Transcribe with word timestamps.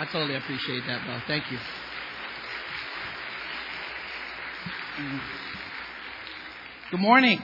I 0.00 0.04
totally 0.04 0.36
appreciate 0.36 0.86
that, 0.86 1.04
bro. 1.04 1.18
Thank 1.26 1.50
you. 1.50 1.58
Good 6.92 7.00
morning. 7.00 7.42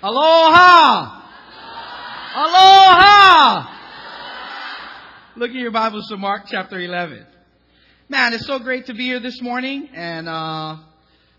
Aloha! 0.00 1.20
Aloha! 2.36 3.74
Look 5.34 5.50
at 5.50 5.56
your 5.56 5.72
Bibles 5.72 6.06
to 6.10 6.16
Mark 6.16 6.42
chapter 6.46 6.78
11. 6.78 7.26
Man, 8.08 8.34
it's 8.34 8.46
so 8.46 8.60
great 8.60 8.86
to 8.86 8.94
be 8.94 9.06
here 9.06 9.18
this 9.18 9.42
morning. 9.42 9.88
And, 9.94 10.28
uh, 10.28 10.76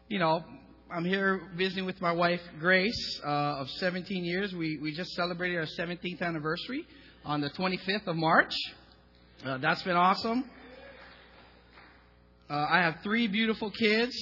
you 0.09 0.19
know, 0.19 0.43
I'm 0.91 1.05
here 1.05 1.43
visiting 1.55 1.85
with 1.85 2.01
my 2.01 2.11
wife, 2.11 2.41
Grace, 2.59 3.21
uh, 3.25 3.61
of 3.61 3.69
17 3.69 4.25
years. 4.25 4.53
We, 4.53 4.79
we 4.81 4.93
just 4.93 5.11
celebrated 5.11 5.59
our 5.59 5.65
17th 5.79 6.21
anniversary 6.21 6.85
on 7.23 7.39
the 7.39 7.49
25th 7.51 8.07
of 8.07 8.17
March. 8.17 8.53
Uh, 9.45 9.57
that's 9.59 9.81
been 9.83 9.95
awesome. 9.95 10.43
Uh, 12.49 12.67
I 12.69 12.79
have 12.79 12.97
three 13.03 13.27
beautiful 13.27 13.71
kids. 13.71 14.13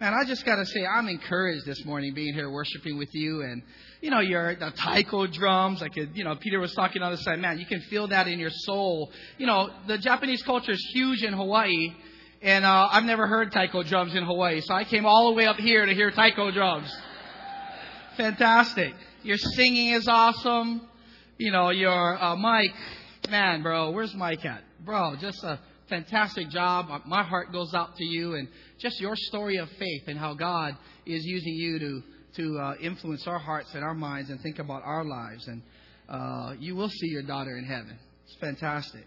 Man, 0.00 0.14
I 0.14 0.24
just 0.24 0.44
got 0.44 0.56
to 0.56 0.66
say, 0.66 0.86
I'm 0.86 1.08
encouraged 1.08 1.66
this 1.66 1.84
morning 1.84 2.14
being 2.14 2.32
here 2.32 2.48
worshiping 2.48 2.96
with 2.96 3.12
you. 3.12 3.42
And, 3.42 3.60
you 4.00 4.10
know, 4.10 4.20
your 4.20 4.54
the 4.54 4.70
taiko 4.70 5.26
drums, 5.26 5.80
like, 5.80 5.96
you 5.96 6.22
know, 6.22 6.36
Peter 6.36 6.60
was 6.60 6.72
talking 6.74 7.02
on 7.02 7.10
the 7.10 7.18
side. 7.18 7.40
Man, 7.40 7.58
you 7.58 7.66
can 7.66 7.80
feel 7.80 8.06
that 8.08 8.28
in 8.28 8.38
your 8.38 8.50
soul. 8.50 9.10
You 9.36 9.46
know, 9.46 9.70
the 9.88 9.98
Japanese 9.98 10.42
culture 10.42 10.72
is 10.72 10.90
huge 10.94 11.24
in 11.24 11.32
Hawaii. 11.32 11.92
And 12.40 12.64
uh, 12.64 12.88
I've 12.88 13.04
never 13.04 13.26
heard 13.26 13.50
taiko 13.50 13.82
drums 13.82 14.14
in 14.14 14.22
Hawaii. 14.24 14.60
So 14.60 14.74
I 14.74 14.84
came 14.84 15.06
all 15.06 15.30
the 15.30 15.34
way 15.34 15.46
up 15.46 15.56
here 15.56 15.86
to 15.86 15.92
hear 15.92 16.12
taiko 16.12 16.52
drums. 16.52 16.94
Fantastic. 18.16 18.94
Your 19.24 19.38
singing 19.38 19.88
is 19.88 20.06
awesome. 20.06 20.82
You 21.36 21.50
know, 21.50 21.70
your 21.70 22.22
uh, 22.22 22.36
man, 23.30 23.62
bro, 23.62 23.90
where's 23.90 24.14
Mike 24.14 24.44
at? 24.44 24.62
Bro, 24.84 25.16
just 25.20 25.42
a 25.44 25.60
fantastic 25.88 26.48
job. 26.50 26.86
My 27.06 27.22
heart 27.22 27.52
goes 27.52 27.74
out 27.74 27.96
to 27.96 28.04
you 28.04 28.34
and 28.34 28.48
just 28.78 29.00
your 29.00 29.14
story 29.16 29.56
of 29.56 29.68
faith 29.78 30.02
and 30.06 30.18
how 30.18 30.34
God 30.34 30.76
is 31.06 31.24
using 31.24 31.54
you 31.54 31.78
to 31.78 32.02
to 32.36 32.58
uh, 32.58 32.74
influence 32.80 33.26
our 33.26 33.38
hearts 33.38 33.74
and 33.74 33.84
our 33.84 33.92
minds 33.92 34.30
and 34.30 34.40
think 34.40 34.58
about 34.58 34.82
our 34.84 35.04
lives. 35.04 35.46
And 35.46 35.62
uh, 36.08 36.54
you 36.58 36.74
will 36.74 36.88
see 36.88 37.08
your 37.08 37.22
daughter 37.22 37.58
in 37.58 37.64
heaven. 37.64 37.98
It's 38.24 38.36
fantastic. 38.40 39.04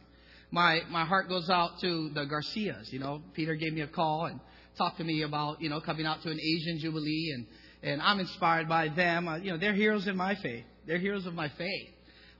My 0.51 0.81
my 0.89 1.05
heart 1.05 1.27
goes 1.27 1.49
out 1.49 1.79
to 1.81 2.09
the 2.13 2.25
Garcias. 2.25 2.91
You 2.91 2.99
know, 2.99 3.21
Peter 3.33 3.55
gave 3.55 3.73
me 3.73 3.81
a 3.81 3.87
call 3.87 4.25
and 4.25 4.39
talked 4.77 4.97
to 4.97 5.03
me 5.03 5.23
about 5.23 5.61
you 5.61 5.69
know 5.69 5.81
coming 5.81 6.05
out 6.05 6.21
to 6.21 6.29
an 6.29 6.39
Asian 6.39 6.79
Jubilee 6.79 7.31
and 7.33 7.47
and 7.81 8.01
I'm 8.01 8.19
inspired 8.19 8.69
by 8.69 8.89
them. 8.89 9.27
Uh, 9.27 9.37
you 9.37 9.51
know, 9.51 9.57
they're 9.57 9.73
heroes 9.73 10.07
in 10.07 10.15
my 10.15 10.35
faith. 10.35 10.65
They're 10.87 10.99
heroes 10.99 11.25
of 11.25 11.33
my 11.33 11.49
faith. 11.49 11.89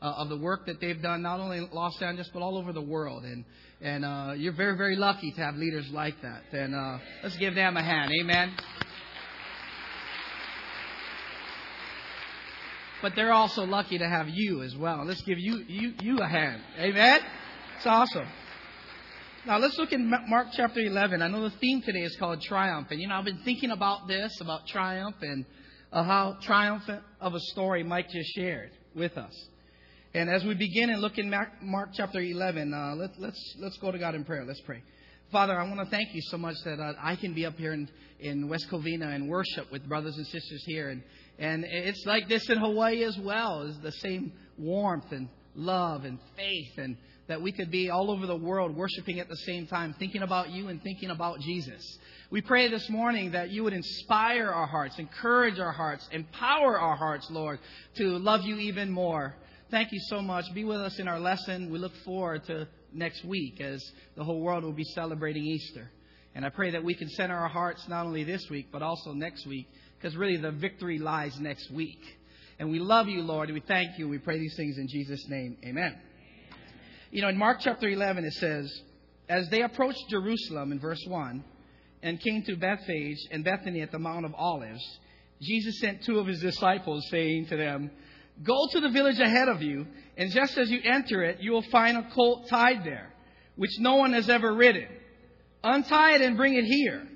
Uh, 0.06 0.11
of 0.17 0.30
the 0.30 0.38
work 0.38 0.67
that 0.67 0.80
they've 0.80 1.02
done, 1.02 1.23
not 1.23 1.39
only 1.39 1.58
in 1.58 1.67
Los 1.72 2.00
Angeles 2.00 2.30
but 2.31 2.44
all 2.44 2.59
over 2.59 2.72
the 2.72 2.81
world, 2.81 3.23
and 3.23 3.44
and 3.81 4.06
uh, 4.06 4.34
you're 4.38 4.53
very 4.53 4.78
very 4.78 4.95
lucky 4.95 5.31
to 5.31 5.42
have 5.42 5.56
leaders 5.56 5.89
like 5.92 6.14
that. 6.22 6.44
And 6.52 6.75
uh, 6.75 7.00
let's 7.23 7.36
give 7.38 7.56
them 7.56 7.75
a 7.75 7.81
hand, 7.81 8.12
Amen. 8.22 8.53
But 13.02 13.14
they're 13.16 13.34
also 13.34 13.64
lucky 13.64 13.97
to 13.97 14.08
have 14.08 14.30
you 14.30 14.62
as 14.62 14.75
well. 14.75 15.06
Let's 15.06 15.23
give 15.23 15.39
you 15.39 15.64
you 15.67 15.94
you 16.00 16.19
a 16.19 16.28
hand, 16.28 16.62
Amen. 16.78 17.22
It's 17.78 17.88
awesome. 17.88 18.28
Now 19.47 19.58
let's 19.58 19.80
look 19.80 19.92
in 19.92 20.08
Mark 20.28 20.50
chapter 20.56 20.81
11. 20.81 21.23
I 21.23 21.28
know 21.30 21.50
the 21.50 21.58
theme 21.58 21.81
today 21.81 22.03
is 22.03 22.16
called 22.17 22.44
triumph, 22.44 22.90
and 22.92 23.02
you 23.02 23.08
know 23.08 23.16
I've 23.16 23.25
been 23.25 23.42
thinking 23.44 23.72
about 23.72 24.08
this 24.08 24.40
about 24.40 24.67
triumph 24.67 25.16
and 25.23 25.45
uh, 25.92 26.03
how 26.03 26.38
triumphant 26.44 27.02
of 27.19 27.34
a 27.34 27.40
story 27.40 27.81
Mike 27.81 28.09
just 28.12 28.30
shared 28.36 28.69
with 28.94 29.17
us. 29.17 29.34
And 30.16 30.30
as 30.30 30.45
we 30.45 30.53
begin 30.53 30.91
and 30.91 31.02
look 31.02 31.17
in 31.17 31.30
Mark, 31.30 31.49
Mark 31.61 31.89
chapter 31.94 32.21
11, 32.21 32.73
uh, 32.73 32.95
let, 32.95 33.19
let's, 33.19 33.55
let's 33.59 33.77
go 33.80 33.91
to 33.91 33.99
God 33.99 34.16
in 34.16 34.23
prayer. 34.23 34.45
Let's 34.45 34.61
pray. 34.61 34.81
Father, 35.30 35.59
I 35.59 35.67
want 35.67 35.81
to 35.81 35.88
thank 35.88 36.16
you 36.16 36.22
so 36.27 36.38
much 36.38 36.55
that 36.63 36.80
uh, 36.80 36.94
I 37.03 37.17
can 37.17 37.33
be 37.33 37.45
up 37.45 37.57
here 37.57 37.73
in, 37.73 37.89
in 38.22 38.47
West 38.47 38.67
Covina 38.72 39.13
and 39.13 39.27
worship 39.27 39.69
with 39.73 39.85
brothers 39.89 40.16
and 40.16 40.25
sisters 40.27 40.63
here. 40.66 40.88
And, 40.88 41.03
and 41.38 41.66
it's 41.66 42.06
like 42.06 42.29
this 42.29 42.50
in 42.50 42.59
Hawaii 42.59 43.03
as 43.03 43.17
well. 43.17 43.63
It's 43.63 43.78
the 43.79 43.91
same 43.91 44.31
warmth 44.57 45.12
and 45.12 45.28
love 45.53 46.06
and 46.06 46.17
faith 46.38 46.78
and 46.78 46.95
that 47.28 47.41
we 47.41 47.51
could 47.51 47.69
be 47.69 47.90
all 47.90 48.09
over 48.09 48.25
the 48.25 48.38
world 48.38 48.73
worshiping 48.73 49.19
at 49.19 49.28
the 49.28 49.35
same 49.35 49.67
time, 49.67 49.95
thinking 50.00 50.22
about 50.22 50.50
you 50.50 50.69
and 50.69 50.81
thinking 50.81 51.09
about 51.09 51.41
Jesus. 51.41 51.84
We 52.31 52.40
pray 52.40 52.69
this 52.69 52.90
morning 52.90 53.31
that 53.31 53.50
you 53.50 53.66
would 53.66 53.73
inspire 53.73 54.47
our 54.47 54.67
hearts, 54.67 54.97
encourage 54.97 55.59
our 55.59 55.73
hearts, 55.73 56.07
empower 56.13 56.79
our 56.79 56.95
hearts, 56.95 57.28
Lord, 57.29 57.59
to 57.97 58.17
love 58.17 58.44
you 58.44 58.59
even 58.59 58.90
more 58.90 59.35
thank 59.72 59.92
you 59.92 60.00
so 60.08 60.22
much. 60.22 60.46
Be 60.53 60.64
with 60.64 60.80
us 60.80 61.00
in 61.00 61.08
our 61.08 61.20
lesson. 61.20 61.72
We 61.72 61.80
look 61.80 61.96
forward 62.03 62.46
to 62.46 62.68
next 62.94 63.24
week 63.26 63.59
as 63.62 63.84
the 64.16 64.24
whole 64.24 64.42
world 64.42 64.64
will 64.64 64.74
be 64.74 64.84
celebrating 64.84 65.44
Easter. 65.44 65.90
And 66.34 66.46
I 66.46 66.50
pray 66.50 66.72
that 66.72 66.84
we 66.84 66.96
can 66.96 67.09
center 67.09 67.36
our 67.36 67.48
hearts 67.48 67.88
not 67.88 68.06
only 68.06 68.24
this 68.24 68.50
week, 68.50 68.68
but 68.72 68.81
also 68.81 69.14
next 69.14 69.48
week, 69.48 69.68
because 69.98 70.16
really 70.18 70.38
the 70.38 70.52
victory 70.52 71.00
lies 71.00 71.40
next 71.40 71.72
week. 71.72 72.02
And 72.59 72.70
we 72.70 72.80
love 72.80 73.08
you, 73.08 73.22
Lord, 73.22 73.50
we 73.52 73.62
thank 73.62 73.98
you. 73.98 74.08
We 74.08 74.18
pray 74.18 74.40
these 74.40 74.56
things 74.56 74.78
in 74.78 74.88
Jesus' 74.88 75.28
name. 75.28 75.58
Amen. 75.66 75.97
You 77.12 77.22
know, 77.22 77.30
in 77.30 77.38
Mark 77.38 77.59
chapter 77.62 77.88
11, 77.88 78.26
it 78.26 78.34
says, 78.34 78.82
As 79.30 79.50
they 79.50 79.62
approached 79.62 80.03
Jerusalem, 80.09 80.72
in 80.72 80.80
verse 80.80 81.03
1, 81.08 81.44
and 82.03 82.20
came 82.20 82.44
to 82.44 82.56
Bethphage 82.56 83.18
and 83.32 83.44
Bethany 83.44 83.82
at 83.82 83.92
the 83.92 84.00
Mount 84.00 84.26
of 84.26 84.34
Olives, 84.36 84.84
Jesus 85.42 85.80
sent 85.80 86.03
two 86.03 86.20
of 86.20 86.28
his 86.28 86.40
disciples, 86.40 87.08
saying 87.09 87.47
to 87.47 87.58
them, 87.58 87.92
Go 88.44 88.68
to 88.72 88.79
the 88.79 88.90
village 88.90 89.19
ahead 89.19 89.47
of 89.47 89.62
you, 89.62 89.88
and 90.18 90.31
just 90.31 90.57
as 90.57 90.69
you 90.69 90.79
enter 90.84 91.23
it, 91.23 91.40
you 91.40 91.51
will 91.51 91.62
find 91.63 91.97
a 91.97 92.09
colt 92.13 92.47
tied 92.50 92.84
there, 92.84 93.13
which 93.56 93.79
no 93.79 93.96
one 93.96 94.13
has 94.13 94.29
ever 94.29 94.53
ridden. 94.53 94.88
Untie 95.63 96.16
it 96.16 96.22
and 96.22 96.38
bring 96.38 96.56
it 96.56 96.66
here. 96.66 97.07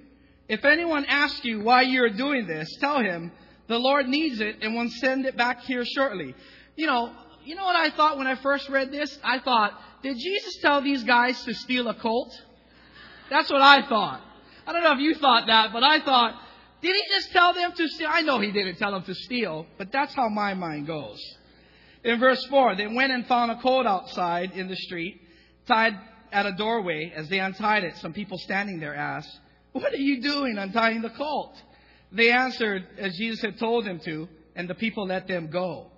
If 0.48 0.66
anyone 0.66 1.06
asks 1.06 1.44
you 1.44 1.62
why 1.62 1.84
you 1.84 2.04
are 2.04 2.10
doing 2.10 2.48
this, 2.48 2.76
tell 2.80 3.00
him 3.00 3.32
the 3.68 3.78
Lord 3.78 4.08
needs 4.08 4.40
it 4.40 4.58
and 4.62 4.76
will 4.76 4.90
send 4.90 5.26
it 5.26 5.38
back 5.38 5.62
here 5.62 5.86
shortly. 5.86 6.34
You 6.76 6.88
know, 6.88 7.12
you 7.46 7.56
know 7.56 7.64
what 7.64 7.76
I 7.76 7.92
thought 7.92 8.18
when 8.18 8.26
I 8.26 8.36
first 8.36 8.68
read 8.70 8.92
this? 8.92 9.18
I 9.24 9.40
thought, 9.40 9.74
did 10.02 10.18
Jesus 10.18 10.58
tell 10.62 10.82
these 10.82 11.04
guys 11.04 11.44
to 11.44 11.54
steal 11.54 11.88
a 11.88 11.94
colt? 11.94 12.34
That's 13.30 13.52
what 13.52 13.62
I 13.62 13.88
thought. 13.88 14.22
I 14.66 14.72
don't 14.72 14.84
know 14.84 14.94
if 14.94 15.00
you 15.00 15.16
thought 15.16 15.48
that, 15.48 15.72
but 15.72 15.84
I 15.84 16.00
thought, 16.00 16.34
did 16.82 16.96
he 16.96 17.02
just 17.10 17.32
tell 17.32 17.54
them 17.54 17.74
to 17.74 17.88
steal? 17.88 18.08
I 18.10 18.22
know 18.22 18.40
he 18.40 18.52
didn't 18.52 18.78
tell 18.78 18.92
them 18.92 19.04
to 19.04 19.14
steal, 19.14 19.66
but 19.78 19.92
that's 19.92 20.14
how 20.14 20.30
my 20.30 20.54
mind 20.54 20.88
goes. 20.88 21.20
In 22.04 22.20
verse 22.20 22.44
4, 22.46 22.76
they 22.76 22.88
went 22.88 23.12
and 23.12 23.28
found 23.28 23.52
a 23.52 23.60
colt 23.62 23.86
outside 23.86 24.52
in 24.52 24.68
the 24.68 24.76
street, 24.76 25.20
tied 25.68 25.94
at 26.32 26.46
a 26.46 26.54
doorway. 26.54 27.12
As 27.14 27.28
they 27.28 27.40
untied 27.40 27.84
it, 27.84 27.98
some 27.98 28.14
people 28.14 28.38
standing 28.38 28.80
there 28.80 28.96
asked, 28.96 29.30
What 29.74 29.94
are 29.94 29.98
you 29.98 30.22
doing 30.22 30.58
untying 30.58 31.02
the 31.02 31.10
colt? 31.10 31.56
They 32.12 32.32
answered 32.32 32.88
as 32.98 33.16
Jesus 33.18 33.42
had 33.42 33.60
told 33.60 33.86
them 33.86 34.00
to, 34.06 34.30
and 34.56 34.70
the 34.70 34.76
people 34.76 35.08
let 35.08 35.28
them 35.28 35.50
go. 35.52 35.92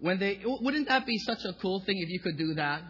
When 0.00 0.18
they, 0.18 0.40
wouldn't 0.44 0.88
that 0.88 1.06
be 1.06 1.18
such 1.18 1.44
a 1.44 1.54
cool 1.54 1.80
thing 1.80 1.98
if 1.98 2.08
you 2.08 2.20
could 2.20 2.36
do 2.36 2.54
that? 2.54 2.82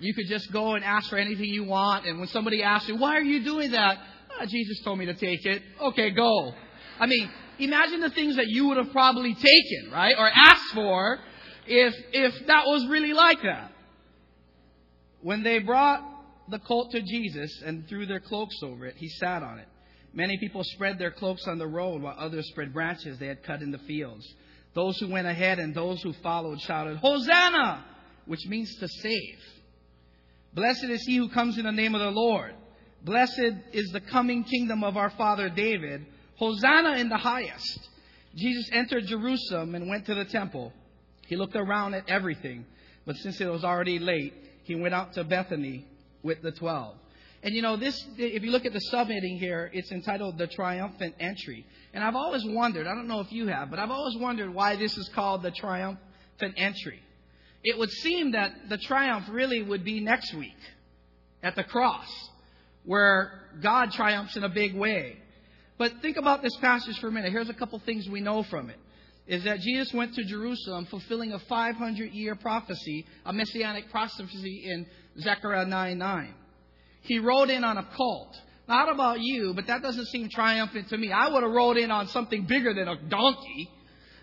You 0.00 0.14
could 0.14 0.26
just 0.26 0.52
go 0.52 0.74
and 0.74 0.84
ask 0.84 1.08
for 1.08 1.16
anything 1.16 1.46
you 1.46 1.64
want, 1.64 2.06
and 2.06 2.18
when 2.18 2.28
somebody 2.28 2.62
asks 2.62 2.88
you, 2.88 2.96
Why 2.96 3.16
are 3.16 3.22
you 3.22 3.44
doing 3.44 3.70
that? 3.72 3.98
Ah, 4.40 4.46
Jesus 4.46 4.80
told 4.82 4.98
me 4.98 5.06
to 5.06 5.14
take 5.14 5.44
it. 5.44 5.62
Okay, 5.80 6.10
go. 6.10 6.52
I 6.98 7.06
mean, 7.06 7.30
imagine 7.58 8.00
the 8.00 8.10
things 8.10 8.36
that 8.36 8.46
you 8.48 8.68
would 8.68 8.78
have 8.78 8.90
probably 8.90 9.34
taken, 9.34 9.90
right? 9.92 10.14
Or 10.18 10.28
asked 10.28 10.74
for 10.74 11.18
if, 11.66 11.94
if 12.12 12.46
that 12.46 12.64
was 12.66 12.86
really 12.88 13.12
like 13.12 13.42
that. 13.42 13.72
When 15.20 15.42
they 15.42 15.58
brought 15.58 16.02
the 16.48 16.58
colt 16.58 16.92
to 16.92 17.02
Jesus 17.02 17.62
and 17.64 17.86
threw 17.86 18.06
their 18.06 18.20
cloaks 18.20 18.56
over 18.62 18.86
it, 18.86 18.96
he 18.96 19.08
sat 19.08 19.42
on 19.42 19.58
it. 19.58 19.68
Many 20.14 20.38
people 20.38 20.62
spread 20.64 20.98
their 20.98 21.10
cloaks 21.10 21.46
on 21.46 21.58
the 21.58 21.66
road 21.66 22.02
while 22.02 22.16
others 22.18 22.48
spread 22.48 22.72
branches 22.72 23.18
they 23.18 23.26
had 23.26 23.42
cut 23.42 23.60
in 23.60 23.70
the 23.70 23.78
fields. 23.78 24.26
Those 24.74 24.98
who 24.98 25.08
went 25.08 25.26
ahead 25.26 25.58
and 25.58 25.74
those 25.74 26.02
who 26.02 26.12
followed 26.14 26.60
shouted, 26.60 26.96
Hosanna! 26.96 27.84
Which 28.26 28.46
means 28.46 28.74
to 28.76 28.88
save. 28.88 29.38
Blessed 30.54 30.84
is 30.84 31.02
he 31.06 31.16
who 31.16 31.28
comes 31.28 31.58
in 31.58 31.64
the 31.64 31.72
name 31.72 31.94
of 31.94 32.00
the 32.00 32.10
Lord. 32.10 32.54
Blessed 33.02 33.54
is 33.72 33.90
the 33.92 34.00
coming 34.00 34.44
kingdom 34.44 34.84
of 34.84 34.96
our 34.96 35.10
father 35.10 35.48
David. 35.48 36.06
Hosanna 36.36 36.96
in 36.98 37.08
the 37.08 37.16
highest. 37.16 37.88
Jesus 38.36 38.68
entered 38.72 39.06
Jerusalem 39.06 39.74
and 39.74 39.88
went 39.88 40.06
to 40.06 40.14
the 40.14 40.24
temple. 40.24 40.72
He 41.26 41.36
looked 41.36 41.56
around 41.56 41.94
at 41.94 42.08
everything, 42.08 42.64
but 43.06 43.16
since 43.16 43.40
it 43.40 43.46
was 43.46 43.64
already 43.64 43.98
late, 43.98 44.34
he 44.64 44.74
went 44.74 44.94
out 44.94 45.14
to 45.14 45.24
Bethany 45.24 45.86
with 46.22 46.42
the 46.42 46.52
twelve. 46.52 46.96
And 47.42 47.54
you 47.54 47.62
know, 47.62 47.76
this, 47.76 48.06
if 48.18 48.42
you 48.42 48.50
look 48.50 48.66
at 48.66 48.72
the 48.72 48.82
subheading 48.92 49.38
here, 49.38 49.70
it's 49.72 49.90
entitled 49.90 50.36
The 50.36 50.46
Triumphant 50.46 51.14
Entry. 51.18 51.64
And 51.94 52.04
I've 52.04 52.14
always 52.14 52.44
wondered, 52.44 52.86
I 52.86 52.94
don't 52.94 53.08
know 53.08 53.20
if 53.20 53.32
you 53.32 53.46
have, 53.46 53.70
but 53.70 53.78
I've 53.78 53.90
always 53.90 54.16
wondered 54.18 54.52
why 54.52 54.76
this 54.76 54.96
is 54.98 55.08
called 55.14 55.42
the 55.42 55.50
Triumphant 55.50 56.54
Entry. 56.56 57.00
It 57.64 57.78
would 57.78 57.90
seem 57.90 58.32
that 58.32 58.68
the 58.68 58.76
triumph 58.76 59.26
really 59.30 59.62
would 59.62 59.84
be 59.84 60.00
next 60.00 60.34
week 60.34 60.56
at 61.42 61.56
the 61.56 61.64
cross 61.64 62.29
where 62.90 63.30
God 63.62 63.92
triumphs 63.92 64.36
in 64.36 64.42
a 64.42 64.48
big 64.48 64.74
way. 64.74 65.16
But 65.78 65.92
think 66.02 66.16
about 66.16 66.42
this 66.42 66.56
passage 66.56 66.98
for 66.98 67.06
a 67.06 67.12
minute. 67.12 67.30
Here's 67.30 67.48
a 67.48 67.54
couple 67.54 67.78
things 67.78 68.08
we 68.08 68.20
know 68.20 68.42
from 68.42 68.68
it. 68.68 68.78
is 69.28 69.44
that 69.44 69.60
Jesus 69.60 69.94
went 69.94 70.12
to 70.16 70.24
Jerusalem 70.24 70.86
fulfilling 70.86 71.30
a 71.30 71.38
500 71.38 72.10
year 72.10 72.34
prophecy, 72.34 73.06
a 73.24 73.32
messianic 73.32 73.92
prophecy 73.92 74.64
in 74.64 74.86
Zechariah 75.20 75.66
9 75.66 75.98
9. 75.98 76.34
He 77.02 77.20
rode 77.20 77.50
in 77.50 77.62
on 77.62 77.78
a 77.78 77.88
colt. 77.96 78.36
Not 78.66 78.92
about 78.92 79.20
you, 79.20 79.54
but 79.54 79.68
that 79.68 79.82
doesn't 79.82 80.06
seem 80.06 80.28
triumphant 80.28 80.88
to 80.88 80.98
me. 80.98 81.12
I 81.12 81.28
would 81.28 81.44
have 81.44 81.52
rode 81.52 81.76
in 81.76 81.92
on 81.92 82.08
something 82.08 82.44
bigger 82.44 82.74
than 82.74 82.88
a 82.88 82.96
donkey. 83.08 83.70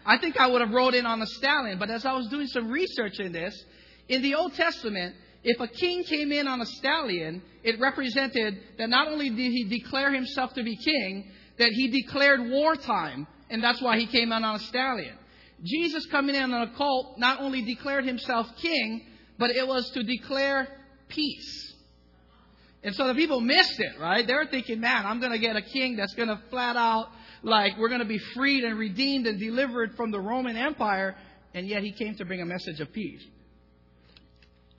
I 0.06 0.18
think 0.18 0.36
I 0.36 0.48
would 0.48 0.60
have 0.60 0.72
rode 0.72 0.94
in 0.94 1.06
on 1.06 1.22
a 1.22 1.28
stallion. 1.28 1.80
But 1.80 1.90
as 1.90 2.06
I 2.06 2.12
was 2.12 2.28
doing 2.28 2.48
some 2.48 2.70
research 2.70 3.18
in 3.20 3.32
this, 3.32 3.64
in 4.10 4.22
the 4.22 4.36
Old 4.36 4.56
Testament, 4.56 5.16
if 5.44 5.60
a 5.60 5.68
king 5.68 6.04
came 6.04 6.32
in 6.32 6.48
on 6.48 6.62
a 6.62 6.66
stallion, 6.66 7.42
it 7.64 7.80
represented 7.80 8.60
that 8.78 8.90
not 8.90 9.08
only 9.08 9.30
did 9.30 9.52
he 9.52 9.64
declare 9.66 10.12
himself 10.14 10.54
to 10.56 10.64
be 10.64 10.76
king, 10.76 11.32
that 11.58 11.70
he 11.70 11.90
declared 11.90 12.50
wartime, 12.50 13.28
and 13.50 13.64
that's 13.64 13.82
why 13.82 13.98
he 13.98 14.08
came 14.08 14.32
in 14.32 14.44
on 14.44 14.56
a 14.56 14.60
stallion. 14.60 15.18
Jesus 15.64 16.06
coming 16.08 16.36
in 16.36 16.54
on 16.54 16.68
a 16.68 16.74
colt 16.76 17.16
not 17.18 17.42
only 17.42 17.62
declared 17.64 18.06
himself 18.06 18.48
king, 18.62 19.08
but 19.40 19.52
it 19.52 19.68
was 19.68 19.90
to 19.92 20.04
declare 20.04 20.68
peace. 21.08 21.74
And 22.84 22.96
so 22.96 23.08
the 23.08 23.16
people 23.16 23.42
missed 23.42 23.80
it, 23.80 24.00
right? 24.00 24.26
They 24.26 24.34
were 24.34 24.46
thinking, 24.46 24.80
man, 24.80 25.06
I'm 25.06 25.20
going 25.20 25.32
to 25.32 25.40
get 25.40 25.56
a 25.56 25.62
king 25.62 25.96
that's 25.96 26.14
going 26.14 26.30
to 26.30 26.40
flat 26.50 26.76
out, 26.76 27.08
like, 27.42 27.78
we're 27.78 27.90
going 27.90 28.02
to 28.02 28.06
be 28.06 28.20
freed 28.36 28.64
and 28.64 28.78
redeemed 28.78 29.26
and 29.28 29.40
delivered 29.40 29.96
from 29.96 30.12
the 30.12 30.20
Roman 30.20 30.56
Empire. 30.56 31.16
And 31.54 31.68
yet 31.68 31.84
he 31.84 31.92
came 31.92 32.16
to 32.16 32.26
bring 32.26 32.42
a 32.42 32.46
message 32.46 32.80
of 32.80 32.94
peace. 32.94 33.24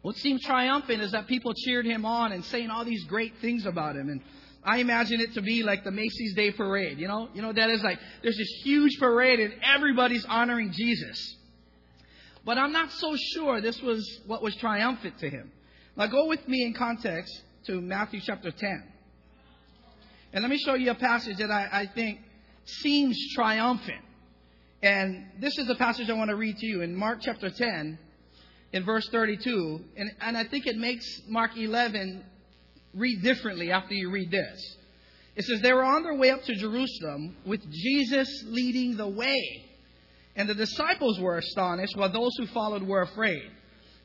What 0.02 0.16
seemed 0.16 0.40
triumphant 0.40 1.02
is 1.02 1.12
that 1.12 1.26
people 1.26 1.52
cheered 1.54 1.86
him 1.86 2.04
on 2.04 2.32
and 2.32 2.44
saying 2.44 2.70
all 2.70 2.84
these 2.84 3.04
great 3.04 3.34
things 3.40 3.66
about 3.66 3.96
him. 3.96 4.08
And 4.08 4.20
I 4.64 4.78
imagine 4.78 5.20
it 5.20 5.34
to 5.34 5.42
be 5.42 5.62
like 5.62 5.84
the 5.84 5.90
Macy's 5.90 6.34
Day 6.34 6.52
Parade. 6.52 6.98
You 6.98 7.08
know, 7.08 7.28
you 7.34 7.42
know 7.42 7.52
that 7.52 7.70
is 7.70 7.82
like 7.82 7.98
there's 8.22 8.36
this 8.36 8.60
huge 8.62 8.98
parade 8.98 9.40
and 9.40 9.54
everybody's 9.62 10.24
honoring 10.24 10.72
Jesus. 10.72 11.36
But 12.44 12.58
I'm 12.58 12.72
not 12.72 12.92
so 12.92 13.16
sure 13.34 13.60
this 13.60 13.80
was 13.82 14.20
what 14.26 14.42
was 14.42 14.54
triumphant 14.56 15.18
to 15.18 15.28
him. 15.28 15.50
Now 15.96 16.06
go 16.06 16.26
with 16.26 16.46
me 16.46 16.64
in 16.64 16.74
context 16.74 17.42
to 17.66 17.80
Matthew 17.80 18.20
chapter 18.20 18.50
10. 18.50 18.84
And 20.32 20.42
let 20.42 20.50
me 20.50 20.58
show 20.58 20.74
you 20.74 20.90
a 20.90 20.94
passage 20.94 21.38
that 21.38 21.50
I, 21.50 21.68
I 21.72 21.86
think 21.86 22.20
seems 22.64 23.18
triumphant. 23.34 24.02
And 24.82 25.26
this 25.40 25.58
is 25.58 25.66
the 25.66 25.74
passage 25.74 26.08
I 26.08 26.12
want 26.12 26.30
to 26.30 26.36
read 26.36 26.56
to 26.58 26.66
you 26.66 26.82
in 26.82 26.94
Mark 26.94 27.18
chapter 27.20 27.50
10, 27.50 27.98
in 28.72 28.84
verse 28.84 29.08
32. 29.10 29.80
And, 29.96 30.10
and 30.20 30.36
I 30.36 30.44
think 30.44 30.66
it 30.66 30.76
makes 30.76 31.06
Mark 31.28 31.56
11 31.56 32.24
read 32.94 33.22
differently 33.22 33.70
after 33.70 33.94
you 33.94 34.10
read 34.10 34.30
this. 34.30 34.76
It 35.36 35.44
says, 35.44 35.60
They 35.60 35.72
were 35.72 35.84
on 35.84 36.02
their 36.02 36.16
way 36.16 36.30
up 36.30 36.42
to 36.44 36.54
Jerusalem 36.54 37.36
with 37.46 37.62
Jesus 37.70 38.28
leading 38.46 38.96
the 38.96 39.08
way. 39.08 39.64
And 40.36 40.48
the 40.48 40.54
disciples 40.54 41.18
were 41.18 41.38
astonished, 41.38 41.96
while 41.96 42.12
those 42.12 42.32
who 42.38 42.46
followed 42.48 42.82
were 42.82 43.02
afraid. 43.02 43.50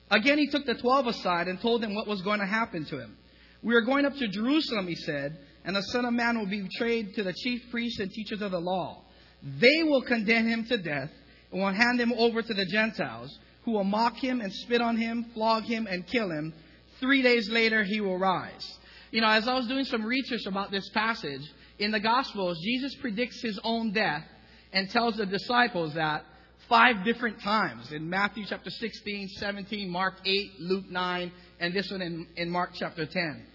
Again, 0.10 0.38
he 0.38 0.48
took 0.48 0.66
the 0.66 0.76
twelve 0.76 1.08
aside 1.08 1.48
and 1.48 1.60
told 1.62 1.82
them 1.82 1.96
what 1.96 2.08
was 2.08 2.22
going 2.22 2.40
to 2.40 2.46
happen 2.46 2.86
to 2.86 3.00
him. 3.00 3.18
We 3.62 3.76
are 3.76 3.82
going 3.82 4.06
up 4.06 4.16
to 4.16 4.28
Jerusalem, 4.28 4.88
he 4.88 4.96
said, 4.96 5.40
and 5.64 5.76
the 5.76 5.82
Son 5.82 6.06
of 6.06 6.14
Man 6.14 6.38
will 6.38 6.48
be 6.48 6.62
betrayed 6.62 7.16
to 7.16 7.24
the 7.24 7.34
chief 7.34 7.62
priests 7.72 8.00
and 8.00 8.12
teachers 8.12 8.42
of 8.42 8.52
the 8.52 8.60
law. 8.60 9.04
They 9.42 9.84
will 9.84 10.02
condemn 10.02 10.48
him 10.48 10.66
to 10.66 10.78
death 10.78 11.10
and 11.52 11.62
will 11.62 11.72
hand 11.72 12.00
him 12.00 12.14
over 12.14 12.42
to 12.42 12.54
the 12.54 12.66
Gentiles, 12.66 13.38
who 13.66 13.72
will 13.72 13.84
mock 13.84 14.16
him 14.18 14.42
and 14.42 14.52
spit 14.52 14.82
on 14.82 14.98
him, 14.98 15.26
flog 15.34 15.64
him, 15.64 15.88
and 15.88 16.06
kill 16.08 16.30
him. 16.30 16.54
Three 17.00 17.22
days 17.22 17.50
later, 17.50 17.84
he 17.84 18.02
will 18.02 18.18
rise. 18.18 18.78
You 19.12 19.22
know, 19.22 19.30
as 19.30 19.48
I 19.48 19.54
was 19.54 19.68
doing 19.68 19.86
some 19.86 20.04
research 20.04 20.46
about 20.48 20.72
this 20.72 20.90
passage, 20.90 21.42
in 21.80 21.92
the 21.92 22.00
Gospels, 22.00 22.60
Jesus 22.64 22.96
predicts 22.96 23.42
his 23.42 23.60
own 23.64 23.92
death 23.92 24.24
and 24.72 24.90
tells 24.90 25.18
the 25.18 25.26
disciples 25.26 25.94
that 25.96 26.26
five 26.70 27.04
different 27.04 27.42
times 27.42 27.92
in 27.92 28.10
Matthew 28.10 28.46
chapter 28.48 28.70
16, 28.70 29.28
17, 29.38 29.90
Mark 29.90 30.16
8, 30.26 30.52
Luke 30.60 30.90
9, 30.90 31.32
and 31.60 31.74
this 31.74 31.92
one 31.92 32.02
in, 32.02 32.28
in 32.36 32.50
Mark 32.50 32.72
chapter 32.74 33.06
10. 33.06 33.46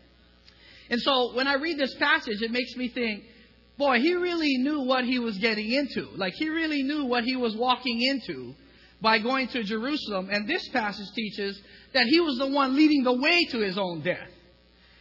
And 0.90 1.00
so 1.00 1.34
when 1.34 1.46
I 1.46 1.54
read 1.54 1.78
this 1.78 1.94
passage, 1.96 2.40
it 2.40 2.50
makes 2.50 2.74
me 2.76 2.88
think, 2.88 3.24
boy, 3.76 3.98
he 3.98 4.14
really 4.14 4.58
knew 4.58 4.82
what 4.82 5.04
he 5.04 5.18
was 5.18 5.38
getting 5.38 5.72
into. 5.72 6.08
Like 6.16 6.34
he 6.36 6.48
really 6.48 6.82
knew 6.82 7.04
what 7.04 7.24
he 7.24 7.36
was 7.36 7.56
walking 7.56 8.00
into 8.00 8.54
by 9.00 9.18
going 9.18 9.48
to 9.48 9.62
Jerusalem. 9.62 10.28
And 10.30 10.48
this 10.48 10.68
passage 10.68 11.08
teaches 11.14 11.60
that 11.94 12.06
he 12.06 12.20
was 12.20 12.38
the 12.38 12.48
one 12.48 12.74
leading 12.74 13.04
the 13.04 13.12
way 13.12 13.44
to 13.46 13.58
his 13.58 13.78
own 13.78 14.00
death. 14.00 14.28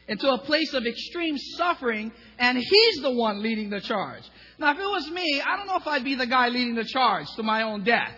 Into 0.08 0.32
a 0.32 0.38
place 0.38 0.74
of 0.74 0.86
extreme 0.86 1.38
suffering, 1.38 2.14
and 2.40 2.58
he's 2.58 3.02
the 3.02 3.12
one 3.12 3.42
leading 3.42 3.70
the 3.70 3.82
charge. 3.82 4.24
Now, 4.58 4.72
if 4.72 4.80
it 4.80 4.82
was 4.82 5.12
me, 5.12 5.42
I 5.42 5.58
don't 5.58 5.68
know 5.68 5.76
if 5.76 5.86
I'd 5.86 6.04
be 6.04 6.16
the 6.16 6.26
guy 6.26 6.48
leading 6.48 6.76
the 6.76 6.86
charge 6.86 7.28
to 7.36 7.44
my 7.44 7.64
own 7.64 7.84
death, 7.84 8.14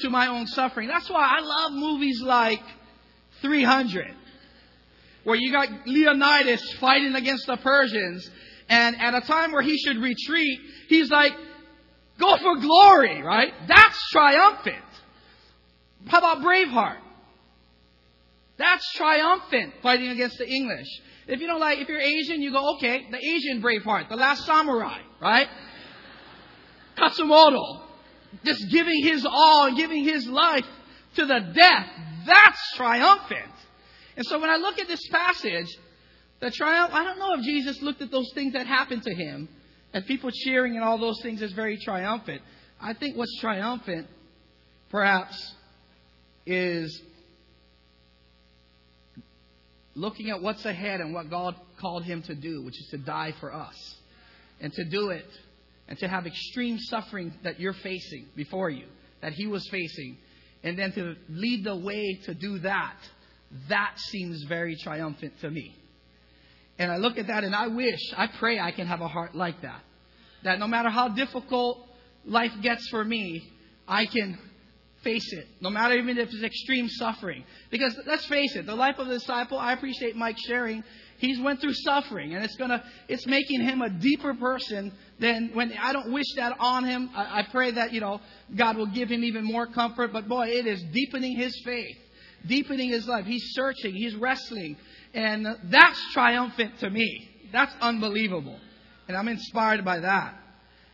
to 0.00 0.10
my 0.10 0.28
own 0.28 0.46
suffering. 0.46 0.88
That's 0.88 1.10
why 1.10 1.36
I 1.38 1.40
love 1.40 1.72
movies 1.72 2.22
like 2.22 2.62
300 3.42 4.14
where 5.28 5.36
you 5.36 5.52
got 5.52 5.68
Leonidas 5.86 6.72
fighting 6.80 7.14
against 7.14 7.46
the 7.46 7.58
Persians, 7.58 8.30
and 8.70 8.98
at 8.98 9.14
a 9.14 9.20
time 9.20 9.52
where 9.52 9.60
he 9.60 9.76
should 9.76 9.98
retreat, 9.98 10.58
he's 10.88 11.10
like, 11.10 11.32
go 12.18 12.34
for 12.38 12.56
glory, 12.56 13.22
right? 13.22 13.52
That's 13.66 14.10
triumphant. 14.10 14.87
How 16.06 16.18
about 16.18 16.38
Braveheart? 16.38 16.98
That's 18.56 18.92
triumphant 18.94 19.74
fighting 19.82 20.08
against 20.08 20.38
the 20.38 20.48
English. 20.48 20.86
If 21.28 21.40
you 21.40 21.46
don't 21.46 21.60
like, 21.60 21.78
if 21.78 21.88
you're 21.88 22.00
Asian, 22.00 22.42
you 22.42 22.52
go, 22.52 22.76
okay, 22.76 23.06
the 23.10 23.18
Asian 23.18 23.62
Braveheart, 23.62 24.08
the 24.08 24.16
last 24.16 24.46
samurai, 24.46 25.00
right? 25.20 25.48
Katsumoto, 26.96 27.82
just 28.44 28.68
giving 28.70 29.02
his 29.04 29.24
all 29.24 29.66
and 29.66 29.76
giving 29.76 30.04
his 30.04 30.26
life 30.26 30.64
to 31.16 31.26
the 31.26 31.40
death. 31.54 31.86
That's 32.26 32.76
triumphant. 32.76 33.52
And 34.16 34.26
so 34.26 34.40
when 34.40 34.50
I 34.50 34.56
look 34.56 34.78
at 34.80 34.88
this 34.88 35.06
passage, 35.12 35.68
the 36.40 36.50
triumph, 36.50 36.92
I 36.92 37.04
don't 37.04 37.18
know 37.18 37.34
if 37.34 37.42
Jesus 37.42 37.80
looked 37.82 38.02
at 38.02 38.10
those 38.10 38.30
things 38.34 38.54
that 38.54 38.66
happened 38.66 39.02
to 39.04 39.14
him 39.14 39.48
and 39.92 40.04
people 40.06 40.30
cheering 40.32 40.74
and 40.74 40.84
all 40.84 40.98
those 40.98 41.20
things 41.22 41.42
as 41.42 41.52
very 41.52 41.78
triumphant. 41.78 42.42
I 42.80 42.94
think 42.94 43.16
what's 43.16 43.38
triumphant, 43.40 44.08
perhaps, 44.90 45.54
is 46.48 47.02
looking 49.94 50.30
at 50.30 50.40
what's 50.40 50.64
ahead 50.64 51.00
and 51.00 51.12
what 51.12 51.28
God 51.28 51.54
called 51.80 52.04
him 52.04 52.22
to 52.22 52.34
do, 52.34 52.62
which 52.64 52.78
is 52.78 52.88
to 52.90 52.98
die 52.98 53.34
for 53.40 53.52
us. 53.52 53.96
And 54.60 54.72
to 54.72 54.84
do 54.84 55.10
it 55.10 55.26
and 55.88 55.98
to 55.98 56.08
have 56.08 56.26
extreme 56.26 56.78
suffering 56.78 57.32
that 57.44 57.60
you're 57.60 57.74
facing 57.74 58.26
before 58.34 58.70
you, 58.70 58.86
that 59.22 59.32
he 59.32 59.46
was 59.46 59.66
facing, 59.70 60.18
and 60.62 60.78
then 60.78 60.92
to 60.92 61.14
lead 61.28 61.64
the 61.64 61.76
way 61.76 62.18
to 62.24 62.34
do 62.34 62.58
that 62.60 62.96
that 63.68 63.94
seems 63.96 64.44
very 64.44 64.76
triumphant 64.76 65.32
to 65.40 65.50
me. 65.50 65.74
And 66.78 66.92
I 66.92 66.96
look 66.96 67.18
at 67.18 67.26
that 67.28 67.44
and 67.44 67.54
I 67.54 67.68
wish, 67.68 67.98
I 68.16 68.28
pray 68.38 68.60
I 68.60 68.70
can 68.70 68.86
have 68.86 69.00
a 69.00 69.08
heart 69.08 69.34
like 69.34 69.62
that. 69.62 69.80
That 70.44 70.58
no 70.58 70.68
matter 70.68 70.90
how 70.90 71.08
difficult 71.08 71.88
life 72.24 72.52
gets 72.62 72.86
for 72.88 73.04
me, 73.04 73.42
I 73.86 74.06
can 74.06 74.38
face 75.02 75.32
it, 75.32 75.46
no 75.60 75.70
matter 75.70 75.94
even 75.94 76.18
if 76.18 76.28
it's 76.32 76.42
extreme 76.42 76.88
suffering. 76.88 77.44
Because 77.70 77.98
let's 78.06 78.26
face 78.26 78.56
it, 78.56 78.66
the 78.66 78.74
life 78.74 78.98
of 78.98 79.06
the 79.06 79.14
disciple, 79.14 79.58
I 79.58 79.72
appreciate 79.72 80.16
Mike 80.16 80.36
sharing, 80.46 80.82
he's 81.18 81.40
went 81.40 81.60
through 81.60 81.74
suffering 81.74 82.34
and 82.34 82.44
it's 82.44 82.56
gonna, 82.56 82.82
it's 83.08 83.26
making 83.26 83.60
him 83.60 83.80
a 83.80 83.90
deeper 83.90 84.34
person 84.34 84.92
than 85.20 85.50
when, 85.54 85.72
I 85.80 85.92
don't 85.92 86.12
wish 86.12 86.26
that 86.36 86.56
on 86.58 86.84
him. 86.84 87.10
I, 87.14 87.40
I 87.40 87.42
pray 87.50 87.70
that, 87.72 87.92
you 87.92 88.00
know, 88.00 88.20
God 88.54 88.76
will 88.76 88.86
give 88.86 89.08
him 89.08 89.24
even 89.24 89.44
more 89.44 89.66
comfort, 89.66 90.12
but 90.12 90.28
boy, 90.28 90.48
it 90.48 90.66
is 90.66 90.82
deepening 90.92 91.36
his 91.36 91.60
faith 91.64 91.96
deepening 92.46 92.90
his 92.90 93.06
life. 93.06 93.26
He's 93.26 93.44
searching, 93.52 93.94
he's 93.94 94.14
wrestling. 94.14 94.76
And 95.14 95.46
that's 95.64 96.12
triumphant 96.12 96.78
to 96.80 96.90
me. 96.90 97.28
That's 97.52 97.74
unbelievable. 97.80 98.58
And 99.08 99.16
I'm 99.16 99.28
inspired 99.28 99.84
by 99.84 100.00
that. 100.00 100.34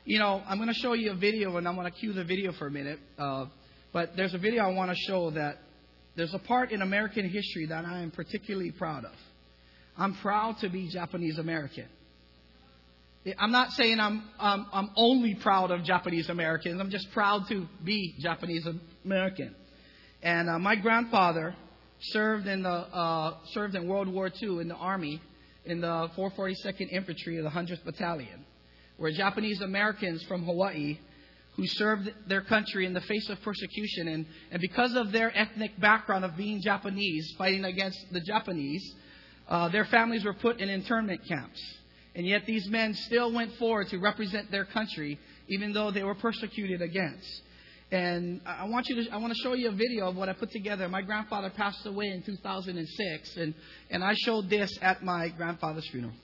You 0.05 0.19
know, 0.19 0.43
I'm 0.47 0.59
going 0.59 0.69
to 0.69 0.75
show 0.75 0.93
you 0.93 1.13
a 1.13 1.15
video, 1.15 1.57
and 1.57 1.67
I'm 1.67 1.75
going 1.75 1.91
to 1.91 1.99
cue 1.99 2.13
the 2.13 2.25
video 2.25 2.53
for 2.53 2.67
a 2.67 2.71
minute. 2.71 3.01
Uh, 3.19 3.47
but 3.95 4.17
there's 4.17 4.35
a 4.35 4.39
video 4.39 4.65
I 4.65 4.73
want 4.73 4.91
to 4.91 4.97
show 4.97 5.31
that 5.31 5.59
there's 6.17 6.35
a 6.35 6.39
part 6.41 6.73
in 6.73 6.83
American 6.83 7.29
history 7.31 7.67
that 7.67 7.85
I 7.85 8.01
am 8.01 8.11
particularly 8.11 8.73
proud 8.73 9.05
of. 9.05 9.15
I'm 9.97 10.17
proud 10.17 10.59
to 10.63 10.69
be 10.69 10.91
Japanese 10.91 11.39
American. 11.39 11.87
I'm 13.39 13.53
not 13.53 13.71
saying 13.71 14.01
I'm, 14.01 14.25
I'm, 14.39 14.67
I'm 14.73 14.91
only 14.97 15.37
proud 15.37 15.71
of 15.71 15.85
Japanese 15.85 16.29
Americans. 16.29 16.81
I'm 16.81 16.91
just 16.91 17.11
proud 17.13 17.47
to 17.49 17.67
be 17.85 18.17
Japanese 18.19 18.67
American. 19.05 19.55
And 20.23 20.51
uh, 20.51 20.59
my 20.59 20.75
grandfather 20.75 21.55
served 22.01 22.49
in 22.49 22.65
the 22.65 22.69
uh, 22.69 23.37
served 23.53 23.77
in 23.77 23.87
World 23.87 24.09
War 24.09 24.29
II 24.43 24.59
in 24.59 24.69
the 24.69 24.75
army 24.75 25.23
in 25.65 25.81
the 25.81 26.09
442nd 26.19 26.91
Infantry 26.91 27.39
of 27.39 27.45
the 27.45 27.51
100th 27.51 27.85
Battalion, 27.85 28.45
where 28.97 29.13
Japanese 29.13 29.61
Americans 29.61 30.23
from 30.25 30.45
Hawaii 30.45 30.99
who 31.57 31.67
served 31.67 32.13
their 32.27 32.43
country 32.43 32.85
in 32.85 32.93
the 32.95 33.01
face 33.01 33.29
of 33.29 33.41
persecution 33.43 34.09
and, 34.09 34.27
and 34.51 34.61
because 34.61 34.95
of 34.95 35.13
their 35.13 35.37
ethnic 35.37 35.79
background 35.81 36.25
of 36.25 36.37
being 36.37 36.61
Japanese, 36.61 37.33
fighting 37.39 37.65
against 37.65 37.99
the 38.13 38.21
Japanese, 38.21 38.95
uh, 39.49 39.69
their 39.69 39.85
families 39.85 40.25
were 40.25 40.35
put 40.35 40.59
in 40.59 40.69
internment 40.69 41.21
camps. 41.29 41.61
And 42.17 42.27
yet 42.27 42.47
these 42.47 42.69
men 42.69 42.95
still 42.95 43.33
went 43.33 43.55
forward 43.55 43.89
to 43.89 43.99
represent 43.99 44.51
their 44.51 44.65
country, 44.65 45.19
even 45.49 45.73
though 45.73 45.91
they 45.91 46.03
were 46.03 46.15
persecuted 46.15 46.81
against. 46.81 47.43
And 47.91 48.41
I 48.47 48.65
want 48.65 48.89
you 48.89 49.05
to, 49.05 49.11
I 49.11 49.19
want 49.19 49.33
to 49.33 49.39
show 49.41 49.53
you 49.53 49.69
a 49.69 49.73
video 49.73 50.09
of 50.09 50.17
what 50.17 50.29
I 50.29 50.33
put 50.33 50.51
together. 50.51 50.89
My 50.89 51.03
grandfather 51.03 51.51
passed 51.51 51.85
away 51.87 52.07
in 52.07 52.23
2006, 52.23 53.37
and, 53.37 53.55
and 53.91 54.03
I 54.03 54.15
showed 54.15 54.49
this 54.49 54.77
at 54.81 55.05
my 55.05 55.29
grandfather's 55.29 55.89
funeral. 55.89 56.15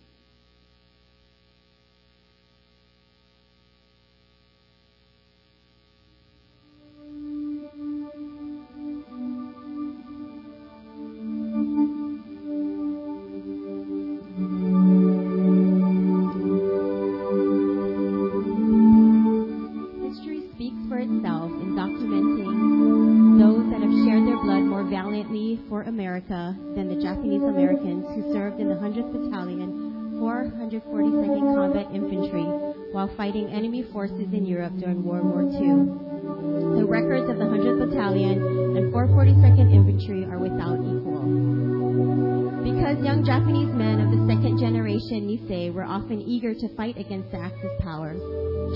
Young 43.00 43.24
Japanese 43.24 43.72
men 43.72 43.96
of 44.04 44.12
the 44.12 44.20
second 44.28 44.60
generation 44.60 45.24
Nisei 45.24 45.72
were 45.72 45.88
often 45.88 46.20
eager 46.20 46.52
to 46.52 46.68
fight 46.76 46.98
against 46.98 47.30
the 47.32 47.40
Axis 47.40 47.72
powers, 47.80 48.20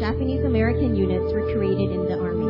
Japanese 0.00 0.42
American 0.46 0.96
units 0.96 1.28
were 1.28 1.52
created 1.52 1.92
in 1.92 2.08
the 2.08 2.16
Army. 2.16 2.48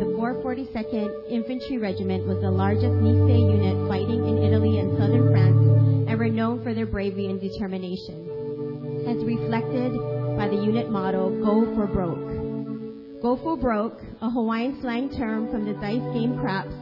The 0.00 0.08
442nd 0.16 1.28
Infantry 1.28 1.76
Regiment 1.76 2.26
was 2.26 2.40
the 2.40 2.50
largest 2.50 2.96
Nisei 3.04 3.44
unit 3.44 3.76
fighting 3.92 4.24
in 4.24 4.40
Italy 4.40 4.80
and 4.80 4.96
southern 4.96 5.28
France 5.28 6.08
and 6.08 6.18
were 6.18 6.32
known 6.32 6.64
for 6.64 6.72
their 6.72 6.86
bravery 6.86 7.26
and 7.26 7.38
determination. 7.38 9.04
As 9.04 9.20
reflected 9.20 9.92
by 10.40 10.48
the 10.48 10.56
unit 10.56 10.88
motto, 10.88 11.28
Go 11.44 11.76
for 11.76 11.86
Broke. 11.86 13.20
Go 13.20 13.36
for 13.36 13.58
Broke, 13.58 14.00
a 14.22 14.30
Hawaiian 14.30 14.80
slang 14.80 15.10
term 15.12 15.52
from 15.52 15.66
the 15.66 15.74
dice 15.74 16.00
game 16.16 16.40
craps 16.40 16.72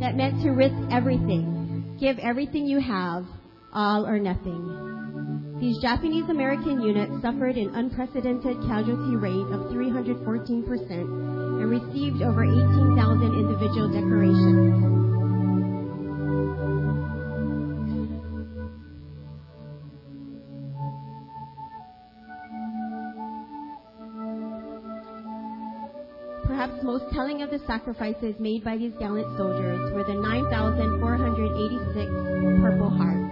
that 0.00 0.16
meant 0.16 0.40
to 0.42 0.56
risk 0.56 0.80
everything, 0.90 1.96
give 2.00 2.18
everything 2.18 2.64
you 2.64 2.80
have, 2.80 3.26
all 3.72 4.06
or 4.06 4.18
nothing. 4.18 5.58
These 5.60 5.82
Japanese 5.82 6.28
American 6.30 6.80
units 6.80 7.20
suffered 7.20 7.56
an 7.56 7.74
unprecedented 7.74 8.62
casualty 8.68 9.16
rate 9.16 9.50
of 9.50 9.66
314% 9.74 10.90
and 10.90 11.68
received 11.68 12.22
over 12.22 12.44
18,000 12.44 13.34
individual 13.34 13.88
decorations. 13.90 14.98
Perhaps 26.46 26.82
most 26.82 27.04
telling 27.12 27.42
of 27.42 27.50
the 27.50 27.58
sacrifices 27.66 28.34
made 28.38 28.62
by 28.64 28.76
these 28.76 28.92
gallant 28.98 29.36
soldiers 29.36 29.92
were 29.92 30.04
the 30.04 30.14
9,486 30.14 32.10
Purple 32.62 32.90
Hearts. 32.90 33.27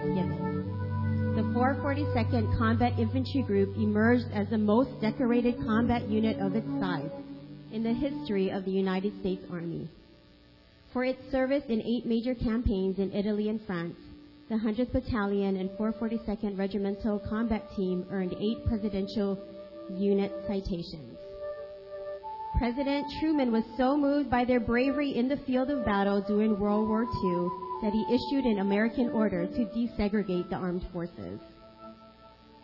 The 1.36 1.42
442nd 1.42 2.56
Combat 2.56 2.98
Infantry 2.98 3.42
Group 3.42 3.76
emerged 3.76 4.24
as 4.32 4.48
the 4.48 4.56
most 4.56 4.88
decorated 5.02 5.58
combat 5.66 6.08
unit 6.08 6.38
of 6.40 6.54
its 6.56 6.66
size 6.80 7.10
in 7.74 7.82
the 7.82 7.92
history 7.92 8.48
of 8.48 8.64
the 8.64 8.70
United 8.70 9.12
States 9.20 9.44
Army. 9.52 9.86
For 10.94 11.04
its 11.04 11.20
service 11.30 11.64
in 11.68 11.82
eight 11.82 12.06
major 12.06 12.34
campaigns 12.34 12.98
in 12.98 13.12
Italy 13.12 13.50
and 13.50 13.60
France, 13.66 13.98
the 14.48 14.54
100th 14.54 14.92
Battalion 14.92 15.58
and 15.58 15.68
442nd 15.72 16.58
Regimental 16.58 17.18
Combat 17.28 17.64
Team 17.76 18.06
earned 18.10 18.34
eight 18.40 18.64
Presidential 18.66 19.38
Unit 19.90 20.32
citations. 20.46 21.18
President 22.56 23.04
Truman 23.20 23.52
was 23.52 23.64
so 23.76 23.94
moved 23.94 24.30
by 24.30 24.46
their 24.46 24.60
bravery 24.60 25.14
in 25.14 25.28
the 25.28 25.36
field 25.46 25.68
of 25.68 25.84
battle 25.84 26.22
during 26.26 26.58
World 26.58 26.88
War 26.88 27.02
II 27.02 27.65
that 27.82 27.92
he 27.92 28.04
issued 28.08 28.44
an 28.44 28.60
American 28.60 29.10
order 29.10 29.46
to 29.46 29.64
desegregate 29.76 30.48
the 30.48 30.56
armed 30.56 30.86
forces. 30.92 31.40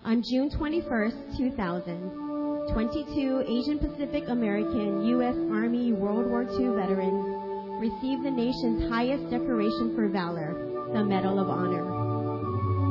On 0.05 0.23
June 0.23 0.51
21, 0.51 1.37
2000, 1.37 2.73
22 2.73 3.45
Asian 3.47 3.79
Pacific 3.79 4.25
American 4.29 5.05
U.S. 5.19 5.37
Army 5.53 5.93
World 5.93 6.27
War 6.27 6.43
II 6.43 6.75
veterans 6.75 7.43
received 7.79 8.25
the 8.25 8.31
nation's 8.31 8.89
highest 8.91 9.31
decoration 9.31 9.95
for 9.95 10.09
valor, 10.09 10.55
the 10.95 11.05
Medal 11.05 11.39
of 11.39 11.51
Honor. 11.51 11.83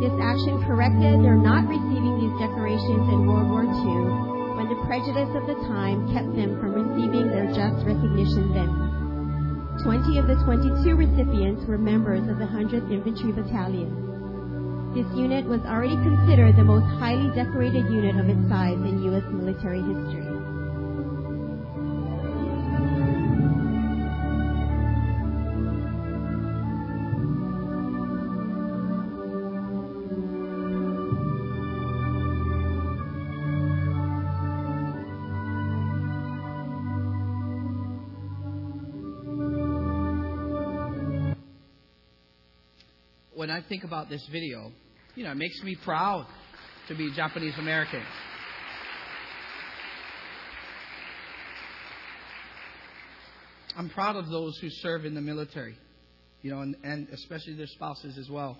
This 0.03 0.13
action 0.19 0.59
corrected 0.67 1.23
their 1.23 1.37
not 1.37 1.67
receiving 1.67 2.19
these 2.19 2.35
decorations 2.41 3.05
in 3.11 3.27
World 3.27 3.49
War 3.49 3.63
II 3.63 4.57
when 4.57 4.67
the 4.67 4.81
prejudice 4.85 5.31
of 5.35 5.47
the 5.47 5.55
time 5.69 6.11
kept 6.11 6.35
them 6.35 6.59
from 6.59 6.73
receiving 6.73 7.29
their 7.29 7.47
just 7.53 7.85
recognition 7.85 8.53
then. 8.53 8.80
20 9.83 10.19
of 10.19 10.27
the 10.27 10.35
22 10.45 10.95
recipients 10.95 11.65
were 11.65 11.77
members 11.77 12.21
of 12.29 12.37
the 12.37 12.45
100th 12.45 12.91
Infantry 12.93 13.31
Battalion. 13.31 13.89
This 14.93 15.07
unit 15.17 15.45
was 15.45 15.61
already 15.61 15.95
considered 15.95 16.55
the 16.55 16.63
most 16.63 16.85
highly 16.99 17.33
decorated 17.33 17.89
unit 17.89 18.15
of 18.17 18.29
its 18.29 18.47
size 18.47 18.77
in 18.77 19.01
U.S. 19.09 19.23
military 19.31 19.81
history. 19.81 20.30
Think 43.71 43.85
about 43.85 44.09
this 44.09 44.27
video, 44.29 44.69
you 45.15 45.23
know, 45.23 45.31
it 45.31 45.37
makes 45.37 45.63
me 45.63 45.77
proud 45.85 46.27
to 46.89 46.93
be 46.93 47.09
Japanese 47.15 47.53
American. 47.57 48.03
I'm 53.77 53.89
proud 53.89 54.17
of 54.17 54.27
those 54.27 54.57
who 54.59 54.67
serve 54.69 55.05
in 55.05 55.15
the 55.15 55.21
military, 55.21 55.77
you 56.41 56.51
know, 56.51 56.59
and, 56.59 56.75
and 56.83 57.07
especially 57.13 57.53
their 57.53 57.67
spouses 57.67 58.17
as 58.17 58.29
well. 58.29 58.57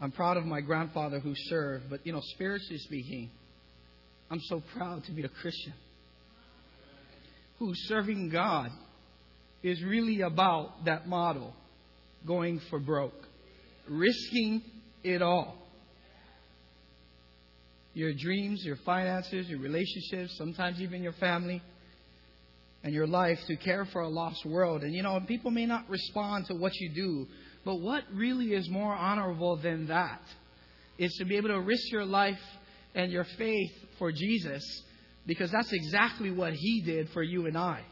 I'm 0.00 0.10
proud 0.10 0.36
of 0.36 0.46
my 0.46 0.60
grandfather 0.60 1.20
who 1.20 1.34
served, 1.36 1.84
but, 1.88 2.04
you 2.04 2.12
know, 2.12 2.22
spiritually 2.34 2.78
speaking, 2.78 3.30
I'm 4.32 4.40
so 4.48 4.64
proud 4.76 5.04
to 5.04 5.12
be 5.12 5.22
a 5.22 5.28
Christian 5.28 5.74
who 7.60 7.70
serving 7.86 8.30
God 8.30 8.70
is 9.62 9.80
really 9.84 10.22
about 10.22 10.86
that 10.86 11.06
model, 11.06 11.54
going 12.26 12.60
for 12.68 12.80
broke 12.80 13.28
risking 13.88 14.62
it 15.02 15.22
all. 15.22 15.56
Your 17.94 18.12
dreams, 18.14 18.64
your 18.64 18.76
finances, 18.76 19.48
your 19.48 19.58
relationships, 19.58 20.36
sometimes 20.38 20.80
even 20.80 21.02
your 21.02 21.12
family 21.12 21.60
and 22.82 22.94
your 22.94 23.06
life 23.06 23.38
to 23.46 23.56
care 23.56 23.84
for 23.86 24.00
a 24.00 24.08
lost 24.08 24.44
world. 24.46 24.82
And 24.82 24.94
you 24.94 25.02
know, 25.02 25.20
people 25.26 25.50
may 25.50 25.66
not 25.66 25.88
respond 25.88 26.46
to 26.46 26.54
what 26.54 26.74
you 26.76 26.90
do, 26.94 27.26
but 27.64 27.76
what 27.76 28.04
really 28.12 28.54
is 28.54 28.68
more 28.68 28.92
honorable 28.92 29.56
than 29.56 29.86
that 29.88 30.20
is 30.98 31.12
to 31.18 31.24
be 31.24 31.36
able 31.36 31.48
to 31.48 31.60
risk 31.60 31.90
your 31.92 32.04
life 32.04 32.40
and 32.94 33.12
your 33.12 33.24
faith 33.36 33.72
for 33.98 34.10
Jesus 34.10 34.62
because 35.26 35.50
that's 35.50 35.72
exactly 35.72 36.30
what 36.30 36.52
he 36.54 36.82
did 36.82 37.08
for 37.10 37.22
you 37.22 37.46
and 37.46 37.56
I. 37.56 37.82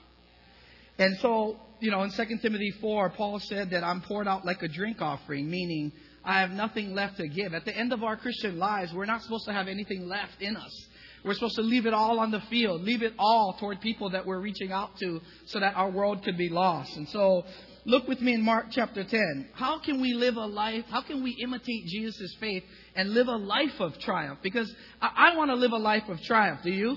And 0.98 1.16
so 1.20 1.56
you 1.80 1.90
know, 1.90 2.02
in 2.02 2.10
2 2.10 2.24
Timothy 2.42 2.72
4, 2.80 3.10
Paul 3.10 3.40
said 3.40 3.70
that 3.70 3.84
I'm 3.84 4.02
poured 4.02 4.28
out 4.28 4.44
like 4.44 4.62
a 4.62 4.68
drink 4.68 5.00
offering, 5.00 5.50
meaning 5.50 5.92
I 6.24 6.40
have 6.40 6.50
nothing 6.50 6.94
left 6.94 7.16
to 7.16 7.28
give. 7.28 7.54
At 7.54 7.64
the 7.64 7.76
end 7.76 7.92
of 7.92 8.02
our 8.02 8.16
Christian 8.16 8.58
lives, 8.58 8.92
we're 8.92 9.06
not 9.06 9.22
supposed 9.22 9.46
to 9.46 9.52
have 9.52 9.68
anything 9.68 10.06
left 10.06 10.40
in 10.40 10.56
us. 10.56 10.86
We're 11.24 11.34
supposed 11.34 11.56
to 11.56 11.62
leave 11.62 11.86
it 11.86 11.94
all 11.94 12.18
on 12.18 12.30
the 12.30 12.40
field, 12.48 12.82
leave 12.82 13.02
it 13.02 13.12
all 13.18 13.56
toward 13.58 13.80
people 13.80 14.10
that 14.10 14.24
we're 14.26 14.40
reaching 14.40 14.72
out 14.72 14.96
to 15.00 15.20
so 15.46 15.60
that 15.60 15.76
our 15.76 15.90
world 15.90 16.24
could 16.24 16.38
be 16.38 16.48
lost. 16.48 16.96
And 16.96 17.08
so, 17.08 17.44
look 17.84 18.08
with 18.08 18.20
me 18.20 18.34
in 18.34 18.42
Mark 18.42 18.66
chapter 18.70 19.04
10. 19.04 19.50
How 19.52 19.80
can 19.80 20.00
we 20.00 20.14
live 20.14 20.36
a 20.36 20.46
life? 20.46 20.84
How 20.88 21.02
can 21.02 21.22
we 21.22 21.32
imitate 21.42 21.86
Jesus' 21.86 22.34
faith 22.40 22.64
and 22.94 23.10
live 23.10 23.28
a 23.28 23.36
life 23.36 23.80
of 23.80 23.98
triumph? 23.98 24.38
Because 24.42 24.74
I, 25.00 25.32
I 25.32 25.36
want 25.36 25.50
to 25.50 25.56
live 25.56 25.72
a 25.72 25.78
life 25.78 26.08
of 26.08 26.20
triumph. 26.22 26.60
Do 26.62 26.70
you? 26.70 26.96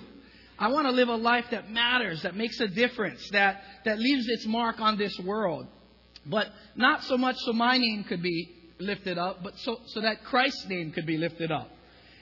I 0.58 0.70
want 0.70 0.88
to 0.88 0.92
live 0.92 1.10
a 1.10 1.16
life 1.16 1.46
that 1.52 1.70
matters, 1.70 2.24
that 2.24 2.36
makes 2.36 2.60
a 2.60 2.68
difference, 2.68 3.28
that, 3.32 3.62
that 3.86 4.00
leaves 4.00 4.28
its 4.28 4.46
mark 4.46 4.80
on 4.80 4.98
this 4.98 5.18
world. 5.20 5.68
But 6.26 6.48
not 6.76 7.04
so 7.04 7.18
much 7.18 7.36
so 7.40 7.54
my 7.54 7.78
name 7.78 8.06
could 8.08 8.22
be 8.22 8.50
lifted 8.80 9.18
up, 9.18 9.44
but 9.44 9.58
so, 9.58 9.78
so 9.88 10.02
that 10.02 10.24
Christ's 10.24 10.68
name 10.68 10.92
could 10.92 11.06
be 11.06 11.18
lifted 11.18 11.52
up. 11.52 11.70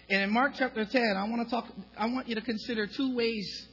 And 0.10 0.24
in 0.24 0.34
Mark 0.34 0.54
chapter 0.58 0.86
10, 0.86 1.02
I 1.18 1.30
want 1.30 1.48
to 1.48 1.50
talk, 1.50 1.66
I 1.98 2.08
want 2.08 2.28
you 2.28 2.36
to 2.36 2.42
consider 2.42 2.88
two 2.88 3.16
ways, 3.16 3.68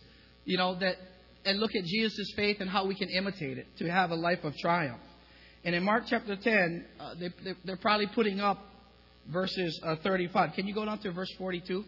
you 0.44 0.56
know, 0.56 0.78
that 0.78 0.96
and 1.44 1.60
look 1.60 1.74
at 1.74 1.84
Jesus' 1.84 2.32
faith 2.36 2.58
and 2.60 2.68
how 2.68 2.86
we 2.86 2.94
can 2.94 3.08
imitate 3.08 3.58
it 3.58 3.66
to 3.78 3.90
have 3.90 4.10
a 4.10 4.14
life 4.14 4.44
of 4.44 4.56
triumph. 4.56 5.00
And 5.64 5.74
in 5.74 5.82
Mark 5.82 6.04
chapter 6.06 6.36
10, 6.36 6.84
uh, 7.00 7.14
they, 7.18 7.28
they, 7.42 7.54
they're 7.64 7.76
probably 7.76 8.06
putting 8.06 8.40
up 8.40 8.58
verses 9.28 9.80
uh, 9.82 9.96
35. 10.02 10.52
Can 10.54 10.66
you 10.66 10.74
go 10.74 10.84
down 10.84 10.98
to 11.00 11.12
verse 11.12 11.32
42? 11.38 11.84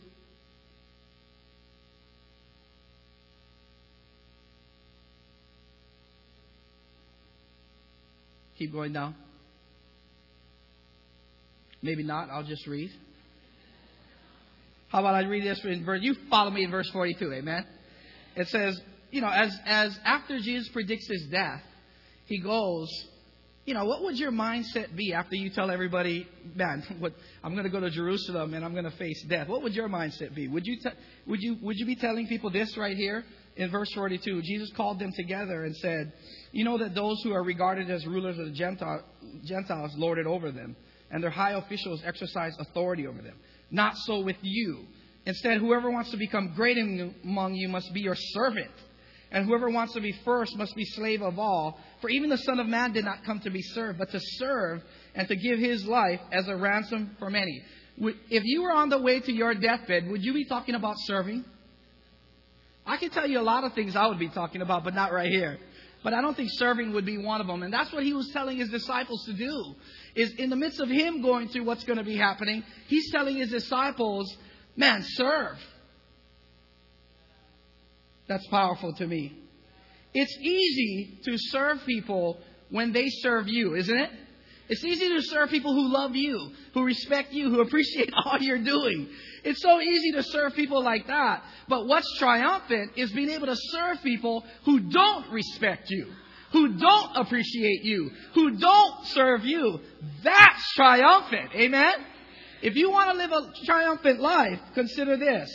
Keep 8.61 8.73
going 8.73 8.93
down. 8.93 9.15
Maybe 11.81 12.03
not. 12.03 12.29
I'll 12.29 12.45
just 12.45 12.67
read. 12.67 12.91
How 14.89 15.01
about 15.01 15.15
I 15.15 15.23
read 15.23 15.45
this 15.45 15.65
in 15.65 15.83
verse? 15.83 16.01
You 16.03 16.15
follow 16.29 16.51
me 16.51 16.65
in 16.65 16.71
verse 16.71 16.91
42. 16.91 17.33
Amen. 17.33 17.65
It 18.37 18.49
says, 18.49 18.79
you 19.11 19.23
know, 19.23 19.31
as 19.31 19.59
as 19.65 19.99
after 20.05 20.39
Jesus 20.41 20.69
predicts 20.75 21.09
his 21.09 21.27
death, 21.31 21.63
he 22.27 22.39
goes. 22.39 22.91
You 23.65 23.73
know, 23.73 23.87
what 23.87 24.03
would 24.03 24.19
your 24.19 24.33
mindset 24.33 24.95
be 24.95 25.15
after 25.15 25.37
you 25.37 25.49
tell 25.49 25.71
everybody, 25.71 26.27
man, 26.55 26.83
what, 26.99 27.13
I'm 27.43 27.53
going 27.53 27.65
to 27.65 27.71
go 27.71 27.81
to 27.81 27.91
Jerusalem 27.91 28.53
and 28.53 28.65
I'm 28.65 28.73
going 28.73 28.85
to 28.85 28.97
face 28.97 29.23
death? 29.29 29.49
What 29.49 29.63
would 29.63 29.75
your 29.75 29.89
mindset 29.89 30.35
be? 30.35 30.49
Would 30.49 30.67
you, 30.67 30.79
would 31.27 31.41
you, 31.41 31.57
would 31.63 31.77
you 31.79 31.87
be 31.87 31.95
telling 31.95 32.27
people 32.27 32.51
this 32.51 32.77
right 32.77 32.97
here 32.97 33.23
in 33.57 33.71
verse 33.71 33.93
42? 33.95 34.43
Jesus 34.43 34.71
called 34.77 34.99
them 34.99 35.13
together 35.15 35.65
and 35.65 35.77
said, 35.77 36.13
You 36.53 36.65
know 36.65 36.79
that 36.79 36.95
those 36.95 37.21
who 37.23 37.33
are 37.33 37.43
regarded 37.43 37.91
as 37.91 38.07
rulers 38.07 38.39
of 38.39 38.47
the 38.47 38.53
Gentile, 38.53 39.05
Gentiles 39.45 39.93
lord 39.97 40.19
it 40.19 40.27
over 40.27 40.51
them, 40.51 40.77
and 41.11 41.23
their 41.23 41.31
high 41.31 41.53
officials 41.53 42.03
exercise 42.05 42.57
authority 42.59 43.07
over 43.07 43.21
them. 43.21 43.37
Not 43.71 43.97
so 43.97 44.21
with 44.21 44.37
you. 44.43 44.87
Instead, 45.27 45.59
whoever 45.59 45.91
wants 45.91 46.11
to 46.11 46.17
become 46.17 46.55
great 46.55 46.79
among 46.79 47.55
you 47.55 47.69
must 47.69 47.93
be 47.93 48.01
your 48.01 48.17
servant. 48.17 48.71
And 49.33 49.47
whoever 49.47 49.71
wants 49.71 49.95
to 49.95 50.01
be 50.01 50.13
first 50.25 50.57
must 50.57 50.75
be 50.75 50.85
slave 50.85 51.23
of 51.23 51.39
all. 51.39 51.79
For 52.01 52.11
even 52.11 52.31
the 52.31 52.39
Son 52.39 52.59
of 52.59 52.67
Man 52.67 52.93
did 52.93 53.05
not 53.05 53.25
come 53.25 53.39
to 53.41 53.51
be 53.51 53.63
served, 53.63 53.99
but 53.99 54.11
to 54.11 54.19
serve 54.21 54.83
and 55.15 55.29
to 55.29 55.37
give 55.37 55.59
his 55.59 55.85
life 55.87 56.21
as 56.33 56.49
a 56.49 56.57
ransom 56.57 57.15
for 57.19 57.31
many. 57.31 57.63
If 57.99 58.43
you 58.45 58.63
were 58.63 58.73
on 58.73 58.89
the 58.89 59.01
way 59.01 59.21
to 59.21 59.33
your 59.33 59.55
deathbed, 59.55 60.09
would 60.09 60.25
you 60.25 60.33
be 60.33 60.47
talking 60.47 60.75
about 60.75 60.97
serving? 61.01 61.45
I 62.91 62.97
can 62.97 63.11
tell 63.11 63.29
you 63.29 63.39
a 63.39 63.43
lot 63.43 63.63
of 63.63 63.73
things 63.75 63.95
I 63.95 64.09
would 64.09 64.19
be 64.19 64.29
talking 64.29 64.63
about, 64.63 64.83
but 64.83 64.95
not 64.95 65.13
right 65.13 65.31
here. 65.31 65.59
But 66.03 66.13
I 66.13 66.21
don't 66.21 66.37
think 66.37 66.49
serving 66.55 66.93
would 66.95 67.07
be 67.07 67.19
one 67.19 67.41
of 67.41 67.47
them. 67.47 67.63
And 67.63 67.73
that's 67.73 67.93
what 67.93 68.03
he 68.03 68.13
was 68.13 68.29
telling 68.33 68.57
his 68.57 68.69
disciples 68.69 69.25
to 69.27 69.33
do. 69.33 69.75
Is 70.17 70.33
in 70.39 70.51
the 70.51 70.57
midst 70.57 70.81
of 70.81 70.89
him 70.89 71.23
going 71.23 71.51
through 71.51 71.65
what's 71.65 71.85
going 71.85 71.99
to 71.99 72.05
be 72.05 72.17
happening, 72.17 72.65
he's 72.89 73.13
telling 73.13 73.37
his 73.37 73.51
disciples, 73.51 74.37
man, 74.77 75.05
serve. 75.05 75.57
That's 78.27 78.47
powerful 78.49 78.93
to 78.95 79.07
me. 79.07 79.39
It's 80.13 80.37
easy 80.41 81.21
to 81.27 81.35
serve 81.37 81.79
people 81.87 82.41
when 82.71 82.93
they 82.93 83.07
serve 83.09 83.47
you, 83.47 83.77
isn't 83.77 83.97
it? 83.97 84.11
It's 84.71 84.85
easy 84.85 85.09
to 85.09 85.23
serve 85.23 85.51
people 85.51 85.75
who 85.75 85.93
love 85.93 86.15
you, 86.15 86.53
who 86.75 86.85
respect 86.85 87.33
you, 87.33 87.51
who 87.51 87.61
appreciate 87.61 88.13
all 88.25 88.39
you're 88.41 88.63
doing. 88.63 89.09
It's 89.43 89.61
so 89.61 89.81
easy 89.81 90.13
to 90.13 90.23
serve 90.23 90.55
people 90.55 90.83
like 90.83 91.09
that. 91.09 91.43
But 91.69 91.89
what's 91.89 92.07
triumphant 92.19 92.93
is 92.95 93.11
being 93.11 93.31
able 93.31 93.49
to 93.49 93.57
serve 93.57 94.01
people 94.05 94.45
who 94.65 94.79
don't 94.79 95.29
respect 95.33 95.91
you, 95.91 96.13
who 96.53 96.79
don't 96.79 97.17
appreciate 97.17 97.83
you, 97.83 98.13
who 98.35 98.59
don't 98.59 99.07
serve 99.07 99.45
you. 99.45 99.81
That's 100.23 100.73
triumphant. 100.75 101.51
Amen? 101.57 101.95
If 102.63 102.77
you 102.77 102.93
want 102.93 103.11
to 103.11 103.17
live 103.17 103.33
a 103.33 103.53
triumphant 103.65 104.21
life, 104.21 104.61
consider 104.75 105.17
this 105.17 105.51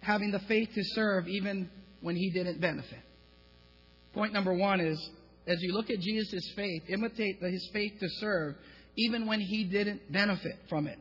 having 0.00 0.32
the 0.32 0.40
faith 0.40 0.70
to 0.74 0.82
serve 0.82 1.28
even 1.28 1.70
when 2.00 2.16
he 2.16 2.30
didn't 2.30 2.60
benefit. 2.60 2.98
Point 4.14 4.32
number 4.32 4.52
one 4.52 4.80
is 4.80 5.10
as 5.46 5.60
you 5.62 5.72
look 5.72 5.90
at 5.90 6.00
Jesus' 6.00 6.50
faith, 6.54 6.82
imitate 6.88 7.38
his 7.40 7.68
faith 7.72 7.92
to 8.00 8.08
serve 8.20 8.54
even 8.96 9.26
when 9.26 9.40
he 9.40 9.64
didn't 9.64 10.12
benefit 10.12 10.56
from 10.68 10.86
it. 10.86 10.98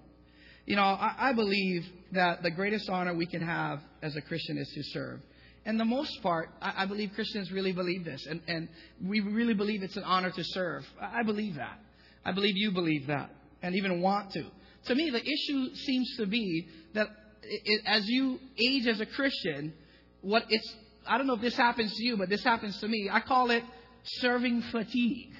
You 0.65 0.75
know, 0.75 0.83
I, 0.83 1.15
I 1.17 1.33
believe 1.33 1.85
that 2.11 2.43
the 2.43 2.51
greatest 2.51 2.89
honor 2.89 3.13
we 3.15 3.25
can 3.25 3.41
have 3.41 3.79
as 4.01 4.15
a 4.15 4.21
Christian 4.21 4.57
is 4.57 4.69
to 4.75 4.83
serve. 4.83 5.19
And 5.65 5.79
the 5.79 5.85
most 5.85 6.21
part, 6.21 6.49
I, 6.61 6.83
I 6.83 6.85
believe 6.85 7.11
Christians 7.15 7.51
really 7.51 7.73
believe 7.73 8.05
this. 8.05 8.25
And, 8.29 8.41
and 8.47 8.69
we 9.03 9.19
really 9.19 9.53
believe 9.53 9.83
it's 9.83 9.97
an 9.97 10.03
honor 10.03 10.31
to 10.31 10.43
serve. 10.43 10.85
I, 11.01 11.19
I 11.19 11.23
believe 11.23 11.55
that. 11.55 11.79
I 12.23 12.31
believe 12.31 12.55
you 12.55 12.71
believe 12.71 13.07
that 13.07 13.31
and 13.61 13.75
even 13.75 14.01
want 14.01 14.31
to. 14.31 14.45
To 14.85 14.95
me, 14.95 15.09
the 15.09 15.21
issue 15.21 15.75
seems 15.75 16.15
to 16.17 16.25
be 16.25 16.67
that 16.93 17.07
it, 17.43 17.81
as 17.85 18.07
you 18.07 18.39
age 18.57 18.87
as 18.87 19.01
a 19.01 19.05
Christian, 19.05 19.73
what 20.21 20.43
it's 20.49 20.75
I 21.07 21.17
don't 21.17 21.27
know 21.27 21.33
if 21.33 21.41
this 21.41 21.55
happens 21.55 21.95
to 21.95 22.03
you, 22.03 22.17
but 22.17 22.29
this 22.29 22.43
happens 22.43 22.79
to 22.81 22.87
me. 22.87 23.09
I 23.11 23.19
call 23.21 23.49
it 23.49 23.63
serving 24.03 24.61
fatigue. 24.71 25.33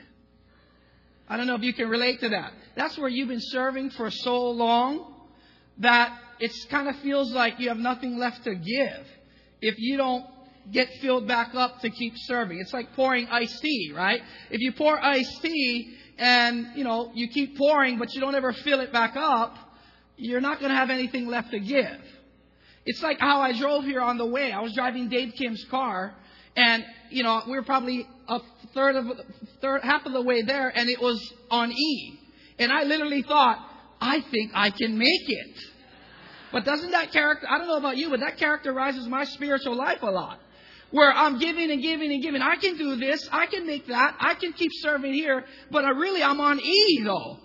I 1.27 1.37
don't 1.37 1.47
know 1.47 1.55
if 1.55 1.63
you 1.63 1.73
can 1.73 1.89
relate 1.89 2.21
to 2.21 2.29
that. 2.29 2.53
That's 2.75 2.97
where 2.97 3.09
you've 3.09 3.27
been 3.27 3.41
serving 3.41 3.91
for 3.91 4.09
so 4.09 4.49
long 4.49 5.13
that 5.77 6.17
it 6.39 6.51
kind 6.69 6.87
of 6.87 6.95
feels 6.97 7.31
like 7.31 7.59
you 7.59 7.69
have 7.69 7.77
nothing 7.77 8.17
left 8.17 8.43
to 8.45 8.55
give 8.55 9.07
if 9.61 9.75
you 9.77 9.97
don't 9.97 10.25
get 10.71 10.89
filled 11.01 11.27
back 11.27 11.53
up 11.55 11.81
to 11.81 11.89
keep 11.89 12.13
serving. 12.17 12.59
It's 12.59 12.73
like 12.73 12.93
pouring 12.93 13.27
iced 13.27 13.61
tea, 13.61 13.91
right? 13.95 14.21
If 14.49 14.61
you 14.61 14.71
pour 14.71 14.99
iced 15.03 15.41
tea 15.41 15.95
and, 16.17 16.67
you 16.75 16.83
know, 16.83 17.11
you 17.13 17.27
keep 17.29 17.57
pouring 17.57 17.97
but 17.97 18.13
you 18.13 18.21
don't 18.21 18.35
ever 18.35 18.53
fill 18.53 18.79
it 18.79 18.91
back 18.91 19.15
up, 19.15 19.55
you're 20.17 20.41
not 20.41 20.59
going 20.59 20.69
to 20.69 20.75
have 20.75 20.89
anything 20.89 21.27
left 21.27 21.51
to 21.51 21.59
give. 21.59 22.01
It's 22.85 23.01
like 23.03 23.19
how 23.19 23.41
I 23.41 23.57
drove 23.57 23.83
here 23.83 24.01
on 24.01 24.17
the 24.17 24.25
way. 24.25 24.51
I 24.51 24.61
was 24.61 24.73
driving 24.73 25.09
Dave 25.09 25.33
Kim's 25.37 25.63
car, 25.69 26.15
and 26.55 26.83
you 27.09 27.23
know 27.23 27.41
we 27.45 27.53
were 27.53 27.63
probably 27.63 28.07
a 28.29 28.39
third 28.73 28.95
of 28.95 29.05
third 29.61 29.81
half 29.83 30.05
of 30.05 30.13
the 30.13 30.21
way 30.21 30.41
there, 30.43 30.69
and 30.69 30.89
it 30.89 31.01
was 31.01 31.33
on 31.49 31.71
E. 31.71 32.19
And 32.57 32.71
I 32.71 32.83
literally 32.83 33.23
thought, 33.23 33.57
I 34.01 34.21
think 34.21 34.51
I 34.53 34.69
can 34.69 34.97
make 34.97 35.27
it. 35.27 35.59
But 36.51 36.65
doesn't 36.65 36.91
that 36.91 37.11
character? 37.11 37.47
I 37.49 37.57
don't 37.57 37.67
know 37.67 37.77
about 37.77 37.97
you, 37.97 38.09
but 38.09 38.21
that 38.21 38.37
characterizes 38.37 39.07
my 39.07 39.25
spiritual 39.25 39.75
life 39.75 40.01
a 40.01 40.07
lot. 40.07 40.39
Where 40.91 41.11
I'm 41.11 41.37
giving 41.37 41.69
and 41.69 41.81
giving 41.81 42.11
and 42.11 42.21
giving. 42.23 42.41
I 42.41 42.55
can 42.55 42.75
do 42.77 42.95
this. 42.95 43.27
I 43.31 43.45
can 43.45 43.67
make 43.67 43.87
that. 43.87 44.15
I 44.19 44.33
can 44.33 44.53
keep 44.53 44.71
serving 44.81 45.13
here. 45.13 45.45
But 45.69 45.85
I 45.85 45.91
really, 45.91 46.23
I'm 46.23 46.41
on 46.41 46.59
E 46.59 47.01
though. 47.03 47.37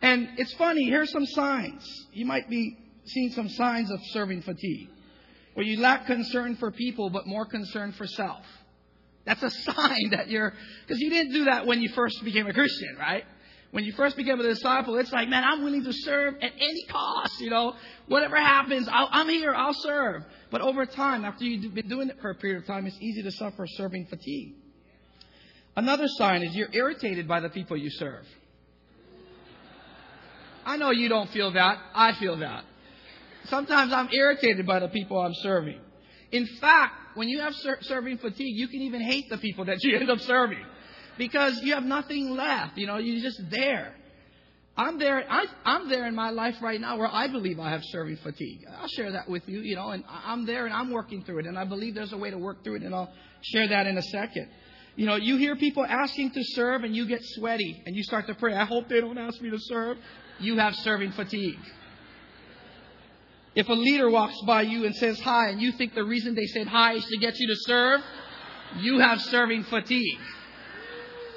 And 0.00 0.28
it's 0.36 0.54
funny, 0.54 0.84
here's 0.84 1.10
some 1.10 1.26
signs. 1.26 1.84
You 2.12 2.24
might 2.24 2.48
be 2.48 2.78
seeing 3.04 3.30
some 3.32 3.48
signs 3.48 3.90
of 3.90 4.00
serving 4.12 4.42
fatigue, 4.42 4.88
where 5.54 5.66
you 5.66 5.80
lack 5.80 6.06
concern 6.06 6.56
for 6.56 6.70
people 6.70 7.10
but 7.10 7.26
more 7.26 7.44
concern 7.44 7.92
for 7.92 8.06
self. 8.06 8.44
That's 9.28 9.42
a 9.42 9.50
sign 9.50 10.10
that 10.12 10.30
you're, 10.30 10.54
because 10.86 10.98
you 11.00 11.10
didn't 11.10 11.34
do 11.34 11.44
that 11.44 11.66
when 11.66 11.82
you 11.82 11.90
first 11.90 12.24
became 12.24 12.46
a 12.46 12.54
Christian, 12.54 12.96
right? 12.98 13.24
When 13.72 13.84
you 13.84 13.92
first 13.92 14.16
became 14.16 14.40
a 14.40 14.42
disciple, 14.42 14.96
it's 14.96 15.12
like, 15.12 15.28
man, 15.28 15.44
I'm 15.44 15.62
willing 15.62 15.84
to 15.84 15.92
serve 15.92 16.36
at 16.40 16.52
any 16.58 16.86
cost, 16.88 17.38
you 17.38 17.50
know. 17.50 17.74
Whatever 18.06 18.36
happens, 18.36 18.88
i 18.90 19.20
am 19.20 19.28
here, 19.28 19.54
I'll 19.54 19.74
serve. 19.74 20.24
But 20.50 20.62
over 20.62 20.86
time, 20.86 21.26
after 21.26 21.44
you've 21.44 21.74
been 21.74 21.90
doing 21.90 22.08
it 22.08 22.16
for 22.22 22.30
a 22.30 22.34
period 22.36 22.62
of 22.62 22.66
time, 22.66 22.86
it's 22.86 22.96
easy 23.02 23.22
to 23.22 23.30
suffer 23.32 23.66
serving 23.66 24.06
fatigue. 24.06 24.54
Another 25.76 26.08
sign 26.08 26.42
is 26.42 26.56
you're 26.56 26.72
irritated 26.72 27.28
by 27.28 27.40
the 27.40 27.50
people 27.50 27.76
you 27.76 27.90
serve. 27.90 28.24
I 30.64 30.78
know 30.78 30.90
you 30.90 31.10
don't 31.10 31.28
feel 31.28 31.52
that. 31.52 31.78
I 31.94 32.14
feel 32.14 32.38
that. 32.38 32.64
Sometimes 33.44 33.92
I'm 33.92 34.08
irritated 34.10 34.66
by 34.66 34.78
the 34.78 34.88
people 34.88 35.20
I'm 35.20 35.34
serving. 35.34 35.80
In 36.32 36.46
fact, 36.60 36.94
when 37.14 37.28
you 37.28 37.40
have 37.40 37.54
ser- 37.54 37.78
serving 37.82 38.18
fatigue, 38.18 38.56
you 38.56 38.68
can 38.68 38.82
even 38.82 39.00
hate 39.00 39.28
the 39.30 39.38
people 39.38 39.64
that 39.66 39.82
you 39.82 39.96
end 40.00 40.10
up 40.10 40.20
serving 40.20 40.64
because 41.16 41.60
you 41.62 41.74
have 41.74 41.84
nothing 41.84 42.30
left. 42.30 42.76
You 42.76 42.86
know, 42.86 42.98
you're 42.98 43.22
just 43.22 43.40
there. 43.50 43.94
I'm 44.76 44.98
there. 44.98 45.24
I, 45.28 45.46
I'm 45.64 45.88
there 45.88 46.06
in 46.06 46.14
my 46.14 46.30
life 46.30 46.54
right 46.62 46.80
now 46.80 46.98
where 46.98 47.08
I 47.12 47.26
believe 47.26 47.58
I 47.58 47.70
have 47.70 47.82
serving 47.86 48.18
fatigue. 48.18 48.64
I'll 48.80 48.88
share 48.88 49.10
that 49.12 49.28
with 49.28 49.42
you. 49.48 49.60
You 49.60 49.74
know, 49.74 49.88
and 49.88 50.04
I'm 50.08 50.46
there 50.46 50.66
and 50.66 50.74
I'm 50.74 50.92
working 50.92 51.24
through 51.24 51.40
it, 51.40 51.46
and 51.46 51.58
I 51.58 51.64
believe 51.64 51.94
there's 51.94 52.12
a 52.12 52.18
way 52.18 52.30
to 52.30 52.38
work 52.38 52.62
through 52.62 52.76
it, 52.76 52.82
and 52.82 52.94
I'll 52.94 53.12
share 53.42 53.68
that 53.68 53.86
in 53.86 53.98
a 53.98 54.02
second. 54.02 54.48
You 54.94 55.06
know, 55.06 55.16
you 55.16 55.36
hear 55.36 55.56
people 55.56 55.84
asking 55.84 56.32
to 56.32 56.44
serve, 56.44 56.84
and 56.84 56.94
you 56.94 57.06
get 57.06 57.20
sweaty, 57.22 57.82
and 57.86 57.96
you 57.96 58.02
start 58.04 58.26
to 58.28 58.34
pray. 58.34 58.54
I 58.54 58.64
hope 58.64 58.88
they 58.88 59.00
don't 59.00 59.18
ask 59.18 59.40
me 59.40 59.50
to 59.50 59.58
serve 59.58 59.96
you 60.40 60.58
have 60.58 60.74
serving 60.76 61.12
fatigue. 61.12 61.58
If 63.54 63.68
a 63.68 63.72
leader 63.72 64.10
walks 64.10 64.40
by 64.46 64.62
you 64.62 64.84
and 64.84 64.94
says 64.94 65.18
hi 65.20 65.48
and 65.48 65.60
you 65.60 65.72
think 65.72 65.94
the 65.94 66.04
reason 66.04 66.34
they 66.34 66.46
said 66.46 66.68
hi 66.68 66.94
is 66.94 67.04
to 67.06 67.18
get 67.18 67.38
you 67.38 67.48
to 67.48 67.56
serve, 67.56 68.00
you 68.80 68.98
have 68.98 69.20
serving 69.22 69.64
fatigue. 69.64 70.18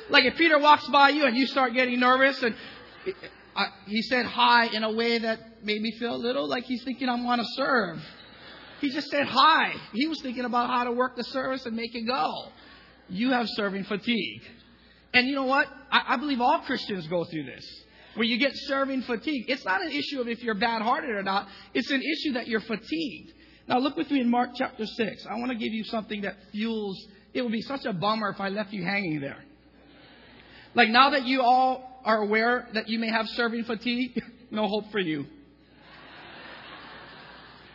Like 0.09 0.25
if 0.25 0.35
Peter 0.35 0.59
walks 0.59 0.87
by 0.89 1.09
you 1.09 1.25
and 1.25 1.35
you 1.35 1.47
start 1.47 1.73
getting 1.73 1.99
nervous 1.99 2.41
and 2.43 2.55
he 3.87 4.01
said 4.03 4.25
hi 4.25 4.67
in 4.67 4.83
a 4.83 4.91
way 4.91 5.17
that 5.19 5.63
made 5.63 5.81
me 5.81 5.91
feel 5.91 6.15
a 6.15 6.17
little 6.17 6.47
like 6.47 6.65
he's 6.65 6.83
thinking 6.83 7.09
I'm 7.09 7.23
want 7.23 7.41
to 7.41 7.47
serve. 7.55 8.01
He 8.81 8.89
just 8.89 9.09
said 9.09 9.27
hi. 9.27 9.73
He 9.93 10.07
was 10.07 10.19
thinking 10.21 10.45
about 10.45 10.69
how 10.69 10.83
to 10.83 10.91
work 10.91 11.15
the 11.15 11.23
service 11.23 11.65
and 11.65 11.75
make 11.75 11.95
it 11.95 12.05
go. 12.05 12.49
You 13.09 13.31
have 13.31 13.47
serving 13.49 13.85
fatigue. 13.85 14.41
And 15.13 15.27
you 15.27 15.35
know 15.35 15.45
what? 15.45 15.67
I 15.91 16.17
believe 16.17 16.41
all 16.41 16.59
Christians 16.59 17.07
go 17.07 17.23
through 17.25 17.45
this 17.45 17.80
where 18.15 18.25
you 18.25 18.37
get 18.37 18.51
serving 18.55 19.03
fatigue. 19.03 19.45
It's 19.47 19.65
not 19.65 19.81
an 19.81 19.91
issue 19.91 20.19
of 20.19 20.27
if 20.27 20.43
you're 20.43 20.55
bad 20.55 20.81
hearted 20.81 21.11
or 21.11 21.23
not, 21.23 21.47
it's 21.73 21.89
an 21.91 22.01
issue 22.01 22.33
that 22.33 22.47
you're 22.47 22.61
fatigued. 22.61 23.31
Now 23.67 23.79
look 23.79 23.95
with 23.95 24.11
me 24.11 24.21
in 24.21 24.29
Mark 24.29 24.51
chapter 24.55 24.85
6. 24.85 25.25
I 25.29 25.35
want 25.35 25.51
to 25.51 25.57
give 25.57 25.73
you 25.73 25.83
something 25.85 26.21
that 26.21 26.35
fuels, 26.51 26.97
it 27.33 27.41
would 27.41 27.51
be 27.51 27.61
such 27.61 27.85
a 27.85 27.93
bummer 27.93 28.29
if 28.29 28.41
I 28.41 28.49
left 28.49 28.73
you 28.73 28.83
hanging 28.83 29.21
there. 29.21 29.43
Like 30.73 30.89
now 30.89 31.11
that 31.11 31.25
you 31.25 31.41
all 31.41 32.01
are 32.03 32.21
aware 32.21 32.67
that 32.73 32.89
you 32.89 32.99
may 32.99 33.09
have 33.09 33.27
serving 33.29 33.65
fatigue, 33.65 34.21
no 34.51 34.67
hope 34.67 34.91
for 34.91 34.99
you. 34.99 35.25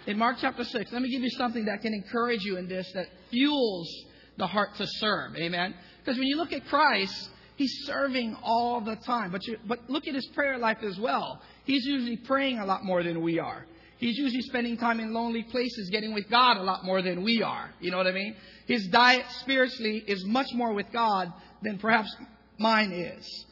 In 0.07 0.18
Mark 0.18 0.37
chapter 0.40 0.62
6, 0.62 0.92
let 0.92 1.03
me 1.03 1.11
give 1.11 1.22
you 1.22 1.31
something 1.31 1.64
that 1.64 1.83
can 1.83 1.92
encourage 1.92 2.42
you 2.42 2.59
in 2.59 2.68
this, 2.68 2.90
that 2.94 3.07
fuels 3.31 3.92
the 4.37 4.46
heart 4.46 4.77
to 4.77 4.87
serve. 4.87 5.35
Amen? 5.37 5.75
Because 5.99 6.16
when 6.16 6.29
you 6.29 6.37
look 6.37 6.53
at 6.53 6.64
Christ, 6.66 7.31
He's 7.57 7.73
serving 7.85 8.37
all 8.42 8.81
the 8.81 8.97
time. 8.97 9.33
But, 9.33 9.47
you, 9.47 9.57
but 9.66 9.88
look 9.88 10.07
at 10.07 10.14
His 10.14 10.27
prayer 10.29 10.59
life 10.59 10.79
as 10.83 10.99
well. 10.99 11.40
He's 11.64 11.85
usually 11.85 12.16
praying 12.19 12.59
a 12.59 12.66
lot 12.66 12.85
more 12.85 13.03
than 13.03 13.23
we 13.23 13.38
are. 13.38 13.66
He's 13.99 14.19
usually 14.19 14.42
spending 14.42 14.77
time 14.77 15.01
in 15.01 15.14
lonely 15.14 15.42
places, 15.42 15.88
getting 15.90 16.12
with 16.12 16.29
God 16.29 16.59
a 16.59 16.62
lot 16.62 16.85
more 16.85 17.01
than 17.01 17.25
we 17.25 17.42
are. 17.42 17.71
You 17.81 17.90
know 17.90 17.97
what 17.97 18.07
I 18.07 18.12
mean? 18.12 18.37
His 18.66 18.87
diet 18.88 19.25
spiritually 19.40 20.05
is 20.07 20.25
much 20.27 20.49
more 20.53 20.75
with 20.75 20.92
God 20.92 21.33
than 21.62 21.79
perhaps 21.79 22.14
mine 22.59 22.92
is. 22.92 23.47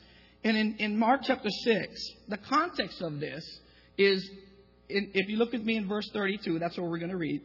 And 0.45 0.57
in, 0.57 0.77
in 0.79 0.99
Mark 0.99 1.23
chapter 1.25 1.49
6, 1.49 2.12
the 2.29 2.37
context 2.37 3.01
of 3.01 3.21
this 3.21 3.43
is, 3.97 4.29
in, 4.90 5.11
if 5.14 5.31
you 5.31 5.38
look 5.38 5.55
at 5.55 5.64
me 5.64 5.77
in 5.77 5.88
verse 5.88 6.09
32, 6.12 6.59
that's 6.59 6.77
what 6.77 6.90
we're 6.90 6.99
going 6.99 7.11
to 7.11 7.17
read. 7.17 7.40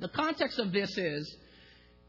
The 0.00 0.08
context 0.08 0.58
of 0.58 0.72
this 0.72 0.96
is, 0.98 1.36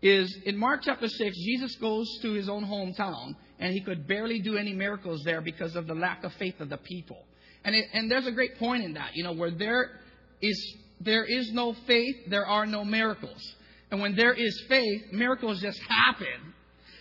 is 0.01 0.37
in 0.45 0.57
Mark 0.57 0.81
chapter 0.83 1.07
6, 1.07 1.37
Jesus 1.37 1.75
goes 1.77 2.05
to 2.21 2.33
his 2.33 2.49
own 2.49 2.65
hometown, 2.65 3.35
and 3.63 3.71
he 3.73 3.79
could 3.79 4.05
barely 4.05 4.41
do 4.41 4.57
any 4.57 4.73
miracles 4.73 5.23
there 5.23 5.39
because 5.39 5.77
of 5.77 5.87
the 5.87 5.95
lack 5.95 6.25
of 6.25 6.33
faith 6.33 6.59
of 6.59 6.67
the 6.67 6.75
people. 6.75 7.23
And, 7.63 7.73
it, 7.73 7.85
and 7.93 8.11
there's 8.11 8.27
a 8.27 8.31
great 8.33 8.59
point 8.59 8.83
in 8.83 8.95
that, 8.95 9.11
you 9.13 9.23
know, 9.23 9.31
where 9.31 9.51
there 9.51 9.89
is, 10.41 10.75
there 10.99 11.23
is 11.23 11.49
no 11.53 11.73
faith, 11.87 12.17
there 12.27 12.45
are 12.45 12.65
no 12.65 12.83
miracles. 12.83 13.55
And 13.89 14.01
when 14.01 14.17
there 14.17 14.33
is 14.33 14.61
faith, 14.67 15.03
miracles 15.13 15.61
just 15.61 15.79
happen. 15.79 16.53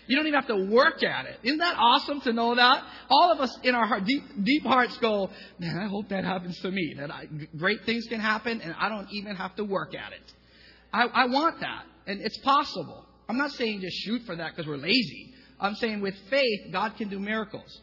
You 0.07 0.15
don't 0.15 0.29
even 0.29 0.39
have 0.39 0.47
to 0.57 0.71
work 0.71 1.03
at 1.03 1.27
it. 1.27 1.41
Isn't 1.43 1.59
that 1.59 1.75
awesome 1.77 2.21
to 2.21 2.33
know 2.33 2.55
that? 2.55 2.85
All 3.11 3.33
of 3.33 3.41
us 3.41 3.59
in 3.65 3.75
our 3.75 3.87
heart, 3.87 4.05
deep, 4.05 4.23
deep 4.45 4.63
hearts 4.63 4.97
go, 4.99 5.31
man, 5.59 5.77
I 5.77 5.89
hope 5.89 6.11
that 6.11 6.25
happens 6.25 6.61
to 6.61 6.71
me. 6.71 6.95
That 6.97 7.11
I, 7.11 7.25
great 7.59 7.85
things 7.85 8.07
can 8.09 8.21
happen 8.21 8.61
and 8.61 8.73
I 8.79 8.89
don't 8.89 9.09
even 9.11 9.35
have 9.35 9.57
to 9.57 9.65
work 9.65 9.97
at 9.97 10.13
it. 10.13 10.33
I, 10.93 11.07
I 11.07 11.27
want 11.27 11.59
that. 11.59 11.87
And 12.07 12.21
it's 12.21 12.39
possible. 12.39 13.05
I'm 13.29 13.37
not 13.37 13.51
saying 13.51 13.81
just 13.81 13.97
shoot 13.97 14.23
for 14.27 14.37
that 14.37 14.53
because 14.55 14.69
we're 14.69 14.77
lazy. 14.77 15.33
I'm 15.63 15.75
saying 15.77 16.01
with 16.01 16.15
faith, 16.29 16.73
God 16.73 16.97
can 16.99 17.09
do 17.09 17.19
miracles. 17.19 17.81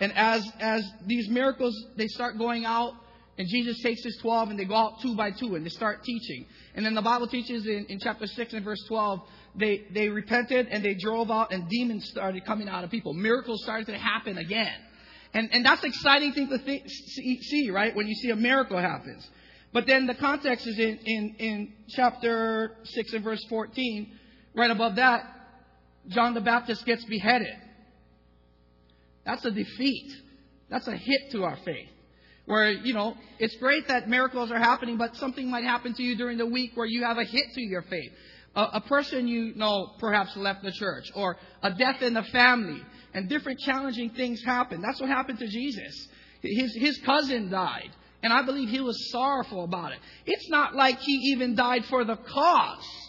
And 0.00 0.12
as, 0.16 0.42
as 0.60 0.90
these 1.06 1.28
miracles, 1.28 1.74
they 1.96 2.06
start 2.08 2.38
going 2.38 2.64
out, 2.64 2.94
and 3.36 3.46
Jesus 3.48 3.80
takes 3.82 4.02
his 4.02 4.18
12 4.20 4.50
and 4.50 4.58
they 4.58 4.64
go 4.64 4.74
out 4.74 5.00
two 5.00 5.14
by 5.14 5.30
two 5.30 5.54
and 5.54 5.64
they 5.64 5.70
start 5.70 6.02
teaching. 6.02 6.46
And 6.74 6.84
then 6.84 6.94
the 6.94 7.02
Bible 7.02 7.28
teaches 7.28 7.66
in, 7.66 7.86
in 7.88 8.00
chapter 8.00 8.26
6 8.26 8.52
and 8.52 8.64
verse 8.64 8.82
12, 8.88 9.20
they, 9.54 9.84
they 9.92 10.08
repented 10.08 10.66
and 10.68 10.84
they 10.84 10.94
drove 10.94 11.30
out 11.30 11.52
and 11.52 11.68
demons 11.68 12.08
started 12.08 12.44
coming 12.44 12.68
out 12.68 12.82
of 12.82 12.90
people. 12.90 13.14
Miracles 13.14 13.62
started 13.62 13.86
to 13.86 13.96
happen 13.96 14.38
again. 14.38 14.74
And, 15.34 15.50
and 15.52 15.64
that's 15.64 15.84
an 15.84 15.90
exciting 15.90 16.32
thing 16.32 16.48
to 16.48 16.58
th- 16.58 16.82
see, 16.88 17.70
right? 17.70 17.94
When 17.94 18.08
you 18.08 18.14
see 18.16 18.30
a 18.30 18.36
miracle 18.36 18.76
happens. 18.76 19.28
But 19.72 19.86
then 19.86 20.06
the 20.06 20.14
context 20.14 20.66
is 20.66 20.78
in, 20.78 20.98
in, 21.04 21.36
in 21.38 21.72
chapter 21.90 22.76
6 22.82 23.12
and 23.12 23.22
verse 23.22 23.44
14. 23.48 24.12
Right 24.54 24.70
above 24.70 24.96
that, 24.96 25.37
John 26.08 26.34
the 26.34 26.40
Baptist 26.40 26.84
gets 26.84 27.04
beheaded. 27.04 27.54
That's 29.24 29.44
a 29.44 29.50
defeat. 29.50 30.10
That's 30.70 30.88
a 30.88 30.96
hit 30.96 31.32
to 31.32 31.44
our 31.44 31.58
faith. 31.64 31.88
Where, 32.46 32.70
you 32.70 32.94
know, 32.94 33.14
it's 33.38 33.54
great 33.56 33.88
that 33.88 34.08
miracles 34.08 34.50
are 34.50 34.58
happening, 34.58 34.96
but 34.96 35.16
something 35.16 35.50
might 35.50 35.64
happen 35.64 35.92
to 35.94 36.02
you 36.02 36.16
during 36.16 36.38
the 36.38 36.46
week 36.46 36.72
where 36.74 36.86
you 36.86 37.04
have 37.04 37.18
a 37.18 37.24
hit 37.24 37.44
to 37.54 37.60
your 37.60 37.82
faith. 37.82 38.10
A, 38.56 38.62
a 38.74 38.80
person 38.80 39.28
you 39.28 39.54
know 39.54 39.90
perhaps 39.98 40.34
left 40.34 40.62
the 40.62 40.72
church, 40.72 41.04
or 41.14 41.36
a 41.62 41.74
death 41.74 42.00
in 42.00 42.14
the 42.14 42.22
family, 42.22 42.82
and 43.12 43.28
different 43.28 43.58
challenging 43.60 44.10
things 44.10 44.42
happen. 44.42 44.80
That's 44.80 44.98
what 44.98 45.10
happened 45.10 45.38
to 45.40 45.46
Jesus. 45.46 46.08
His, 46.40 46.74
his 46.74 46.98
cousin 47.04 47.50
died, 47.50 47.90
and 48.22 48.32
I 48.32 48.42
believe 48.42 48.70
he 48.70 48.80
was 48.80 49.10
sorrowful 49.10 49.64
about 49.64 49.92
it. 49.92 49.98
It's 50.24 50.48
not 50.48 50.74
like 50.74 50.98
he 51.00 51.32
even 51.32 51.54
died 51.54 51.84
for 51.84 52.04
the 52.04 52.16
cause. 52.16 53.07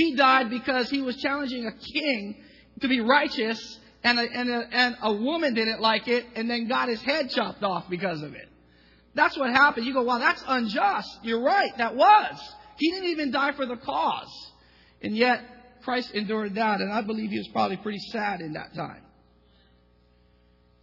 He 0.00 0.14
died 0.14 0.48
because 0.48 0.88
he 0.88 1.02
was 1.02 1.14
challenging 1.16 1.66
a 1.66 1.72
king 1.72 2.42
to 2.80 2.88
be 2.88 3.02
righteous 3.02 3.78
and 4.02 4.18
a, 4.18 4.22
and, 4.22 4.48
a, 4.48 4.66
and 4.72 4.96
a 5.02 5.12
woman 5.12 5.52
didn't 5.52 5.82
like 5.82 6.08
it 6.08 6.24
and 6.34 6.48
then 6.48 6.68
got 6.68 6.88
his 6.88 7.02
head 7.02 7.28
chopped 7.28 7.62
off 7.62 7.84
because 7.90 8.22
of 8.22 8.32
it. 8.32 8.48
That's 9.14 9.36
what 9.36 9.50
happened. 9.50 9.84
You 9.84 9.92
go, 9.92 10.00
wow, 10.00 10.18
that's 10.18 10.42
unjust. 10.48 11.18
You're 11.22 11.42
right, 11.42 11.76
that 11.76 11.96
was. 11.96 12.40
He 12.78 12.90
didn't 12.92 13.10
even 13.10 13.30
die 13.30 13.52
for 13.52 13.66
the 13.66 13.76
cause. 13.76 14.52
And 15.02 15.14
yet, 15.14 15.42
Christ 15.84 16.12
endured 16.14 16.54
that, 16.54 16.80
and 16.80 16.90
I 16.90 17.02
believe 17.02 17.28
he 17.28 17.36
was 17.36 17.48
probably 17.48 17.76
pretty 17.76 18.00
sad 18.10 18.40
in 18.40 18.54
that 18.54 18.74
time. 18.74 19.02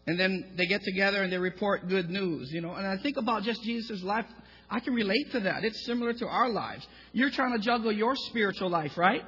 And 0.05 0.19
then 0.19 0.53
they 0.57 0.67
get 0.67 0.83
together 0.83 1.23
and 1.23 1.33
they 1.33 1.39
report 1.39 1.89
good 1.89 2.11
news, 2.11 2.51
you 2.51 2.61
know. 2.61 2.73
And 2.73 2.85
I 2.85 2.97
think 2.97 3.17
about 3.17 3.41
just 3.41 3.63
Jesus' 3.63 4.03
life. 4.03 4.27
I 4.69 4.79
can 4.79 4.93
relate 4.93 5.31
to 5.31 5.39
that. 5.41 5.63
It's 5.63 5.85
similar 5.85 6.13
to 6.13 6.27
our 6.27 6.49
lives. 6.49 6.85
You're 7.13 7.29
trying 7.29 7.53
to 7.53 7.59
juggle 7.59 7.91
your 7.91 8.15
spiritual 8.15 8.69
life, 8.69 8.97
right? 8.97 9.23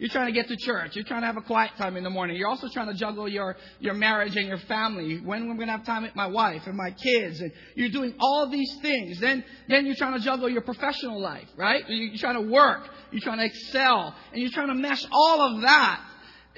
You're 0.00 0.08
trying 0.08 0.28
to 0.28 0.32
get 0.32 0.48
to 0.48 0.56
church. 0.56 0.96
You're 0.96 1.04
trying 1.04 1.20
to 1.20 1.26
have 1.26 1.36
a 1.36 1.42
quiet 1.42 1.72
time 1.76 1.98
in 1.98 2.04
the 2.04 2.10
morning. 2.10 2.36
You're 2.36 2.48
also 2.48 2.68
trying 2.72 2.86
to 2.86 2.94
juggle 2.94 3.28
your, 3.28 3.54
your 3.80 3.92
marriage 3.92 4.34
and 4.34 4.48
your 4.48 4.58
family. 4.60 5.20
When 5.20 5.46
we're 5.46 5.56
going 5.56 5.66
to 5.66 5.72
have 5.72 5.84
time 5.84 6.04
with 6.04 6.16
my 6.16 6.26
wife 6.26 6.62
and 6.66 6.74
my 6.74 6.90
kids. 6.90 7.38
And 7.40 7.52
you're 7.74 7.90
doing 7.90 8.14
all 8.18 8.48
these 8.50 8.78
things. 8.80 9.20
Then, 9.20 9.44
then 9.68 9.84
you're 9.84 9.96
trying 9.96 10.14
to 10.14 10.20
juggle 10.20 10.48
your 10.48 10.62
professional 10.62 11.20
life, 11.20 11.48
right? 11.54 11.84
You're 11.86 12.16
trying 12.16 12.42
to 12.42 12.50
work. 12.50 12.88
You're 13.10 13.20
trying 13.20 13.40
to 13.40 13.44
excel. 13.44 14.14
And 14.32 14.40
you're 14.40 14.50
trying 14.50 14.68
to 14.68 14.74
mesh 14.74 15.04
all 15.12 15.42
of 15.42 15.60
that, 15.62 16.02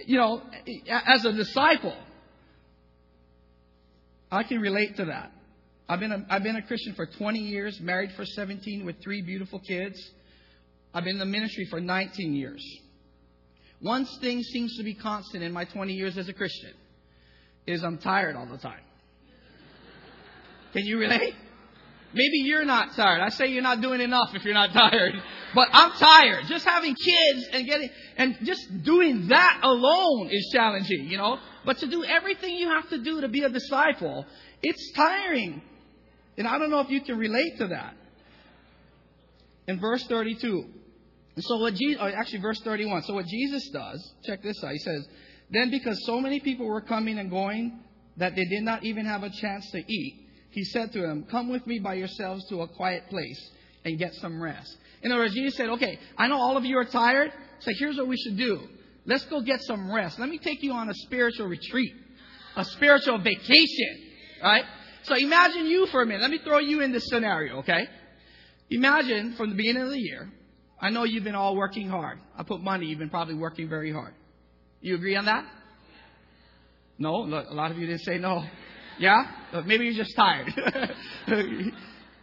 you 0.06 0.18
know, 0.18 0.40
as 0.88 1.24
a 1.24 1.32
disciple. 1.32 1.96
I 4.30 4.44
can 4.44 4.60
relate 4.60 4.98
to 4.98 5.06
that. 5.06 5.32
I've 5.92 6.00
been 6.00 6.12
a, 6.12 6.24
I've 6.30 6.42
been 6.42 6.56
a 6.56 6.62
Christian 6.62 6.94
for 6.94 7.04
20 7.04 7.38
years, 7.38 7.78
married 7.78 8.12
for 8.12 8.24
17 8.24 8.86
with 8.86 9.02
three 9.02 9.20
beautiful 9.20 9.58
kids. 9.58 10.00
I've 10.94 11.04
been 11.04 11.16
in 11.16 11.18
the 11.18 11.26
ministry 11.26 11.66
for 11.66 11.80
19 11.80 12.34
years. 12.34 12.64
One 13.80 14.06
thing 14.22 14.42
seems 14.42 14.74
to 14.78 14.84
be 14.84 14.94
constant 14.94 15.42
in 15.42 15.52
my 15.52 15.66
20 15.66 15.92
years 15.92 16.16
as 16.16 16.30
a 16.30 16.32
Christian 16.32 16.72
is 17.66 17.84
I'm 17.84 17.98
tired 17.98 18.36
all 18.36 18.46
the 18.46 18.56
time. 18.56 18.80
Can 20.72 20.86
you 20.86 20.98
relate? 20.98 21.34
Maybe 22.14 22.38
you're 22.38 22.64
not 22.64 22.94
tired. 22.96 23.20
I 23.20 23.28
say 23.28 23.48
you're 23.48 23.62
not 23.62 23.82
doing 23.82 24.00
enough 24.00 24.30
if 24.34 24.46
you're 24.46 24.54
not 24.54 24.72
tired. 24.72 25.12
But 25.54 25.68
I'm 25.72 25.92
tired. 25.92 26.44
Just 26.46 26.64
having 26.64 26.94
kids 26.94 27.48
and 27.52 27.66
getting 27.66 27.90
and 28.16 28.36
just 28.44 28.82
doing 28.82 29.28
that 29.28 29.60
alone 29.62 30.30
is 30.30 30.50
challenging, 30.54 31.08
you 31.08 31.18
know? 31.18 31.38
But 31.66 31.78
to 31.78 31.86
do 31.86 32.02
everything 32.02 32.56
you 32.56 32.68
have 32.68 32.88
to 32.88 32.98
do 32.98 33.20
to 33.20 33.28
be 33.28 33.42
a 33.42 33.50
disciple, 33.50 34.24
it's 34.62 34.92
tiring. 34.96 35.60
And 36.38 36.46
I 36.46 36.58
don't 36.58 36.70
know 36.70 36.80
if 36.80 36.90
you 36.90 37.00
can 37.00 37.18
relate 37.18 37.58
to 37.58 37.68
that. 37.68 37.94
In 39.68 39.80
verse 39.80 40.04
32, 40.06 40.64
so 41.38 41.56
what 41.58 41.74
Jesus, 41.74 42.00
uh, 42.00 42.10
actually 42.14 42.40
verse 42.40 42.60
31. 42.62 43.02
So 43.02 43.14
what 43.14 43.26
Jesus 43.26 43.68
does, 43.70 44.12
check 44.24 44.42
this 44.42 44.62
out. 44.62 44.72
He 44.72 44.78
says, 44.78 45.06
then 45.50 45.70
because 45.70 46.04
so 46.04 46.20
many 46.20 46.40
people 46.40 46.66
were 46.66 46.80
coming 46.80 47.18
and 47.18 47.30
going 47.30 47.80
that 48.18 48.34
they 48.34 48.44
did 48.44 48.62
not 48.62 48.84
even 48.84 49.06
have 49.06 49.22
a 49.22 49.30
chance 49.30 49.70
to 49.70 49.78
eat, 49.78 50.28
he 50.50 50.64
said 50.64 50.92
to 50.92 51.00
them, 51.00 51.24
come 51.30 51.50
with 51.50 51.66
me 51.66 51.78
by 51.78 51.94
yourselves 51.94 52.46
to 52.48 52.60
a 52.62 52.68
quiet 52.68 53.08
place 53.08 53.50
and 53.84 53.98
get 53.98 54.12
some 54.14 54.42
rest. 54.42 54.76
In 55.02 55.10
other 55.10 55.22
words, 55.22 55.34
Jesus 55.34 55.56
said, 55.56 55.70
okay, 55.70 55.98
I 56.18 56.28
know 56.28 56.36
all 56.36 56.56
of 56.56 56.64
you 56.64 56.76
are 56.76 56.84
tired, 56.84 57.32
so 57.60 57.70
here's 57.78 57.96
what 57.96 58.08
we 58.08 58.16
should 58.16 58.36
do. 58.36 58.60
Let's 59.06 59.24
go 59.24 59.40
get 59.40 59.62
some 59.62 59.92
rest. 59.92 60.18
Let 60.18 60.28
me 60.28 60.38
take 60.38 60.62
you 60.62 60.72
on 60.72 60.88
a 60.88 60.94
spiritual 60.94 61.46
retreat, 61.46 61.92
a 62.56 62.64
spiritual 62.64 63.18
vacation, 63.18 64.10
right? 64.42 64.64
So 65.04 65.16
imagine 65.16 65.66
you 65.66 65.86
for 65.86 66.02
a 66.02 66.06
minute. 66.06 66.22
Let 66.22 66.30
me 66.30 66.38
throw 66.44 66.58
you 66.58 66.80
in 66.80 66.92
this 66.92 67.06
scenario, 67.06 67.58
okay? 67.58 67.88
Imagine 68.70 69.34
from 69.36 69.50
the 69.50 69.56
beginning 69.56 69.82
of 69.82 69.90
the 69.90 70.00
year, 70.00 70.30
I 70.80 70.90
know 70.90 71.04
you've 71.04 71.24
been 71.24 71.34
all 71.34 71.56
working 71.56 71.88
hard. 71.88 72.18
I 72.36 72.42
put 72.42 72.60
money, 72.60 72.86
you've 72.86 72.98
been 72.98 73.10
probably 73.10 73.34
working 73.34 73.68
very 73.68 73.92
hard. 73.92 74.14
You 74.80 74.94
agree 74.94 75.16
on 75.16 75.26
that? 75.26 75.44
No? 76.98 77.24
A 77.24 77.54
lot 77.54 77.70
of 77.70 77.78
you 77.78 77.86
didn't 77.86 78.02
say 78.02 78.18
no. 78.18 78.44
Yeah? 78.98 79.24
Uh, 79.52 79.62
maybe 79.62 79.84
you're 79.84 79.94
just 79.94 80.14
tired. 80.16 80.48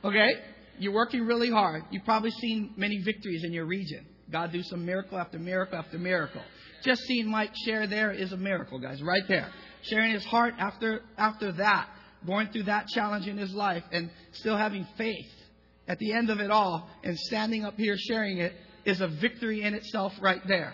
okay? 0.03 0.29
You're 0.77 0.93
working 0.93 1.25
really 1.25 1.49
hard. 1.49 1.83
You've 1.91 2.05
probably 2.05 2.31
seen 2.31 2.73
many 2.77 3.01
victories 3.01 3.43
in 3.43 3.53
your 3.53 3.65
region. 3.65 4.05
God 4.31 4.51
do 4.51 4.61
some 4.63 4.85
miracle 4.85 5.17
after 5.17 5.39
miracle 5.39 5.77
after 5.77 5.97
miracle. 5.97 6.41
Just 6.83 7.01
seeing 7.01 7.29
Mike 7.29 7.51
share 7.65 7.87
there 7.87 8.11
is 8.11 8.31
a 8.31 8.37
miracle, 8.37 8.79
guys, 8.79 9.01
right 9.01 9.23
there. 9.27 9.49
Sharing 9.83 10.13
his 10.13 10.23
heart 10.23 10.53
after 10.57 11.01
after 11.17 11.51
that, 11.53 11.89
going 12.25 12.47
through 12.49 12.63
that 12.63 12.87
challenge 12.87 13.27
in 13.27 13.37
his 13.37 13.53
life 13.53 13.83
and 13.91 14.09
still 14.33 14.57
having 14.57 14.87
faith 14.97 15.27
at 15.87 15.99
the 15.99 16.13
end 16.13 16.29
of 16.29 16.39
it 16.39 16.51
all 16.51 16.89
and 17.03 17.17
standing 17.17 17.65
up 17.65 17.75
here 17.75 17.95
sharing 17.97 18.37
it 18.37 18.53
is 18.85 19.01
a 19.01 19.07
victory 19.07 19.63
in 19.63 19.73
itself 19.73 20.13
right 20.21 20.41
there. 20.47 20.73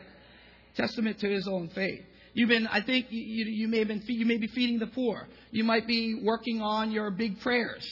Testament 0.76 1.20
to 1.20 1.30
his 1.30 1.48
own 1.48 1.70
faith. 1.70 2.02
You've 2.34 2.50
been, 2.50 2.68
I 2.68 2.82
think 2.82 3.08
you, 3.10 3.46
you 3.46 3.68
may 3.70 3.80
have 3.80 3.88
been, 3.88 4.04
you 4.08 4.26
may 4.26 4.38
be 4.38 4.48
feeding 4.48 4.78
the 4.78 4.88
poor. 4.88 5.26
You 5.52 5.64
might 5.64 5.88
be 5.88 6.20
working 6.22 6.62
on 6.62 6.92
your 6.92 7.10
big 7.12 7.40
prayers. 7.40 7.88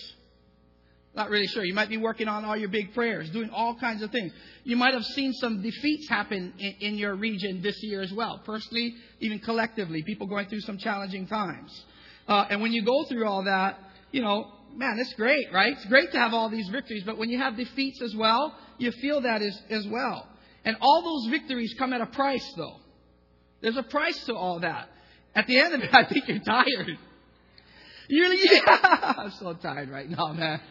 Not 1.15 1.29
really 1.29 1.47
sure. 1.47 1.63
You 1.63 1.75
might 1.75 1.89
be 1.89 1.97
working 1.97 2.27
on 2.27 2.43
all 2.43 2.57
your 2.57 2.69
big 2.69 2.93
prayers, 2.93 3.29
doing 3.29 3.51
all 3.51 3.75
kinds 3.75 4.01
of 4.01 4.11
things. 4.11 4.33
You 4.63 4.75
might 4.75 4.95
have 4.95 5.03
seen 5.03 5.31
some 5.33 5.61
defeats 5.61 6.09
happen 6.09 6.53
in, 6.57 6.73
in 6.81 6.95
your 6.95 7.15
region 7.15 7.61
this 7.61 7.81
year 7.83 8.01
as 8.01 8.11
well, 8.11 8.41
personally, 8.45 8.95
even 9.19 9.39
collectively. 9.39 10.03
People 10.03 10.27
going 10.27 10.47
through 10.47 10.61
some 10.61 10.77
challenging 10.77 11.27
times. 11.27 11.85
Uh, 12.27 12.45
and 12.49 12.61
when 12.61 12.71
you 12.71 12.83
go 12.83 13.03
through 13.05 13.27
all 13.27 13.43
that, 13.43 13.79
you 14.11 14.21
know, 14.21 14.51
man, 14.75 14.97
it's 14.99 15.13
great, 15.13 15.51
right? 15.53 15.73
It's 15.73 15.85
great 15.85 16.11
to 16.11 16.19
have 16.19 16.33
all 16.33 16.49
these 16.49 16.67
victories, 16.69 17.03
but 17.05 17.17
when 17.17 17.29
you 17.29 17.37
have 17.37 17.57
defeats 17.57 18.01
as 18.01 18.15
well, 18.15 18.55
you 18.77 18.91
feel 18.91 19.21
that 19.21 19.41
as, 19.41 19.59
as 19.69 19.87
well. 19.87 20.27
And 20.65 20.77
all 20.79 21.03
those 21.03 21.31
victories 21.31 21.75
come 21.77 21.93
at 21.93 22.01
a 22.01 22.05
price, 22.05 22.53
though. 22.55 22.77
There's 23.61 23.77
a 23.77 23.83
price 23.83 24.25
to 24.25 24.35
all 24.35 24.59
that. 24.61 24.89
At 25.35 25.47
the 25.47 25.59
end 25.59 25.73
of 25.73 25.81
it, 25.81 25.89
I 25.93 26.05
think 26.05 26.27
you're 26.27 26.39
tired. 26.39 26.97
You're 28.07 28.29
like, 28.29 28.39
yeah, 28.43 29.13
I'm 29.17 29.31
so 29.31 29.53
tired 29.53 29.89
right 29.89 30.09
now, 30.09 30.33
man. 30.33 30.61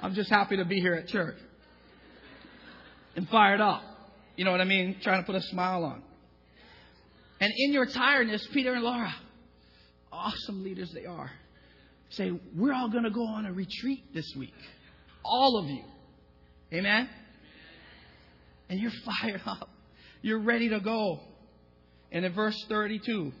I'm 0.00 0.14
just 0.14 0.30
happy 0.30 0.56
to 0.56 0.64
be 0.64 0.80
here 0.80 0.94
at 0.94 1.08
church 1.08 1.36
and 3.14 3.28
fired 3.28 3.60
up. 3.60 3.82
You 4.36 4.44
know 4.44 4.50
what 4.50 4.60
I 4.60 4.64
mean? 4.64 4.96
Trying 5.02 5.22
to 5.22 5.26
put 5.26 5.36
a 5.36 5.42
smile 5.42 5.84
on. 5.84 6.02
And 7.40 7.52
in 7.56 7.72
your 7.72 7.86
tiredness, 7.86 8.46
Peter 8.52 8.72
and 8.72 8.82
Laura, 8.82 9.14
awesome 10.12 10.62
leaders 10.62 10.90
they 10.92 11.06
are, 11.06 11.30
say, 12.10 12.30
We're 12.54 12.72
all 12.72 12.88
going 12.88 13.04
to 13.04 13.10
go 13.10 13.26
on 13.26 13.46
a 13.46 13.52
retreat 13.52 14.04
this 14.14 14.30
week. 14.36 14.54
All 15.24 15.58
of 15.58 15.68
you. 15.68 15.82
Amen? 16.72 17.08
And 18.68 18.78
you're 18.78 18.92
fired 19.20 19.42
up. 19.46 19.68
You're 20.20 20.42
ready 20.42 20.68
to 20.68 20.80
go. 20.80 21.20
And 22.10 22.24
in 22.24 22.34
verse 22.34 22.56
32, 22.68 23.32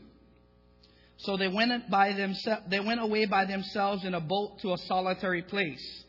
so 1.18 1.36
they 1.36 1.48
went 1.48 1.90
by 1.90 2.14
themselves, 2.14 2.62
they 2.68 2.80
went 2.80 3.00
away 3.00 3.26
by 3.26 3.44
themselves 3.44 4.04
in 4.04 4.14
a 4.14 4.20
boat 4.20 4.58
to 4.62 4.72
a 4.72 4.78
solitary 4.78 5.42
place. 5.42 6.04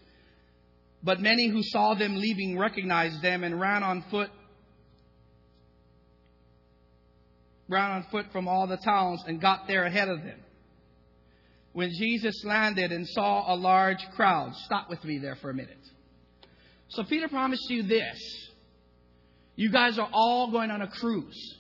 But 1.04 1.20
many 1.20 1.50
who 1.50 1.62
saw 1.62 1.94
them 1.94 2.16
leaving 2.16 2.58
recognized 2.58 3.22
them 3.22 3.44
and 3.44 3.60
ran 3.60 3.84
on 3.84 4.06
foot 4.10 4.30
ran 7.68 7.92
on 7.92 8.06
foot 8.12 8.26
from 8.32 8.48
all 8.48 8.68
the 8.68 8.78
towns 8.78 9.24
and 9.28 9.42
got 9.42 9.68
there 9.68 9.86
ahead 9.86 10.08
of 10.08 10.24
them. 10.24 10.40
When 11.74 11.90
Jesus 11.90 12.44
landed 12.46 12.92
and 12.92 13.08
saw 13.10 13.54
a 13.54 13.56
large 13.56 14.06
crowd, 14.16 14.56
stop 14.66 14.90
with 14.90 15.04
me 15.04 15.18
there 15.18 15.36
for 15.36 15.50
a 15.50 15.54
minute. 15.54 15.80
So 16.90 17.04
Peter 17.04 17.28
promised 17.28 17.68
you 17.70 17.84
this. 17.84 18.50
You 19.56 19.72
guys 19.72 19.98
are 19.98 20.10
all 20.14 20.52
going 20.52 20.70
on 20.70 20.82
a 20.82 20.88
cruise. 20.88 21.58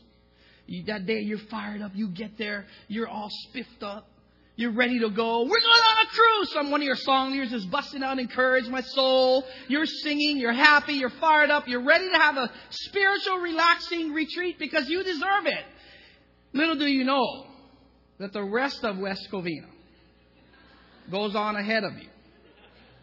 You, 0.67 0.85
that 0.85 1.05
day 1.05 1.19
you're 1.19 1.39
fired 1.49 1.81
up, 1.81 1.91
you 1.95 2.09
get 2.09 2.37
there, 2.37 2.65
you're 2.87 3.07
all 3.07 3.29
spiffed 3.49 3.83
up. 3.83 4.07
You're 4.55 4.73
ready 4.73 4.99
to 4.99 5.09
go. 5.09 5.41
We're 5.41 5.47
going 5.47 5.63
on 5.63 6.05
a 6.05 6.09
cruise. 6.09 6.53
Some 6.53 6.69
one 6.69 6.81
of 6.81 6.85
your 6.85 6.95
song 6.95 7.31
leaders 7.31 7.51
is 7.51 7.65
busting 7.65 8.03
out, 8.03 8.19
encourage 8.19 8.67
my 8.67 8.81
soul. 8.81 9.43
You're 9.67 9.87
singing, 9.87 10.37
you're 10.37 10.53
happy, 10.53 10.93
you're 10.93 11.09
fired 11.09 11.49
up, 11.49 11.67
you're 11.67 11.83
ready 11.83 12.07
to 12.07 12.17
have 12.19 12.37
a 12.37 12.51
spiritual, 12.69 13.37
relaxing 13.37 14.13
retreat 14.13 14.59
because 14.59 14.87
you 14.87 15.03
deserve 15.03 15.47
it. 15.47 15.65
Little 16.53 16.75
do 16.75 16.85
you 16.85 17.03
know 17.03 17.47
that 18.19 18.31
the 18.31 18.43
rest 18.43 18.83
of 18.83 18.99
West 18.99 19.27
Covina 19.31 19.72
goes 21.11 21.35
on 21.35 21.55
ahead 21.55 21.83
of 21.83 21.93
you. 21.93 22.09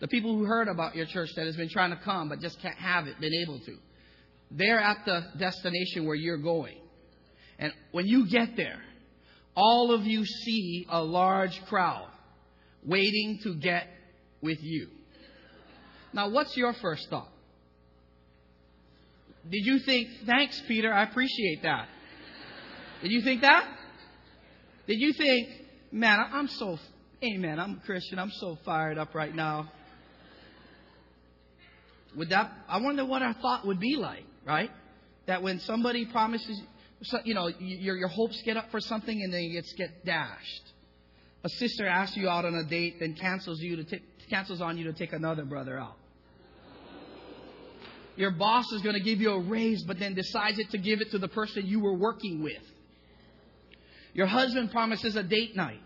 The 0.01 0.09
people 0.09 0.37
who 0.37 0.45
heard 0.45 0.69
about 0.69 0.97
your 0.97 1.07
church 1.07 1.31
that 1.37 1.47
has 1.47 1.57
been 1.57 1.69
trying 1.69 1.91
to 1.91 2.03
come 2.03 2.29
but 2.29 2.41
just 2.41 2.61
can't 2.61 2.79
have 2.79 3.07
it, 3.07 3.21
been 3.21 3.35
able 3.35 3.59
to. 3.61 3.77
They're 4.51 4.81
at 4.81 5.05
the 5.05 5.27
destination 5.39 6.07
where 6.07 6.17
you're 6.17 6.39
going. 6.39 6.79
And 7.59 7.73
when 7.93 8.07
you 8.07 8.29
get 8.29 8.57
there, 8.57 8.81
all 9.55 9.93
of 9.93 10.05
you 10.05 10.25
see 10.25 10.87
a 10.89 11.03
large 11.03 11.61
crowd 11.67 12.09
waiting 12.85 13.41
to 13.43 13.55
get 13.55 13.87
with 14.41 14.59
you. 14.63 14.89
Now, 16.13 16.31
what's 16.31 16.57
your 16.57 16.73
first 16.73 17.09
thought? 17.11 17.31
Did 19.49 19.65
you 19.65 19.79
think, 19.81 20.09
thanks, 20.27 20.61
Peter, 20.67 20.93
I 20.93 21.05
appreciate 21.05 21.63
that? 21.63 21.89
Did 23.03 23.13
you 23.13 23.23
think 23.23 23.43
that? 23.43 23.67
Did 24.87 25.01
you 25.01 25.13
think, 25.13 25.49
man, 25.93 26.19
I'm 26.33 26.49
so, 26.49 26.79
amen, 27.23 27.59
I'm 27.61 27.81
a 27.83 27.87
Christian, 27.87 28.19
I'm 28.19 28.31
so 28.31 28.59
fired 28.65 28.99
up 28.99 29.15
right 29.15 29.35
now? 29.35 29.71
Would 32.17 32.31
that, 32.31 32.51
I 32.69 32.81
wonder 32.81 33.05
what 33.05 33.23
our 33.23 33.35
thought 33.35 33.67
would 33.67 33.79
be 33.79 33.97
like, 33.97 34.25
right? 34.45 34.71
That 35.27 35.43
when 35.43 35.61
somebody 35.61 36.07
promises, 36.07 36.61
you 37.25 37.35
know, 37.35 37.49
your, 37.59 37.97
your 37.97 38.09
hopes 38.09 38.43
get 38.45 38.57
up 38.57 38.71
for 38.71 38.81
something 38.81 39.23
and 39.23 39.33
then 39.33 39.43
it 39.43 39.53
gets 39.53 39.73
get 39.75 40.05
dashed. 40.05 40.73
A 41.45 41.49
sister 41.49 41.87
asks 41.87 42.17
you 42.17 42.29
out 42.29 42.45
on 42.45 42.55
a 42.55 42.65
date, 42.65 42.97
then 43.01 43.15
cancels 43.15 43.61
you 43.61 43.77
to 43.77 43.85
t- 43.85 44.03
cancels 44.29 44.61
on 44.61 44.77
you 44.77 44.85
to 44.85 44.93
take 44.93 45.13
another 45.13 45.45
brother 45.45 45.79
out. 45.79 45.97
Your 48.17 48.33
boss 48.33 48.71
is 48.73 48.83
going 48.83 48.97
to 48.97 49.03
give 49.03 49.21
you 49.21 49.31
a 49.31 49.41
raise, 49.41 49.83
but 49.85 49.99
then 49.99 50.15
decides 50.15 50.59
it 50.59 50.71
to 50.71 50.79
give 50.79 51.01
it 51.01 51.11
to 51.13 51.19
the 51.19 51.29
person 51.29 51.67
you 51.67 51.81
were 51.81 51.95
working 51.95 52.43
with. 52.43 52.63
Your 54.13 54.27
husband 54.27 54.73
promises 54.73 55.17
a 55.17 55.23
date 55.23 55.57
night, 55.57 55.81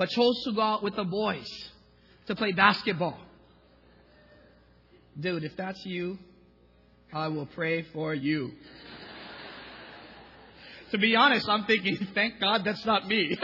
but 0.00 0.08
chose 0.08 0.42
to 0.44 0.52
go 0.52 0.62
out 0.62 0.82
with 0.82 0.96
the 0.96 1.04
boys 1.04 1.46
to 2.26 2.34
play 2.34 2.52
basketball. 2.52 3.20
Dude, 5.18 5.44
if 5.44 5.54
that's 5.58 5.84
you, 5.84 6.18
I 7.12 7.28
will 7.28 7.44
pray 7.44 7.82
for 7.82 8.14
you 8.14 8.52
to 10.90 10.98
be 10.98 11.14
honest, 11.14 11.48
I'm 11.50 11.66
thinking, 11.66 11.98
thank 12.14 12.40
God 12.40 12.64
that's 12.64 12.84
not 12.86 13.06
me. 13.06 13.38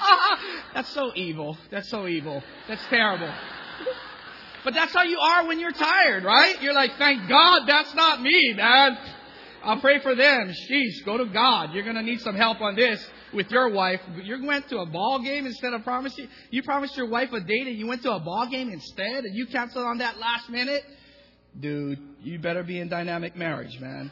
that's 0.74 0.88
so 0.90 1.10
evil. 1.16 1.58
That's 1.72 1.88
so 1.88 2.06
evil. 2.06 2.40
That's 2.68 2.84
terrible. 2.86 3.32
But 4.64 4.74
that's 4.74 4.94
how 4.94 5.02
you 5.02 5.18
are 5.18 5.46
when 5.46 5.58
you're 5.58 5.72
tired, 5.72 6.24
right? 6.24 6.62
You're 6.62 6.72
like, 6.72 6.92
thank 6.98 7.28
God 7.28 7.66
that's 7.66 7.94
not 7.94 8.22
me, 8.22 8.54
man. 8.56 8.96
I'll 9.62 9.80
pray 9.80 10.00
for 10.00 10.14
them. 10.14 10.54
Sheesh, 10.70 11.04
go 11.04 11.18
to 11.18 11.26
God. 11.26 11.74
You're 11.74 11.82
going 11.82 11.96
to 11.96 12.02
need 12.02 12.20
some 12.20 12.34
help 12.34 12.60
on 12.60 12.76
this 12.76 13.04
with 13.32 13.50
your 13.50 13.70
wife. 13.70 14.00
You 14.22 14.44
went 14.44 14.68
to 14.68 14.78
a 14.78 14.86
ball 14.86 15.20
game 15.22 15.46
instead 15.46 15.74
of 15.74 15.84
promising. 15.84 16.28
You 16.50 16.62
promised 16.62 16.96
your 16.96 17.08
wife 17.08 17.32
a 17.32 17.40
date 17.40 17.66
and 17.66 17.76
you 17.76 17.86
went 17.86 18.02
to 18.02 18.12
a 18.12 18.20
ball 18.20 18.46
game 18.50 18.70
instead 18.70 19.24
and 19.24 19.34
you 19.34 19.46
canceled 19.46 19.84
on 19.84 19.98
that 19.98 20.18
last 20.18 20.48
minute. 20.50 20.84
Dude, 21.58 21.98
you 22.22 22.38
better 22.38 22.62
be 22.62 22.78
in 22.78 22.88
dynamic 22.88 23.36
marriage, 23.36 23.78
man 23.80 24.10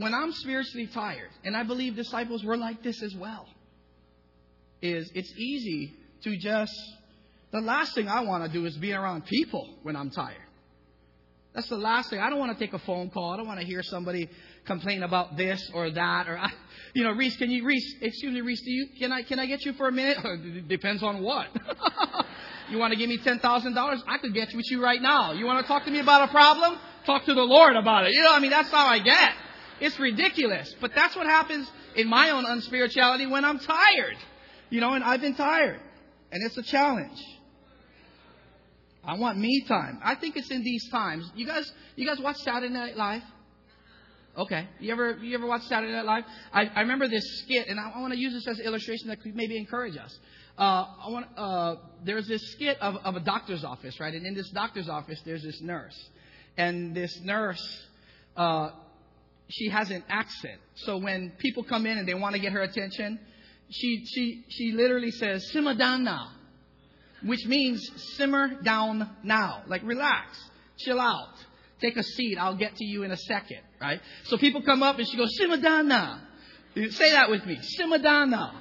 when 0.00 0.14
I'm 0.14 0.32
spiritually 0.32 0.86
tired, 0.86 1.28
and 1.44 1.54
I 1.54 1.62
believe 1.62 1.94
disciples 1.94 2.42
were 2.42 2.56
like 2.56 2.82
this 2.82 3.02
as 3.02 3.14
well, 3.14 3.46
is 4.80 5.10
it's 5.14 5.30
easy 5.36 5.92
to 6.24 6.38
just, 6.38 6.72
the 7.52 7.60
last 7.60 7.94
thing 7.94 8.08
I 8.08 8.22
want 8.22 8.42
to 8.44 8.50
do 8.50 8.64
is 8.64 8.78
be 8.78 8.94
around 8.94 9.26
people 9.26 9.68
when 9.82 9.96
I'm 9.96 10.10
tired. 10.10 10.38
That's 11.54 11.68
the 11.68 11.76
last 11.76 12.10
thing. 12.10 12.20
I 12.20 12.30
don't 12.30 12.38
want 12.38 12.56
to 12.56 12.64
take 12.64 12.74
a 12.74 12.78
phone 12.78 13.10
call. 13.10 13.32
I 13.32 13.36
don't 13.36 13.46
want 13.46 13.60
to 13.60 13.66
hear 13.66 13.82
somebody 13.82 14.28
complain 14.66 15.02
about 15.02 15.36
this 15.36 15.68
or 15.74 15.90
that 15.90 16.28
or, 16.28 16.38
I, 16.38 16.50
you 16.94 17.02
know, 17.02 17.12
Reese, 17.12 17.36
can 17.36 17.50
you, 17.50 17.64
Reese, 17.64 17.96
excuse 18.00 18.32
me, 18.32 18.40
Reese, 18.40 18.62
do 18.62 18.70
you, 18.70 18.86
can 18.98 19.10
I, 19.10 19.22
can 19.22 19.40
I 19.40 19.46
get 19.46 19.64
you 19.64 19.72
for 19.72 19.88
a 19.88 19.92
minute? 19.92 20.18
Depends 20.68 21.02
on 21.02 21.22
what. 21.22 21.48
you 22.70 22.78
want 22.78 22.92
to 22.92 22.98
give 22.98 23.08
me 23.08 23.18
$10,000? 23.18 23.98
I 24.06 24.18
could 24.18 24.32
get 24.32 24.54
with 24.54 24.70
you 24.70 24.82
right 24.82 25.02
now. 25.02 25.32
You 25.32 25.44
want 25.44 25.64
to 25.64 25.68
talk 25.68 25.84
to 25.84 25.90
me 25.90 25.98
about 25.98 26.28
a 26.28 26.32
problem? 26.32 26.78
Talk 27.04 27.24
to 27.24 27.34
the 27.34 27.42
Lord 27.42 27.74
about 27.74 28.06
it. 28.06 28.12
You 28.12 28.22
know, 28.22 28.32
I 28.32 28.38
mean, 28.38 28.50
that's 28.50 28.70
how 28.70 28.86
I 28.86 29.00
get. 29.00 29.32
It's 29.80 29.98
ridiculous. 29.98 30.72
But 30.80 30.92
that's 30.94 31.16
what 31.16 31.26
happens 31.26 31.68
in 31.96 32.06
my 32.06 32.30
own 32.30 32.44
unspirituality 32.44 33.28
when 33.28 33.44
I'm 33.44 33.58
tired. 33.58 34.16
You 34.68 34.80
know, 34.80 34.92
and 34.92 35.02
I've 35.02 35.20
been 35.20 35.34
tired. 35.34 35.80
And 36.30 36.44
it's 36.44 36.56
a 36.56 36.62
challenge. 36.62 37.20
I 39.04 39.16
want 39.16 39.38
me 39.38 39.64
time. 39.66 39.98
I 40.02 40.14
think 40.14 40.36
it's 40.36 40.50
in 40.50 40.62
these 40.62 40.88
times. 40.90 41.30
You 41.34 41.46
guys, 41.46 41.70
you 41.96 42.06
guys 42.06 42.18
watch 42.20 42.36
Saturday 42.38 42.72
Night 42.72 42.96
Live? 42.96 43.22
Okay. 44.36 44.68
You 44.78 44.92
ever, 44.92 45.16
you 45.18 45.34
ever 45.34 45.46
watch 45.46 45.62
Saturday 45.62 45.92
Night 45.92 46.04
Live? 46.04 46.24
I, 46.52 46.66
I 46.66 46.80
remember 46.80 47.08
this 47.08 47.24
skit, 47.42 47.68
and 47.68 47.80
I, 47.80 47.90
I 47.90 48.00
want 48.00 48.12
to 48.12 48.18
use 48.18 48.32
this 48.32 48.46
as 48.46 48.58
an 48.58 48.66
illustration 48.66 49.08
that 49.08 49.22
could 49.22 49.34
maybe 49.34 49.56
encourage 49.56 49.96
us. 49.96 50.18
Uh, 50.58 50.84
I 51.06 51.08
want, 51.08 51.26
uh, 51.36 51.76
there's 52.04 52.28
this 52.28 52.52
skit 52.52 52.78
of, 52.80 52.96
of 52.96 53.16
a 53.16 53.20
doctor's 53.20 53.64
office, 53.64 53.98
right? 53.98 54.12
And 54.12 54.26
in 54.26 54.34
this 54.34 54.50
doctor's 54.50 54.88
office, 54.88 55.20
there's 55.24 55.42
this 55.42 55.60
nurse. 55.62 55.96
And 56.56 56.94
this 56.94 57.18
nurse, 57.22 57.86
uh, 58.36 58.70
she 59.48 59.68
has 59.70 59.90
an 59.90 60.04
accent. 60.08 60.60
So 60.74 60.98
when 60.98 61.32
people 61.38 61.64
come 61.64 61.86
in 61.86 61.96
and 61.96 62.06
they 62.06 62.14
want 62.14 62.34
to 62.34 62.40
get 62.40 62.52
her 62.52 62.60
attention, 62.60 63.18
she, 63.70 64.04
she, 64.04 64.44
she 64.48 64.72
literally 64.72 65.10
says, 65.10 65.50
now, 65.54 66.32
which 67.24 67.44
means 67.46 67.86
simmer 68.16 68.60
down 68.62 69.10
now. 69.22 69.62
Like 69.66 69.82
relax, 69.84 70.38
chill 70.78 71.00
out, 71.00 71.34
take 71.80 71.96
a 71.96 72.02
seat, 72.02 72.36
I'll 72.38 72.56
get 72.56 72.76
to 72.76 72.84
you 72.84 73.02
in 73.02 73.10
a 73.10 73.16
second, 73.16 73.60
right? 73.80 74.00
So 74.24 74.36
people 74.38 74.62
come 74.62 74.82
up 74.82 74.98
and 74.98 75.06
she 75.08 75.16
goes, 75.16 75.36
simmer 75.36 75.58
down 75.58 75.88
now. 75.88 76.20
Say 76.74 77.12
that 77.12 77.30
with 77.30 77.44
me, 77.46 77.58
simmer 77.62 77.98
down 77.98 78.30
now. 78.30 78.60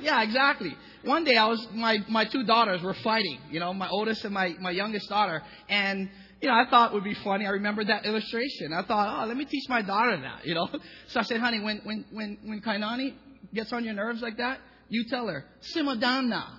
Yeah, 0.00 0.22
exactly. 0.22 0.76
One 1.04 1.24
day 1.24 1.36
I 1.36 1.46
was, 1.46 1.66
my, 1.72 1.98
my 2.08 2.24
two 2.24 2.44
daughters 2.44 2.82
were 2.82 2.94
fighting, 2.94 3.38
you 3.50 3.60
know, 3.60 3.72
my 3.72 3.88
oldest 3.88 4.24
and 4.24 4.34
my, 4.34 4.54
my 4.60 4.70
youngest 4.70 5.08
daughter, 5.08 5.42
and 5.68 6.10
you 6.40 6.48
know, 6.48 6.54
I 6.54 6.68
thought 6.68 6.90
it 6.90 6.94
would 6.94 7.04
be 7.04 7.14
funny. 7.14 7.46
I 7.46 7.50
remember 7.50 7.84
that 7.84 8.04
illustration. 8.04 8.72
I 8.72 8.82
thought, 8.82 9.22
oh, 9.22 9.28
let 9.28 9.36
me 9.36 9.44
teach 9.44 9.68
my 9.68 9.80
daughter 9.80 10.20
that, 10.20 10.44
you 10.44 10.54
know. 10.54 10.68
So 11.06 11.20
I 11.20 11.22
said, 11.22 11.40
honey, 11.40 11.60
when, 11.60 11.80
when, 11.84 12.04
when, 12.10 12.38
when 12.44 12.60
Kainani 12.60 13.14
gets 13.54 13.72
on 13.72 13.84
your 13.84 13.94
nerves 13.94 14.20
like 14.20 14.38
that, 14.38 14.58
you 14.88 15.04
tell 15.08 15.28
her, 15.28 15.44
simmer 15.60 15.94
down 15.96 16.28
now. 16.28 16.58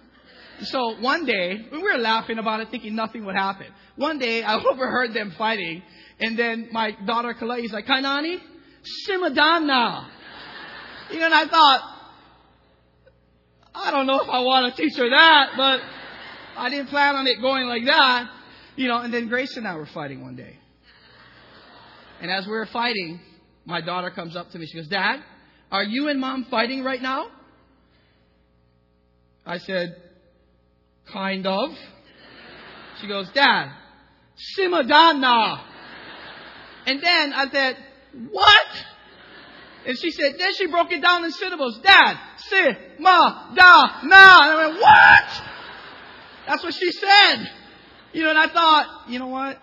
So 0.62 1.00
one 1.00 1.26
day, 1.26 1.66
we 1.72 1.82
were 1.82 1.98
laughing 1.98 2.38
about 2.38 2.62
it, 2.62 2.70
thinking 2.70 2.96
nothing 2.96 3.26
would 3.26 3.36
happen. 3.36 3.68
One 3.96 4.20
day, 4.20 4.44
I 4.44 4.56
overheard 4.72 5.14
them 5.14 5.32
fighting, 5.38 5.82
and 6.20 6.38
then 6.38 6.70
my 6.72 6.92
daughter 7.06 7.34
Kalei 7.34 7.66
is 7.66 7.72
like, 7.72 7.86
Kainani, 7.86 8.40
now. 9.62 10.08
You 11.12 11.20
know, 11.20 11.26
and 11.26 11.34
I 11.34 11.46
thought, 11.46 11.94
I 13.76 13.92
don't 13.92 14.08
know 14.08 14.22
if 14.22 14.30
I 14.30 14.40
want 14.42 14.76
to 14.76 14.82
teach 14.82 14.96
her 14.98 15.10
that, 15.10 15.52
but 15.58 15.82
I 16.58 16.70
didn't 16.70 16.88
plan 16.88 17.16
on 17.16 17.28
it 17.28 17.42
going 17.42 17.68
like 17.68 17.86
that. 17.86 18.30
You 18.76 18.88
know, 18.88 19.00
and 19.00 19.14
then 19.14 19.28
Grace 19.28 19.58
and 19.58 19.68
I 19.68 19.76
were 19.76 19.86
fighting 19.88 20.22
one 20.22 20.36
day. 20.36 20.58
And 22.22 22.32
as 22.32 22.46
we 22.46 22.52
were 22.52 22.68
fighting, 22.68 23.20
my 23.66 23.82
daughter 23.82 24.10
comes 24.10 24.36
up 24.36 24.52
to 24.52 24.60
me. 24.60 24.66
She 24.66 24.78
goes, 24.78 24.88
Dad, 24.88 25.18
are 25.72 25.84
you 25.84 26.08
and 26.08 26.20
mom 26.20 26.46
fighting 26.46 26.84
right 26.84 27.02
now? 27.02 27.28
I 29.46 29.58
said, 29.58 29.96
Kind 31.12 31.46
of. 31.46 31.70
She 33.02 33.08
goes, 33.08 33.30
Dad, 33.32 33.72
down. 34.88 35.60
And 36.86 37.02
then 37.02 37.34
I 37.34 37.50
said, 37.52 37.78
What? 38.32 38.68
And 39.86 39.98
she 40.00 40.12
said, 40.12 40.36
then 40.40 40.54
she 40.54 40.68
broke 40.68 40.92
it 40.92 41.02
down 41.02 41.26
in 41.26 41.32
syllables. 41.32 41.80
Dad, 41.84 42.18
si, 42.38 42.64
ma, 43.00 43.54
da, 43.54 44.04
na. 44.04 44.40
And 44.42 44.52
I 44.52 44.68
went, 44.68 44.82
what? 44.82 45.44
That's 46.48 46.64
what 46.64 46.74
she 46.74 46.92
said. 46.92 47.52
You 48.14 48.24
know, 48.24 48.30
and 48.30 48.40
I 48.40 48.48
thought, 48.48 49.10
you 49.10 49.20
know 49.20 49.28
what? 49.28 49.58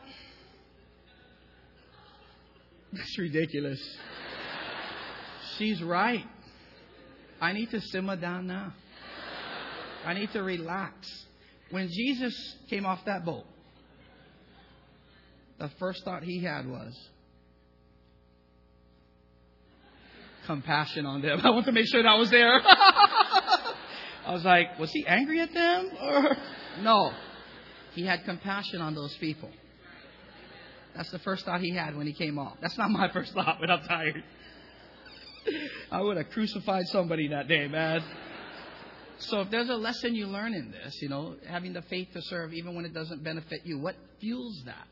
That's 2.93 3.19
ridiculous. 3.19 3.81
She's 5.57 5.83
right. 5.83 6.25
I 7.41 7.53
need 7.53 7.71
to 7.71 7.81
simmer 7.81 8.17
down 8.17 8.47
now. 8.47 8.75
I 10.05 10.15
need 10.15 10.33
to 10.33 10.43
relax. 10.43 11.09
When 11.71 11.89
Jesus 11.89 12.35
came 12.69 12.85
off 12.85 13.05
that 13.07 13.25
boat, 13.25 13.45
the 15.59 15.71
first 15.79 16.05
thought 16.05 16.23
he 16.23 16.43
had 16.43 16.67
was, 16.67 16.99
compassion 20.47 21.07
on 21.07 21.23
them. 21.23 21.41
I 21.45 21.51
want 21.51 21.67
to 21.67 21.73
make 21.73 21.87
sure 21.87 22.03
that 22.03 22.09
I 22.09 22.17
was 22.17 22.31
there. 22.31 22.61
I 24.27 24.33
was 24.33 24.45
like, 24.45 24.79
was 24.79 24.91
he 24.91 25.07
angry 25.07 25.41
at 25.41 25.53
them? 25.55 25.91
Or 26.03 26.37
no. 26.83 27.13
He 27.95 28.05
had 28.05 28.25
compassion 28.25 28.81
on 28.81 28.95
those 28.95 29.17
people. 29.19 29.51
That's 30.97 31.11
the 31.11 31.19
first 31.21 31.45
thought 31.45 31.61
he 31.61 31.71
had 31.71 31.97
when 31.97 32.07
he 32.07 32.13
came 32.13 32.39
off. 32.39 32.57
That's 32.61 32.77
not 32.77 32.91
my 32.91 33.11
first 33.13 33.33
thought 33.33 33.61
when 33.61 33.71
I'm 33.71 33.83
tired. 33.83 34.25
I 35.91 36.01
would 36.01 36.17
have 36.17 36.31
crucified 36.31 36.87
somebody 36.89 37.29
that 37.29 37.49
day, 37.49 37.67
man. 37.69 38.03
So 39.21 39.41
if 39.41 39.51
there's 39.51 39.69
a 39.69 39.75
lesson 39.75 40.15
you 40.15 40.27
learn 40.27 40.55
in 40.55 40.71
this, 40.71 40.99
you 41.03 41.09
know, 41.09 41.37
having 41.47 41.73
the 41.73 41.83
faith 41.83 42.09
to 42.15 42.23
serve 42.23 42.53
even 42.53 42.75
when 42.75 42.85
it 42.85 42.95
doesn't 42.95 43.23
benefit 43.23 43.61
you, 43.65 43.79
what 43.79 43.95
fuels 44.21 44.63
that 44.65 44.89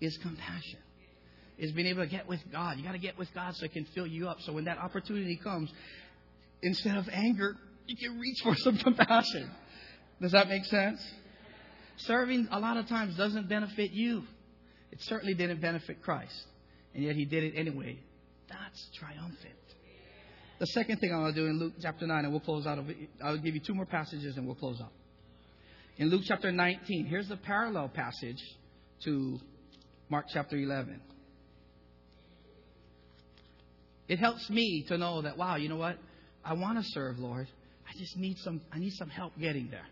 is 0.00 0.16
compassion. 0.18 0.78
Is 1.56 1.70
being 1.70 1.86
able 1.86 2.02
to 2.02 2.10
get 2.10 2.26
with 2.26 2.40
God. 2.50 2.78
You 2.78 2.84
got 2.84 2.92
to 2.92 2.98
get 2.98 3.16
with 3.16 3.32
God 3.32 3.54
so 3.54 3.64
it 3.64 3.72
can 3.72 3.84
fill 3.94 4.08
you 4.08 4.28
up. 4.28 4.38
So 4.40 4.52
when 4.52 4.64
that 4.64 4.78
opportunity 4.78 5.36
comes, 5.36 5.72
instead 6.62 6.96
of 6.96 7.08
anger, 7.12 7.56
you 7.86 7.96
can 7.96 8.18
reach 8.18 8.38
for 8.42 8.56
some 8.56 8.76
compassion. 8.82 9.50
Does 10.20 10.32
that 10.32 10.48
make 10.48 10.64
sense? 10.64 11.00
Serving 11.98 12.48
a 12.50 12.58
lot 12.58 12.76
of 12.76 12.88
times 12.88 13.16
doesn't 13.16 13.48
benefit 13.48 13.92
you. 13.92 14.24
It 14.90 15.00
certainly 15.02 15.34
didn't 15.34 15.60
benefit 15.60 16.02
Christ. 16.02 16.34
And 16.92 17.04
yet 17.04 17.14
he 17.14 17.24
did 17.24 17.44
it 17.44 17.54
anyway. 17.56 17.98
That's 18.48 18.88
triumphant. 18.98 19.54
The 20.58 20.66
second 20.68 20.98
thing 20.98 21.12
I 21.12 21.18
want 21.18 21.34
to 21.34 21.40
do 21.40 21.46
in 21.46 21.58
Luke 21.58 21.74
chapter 21.82 22.06
9, 22.06 22.24
and 22.24 22.32
we'll 22.32 22.40
close 22.40 22.66
out. 22.66 22.78
I'll 23.22 23.38
give 23.38 23.54
you 23.54 23.60
two 23.60 23.74
more 23.74 23.86
passages 23.86 24.36
and 24.36 24.46
we'll 24.46 24.54
close 24.54 24.80
out. 24.80 24.92
In 25.96 26.10
Luke 26.10 26.22
chapter 26.24 26.52
19, 26.52 27.06
here's 27.06 27.28
the 27.28 27.36
parallel 27.36 27.88
passage 27.88 28.40
to 29.04 29.38
Mark 30.08 30.26
chapter 30.32 30.56
11. 30.56 31.00
It 34.08 34.18
helps 34.18 34.48
me 34.50 34.84
to 34.88 34.98
know 34.98 35.22
that, 35.22 35.36
wow, 35.36 35.56
you 35.56 35.68
know 35.68 35.76
what? 35.76 35.98
I 36.44 36.54
want 36.54 36.78
to 36.78 36.84
serve, 36.90 37.18
Lord. 37.18 37.48
I 37.88 37.98
just 37.98 38.16
need 38.16 38.36
some, 38.38 38.60
I 38.72 38.78
need 38.78 38.92
some 38.92 39.08
help 39.08 39.32
getting 39.38 39.70
there. 39.70 39.86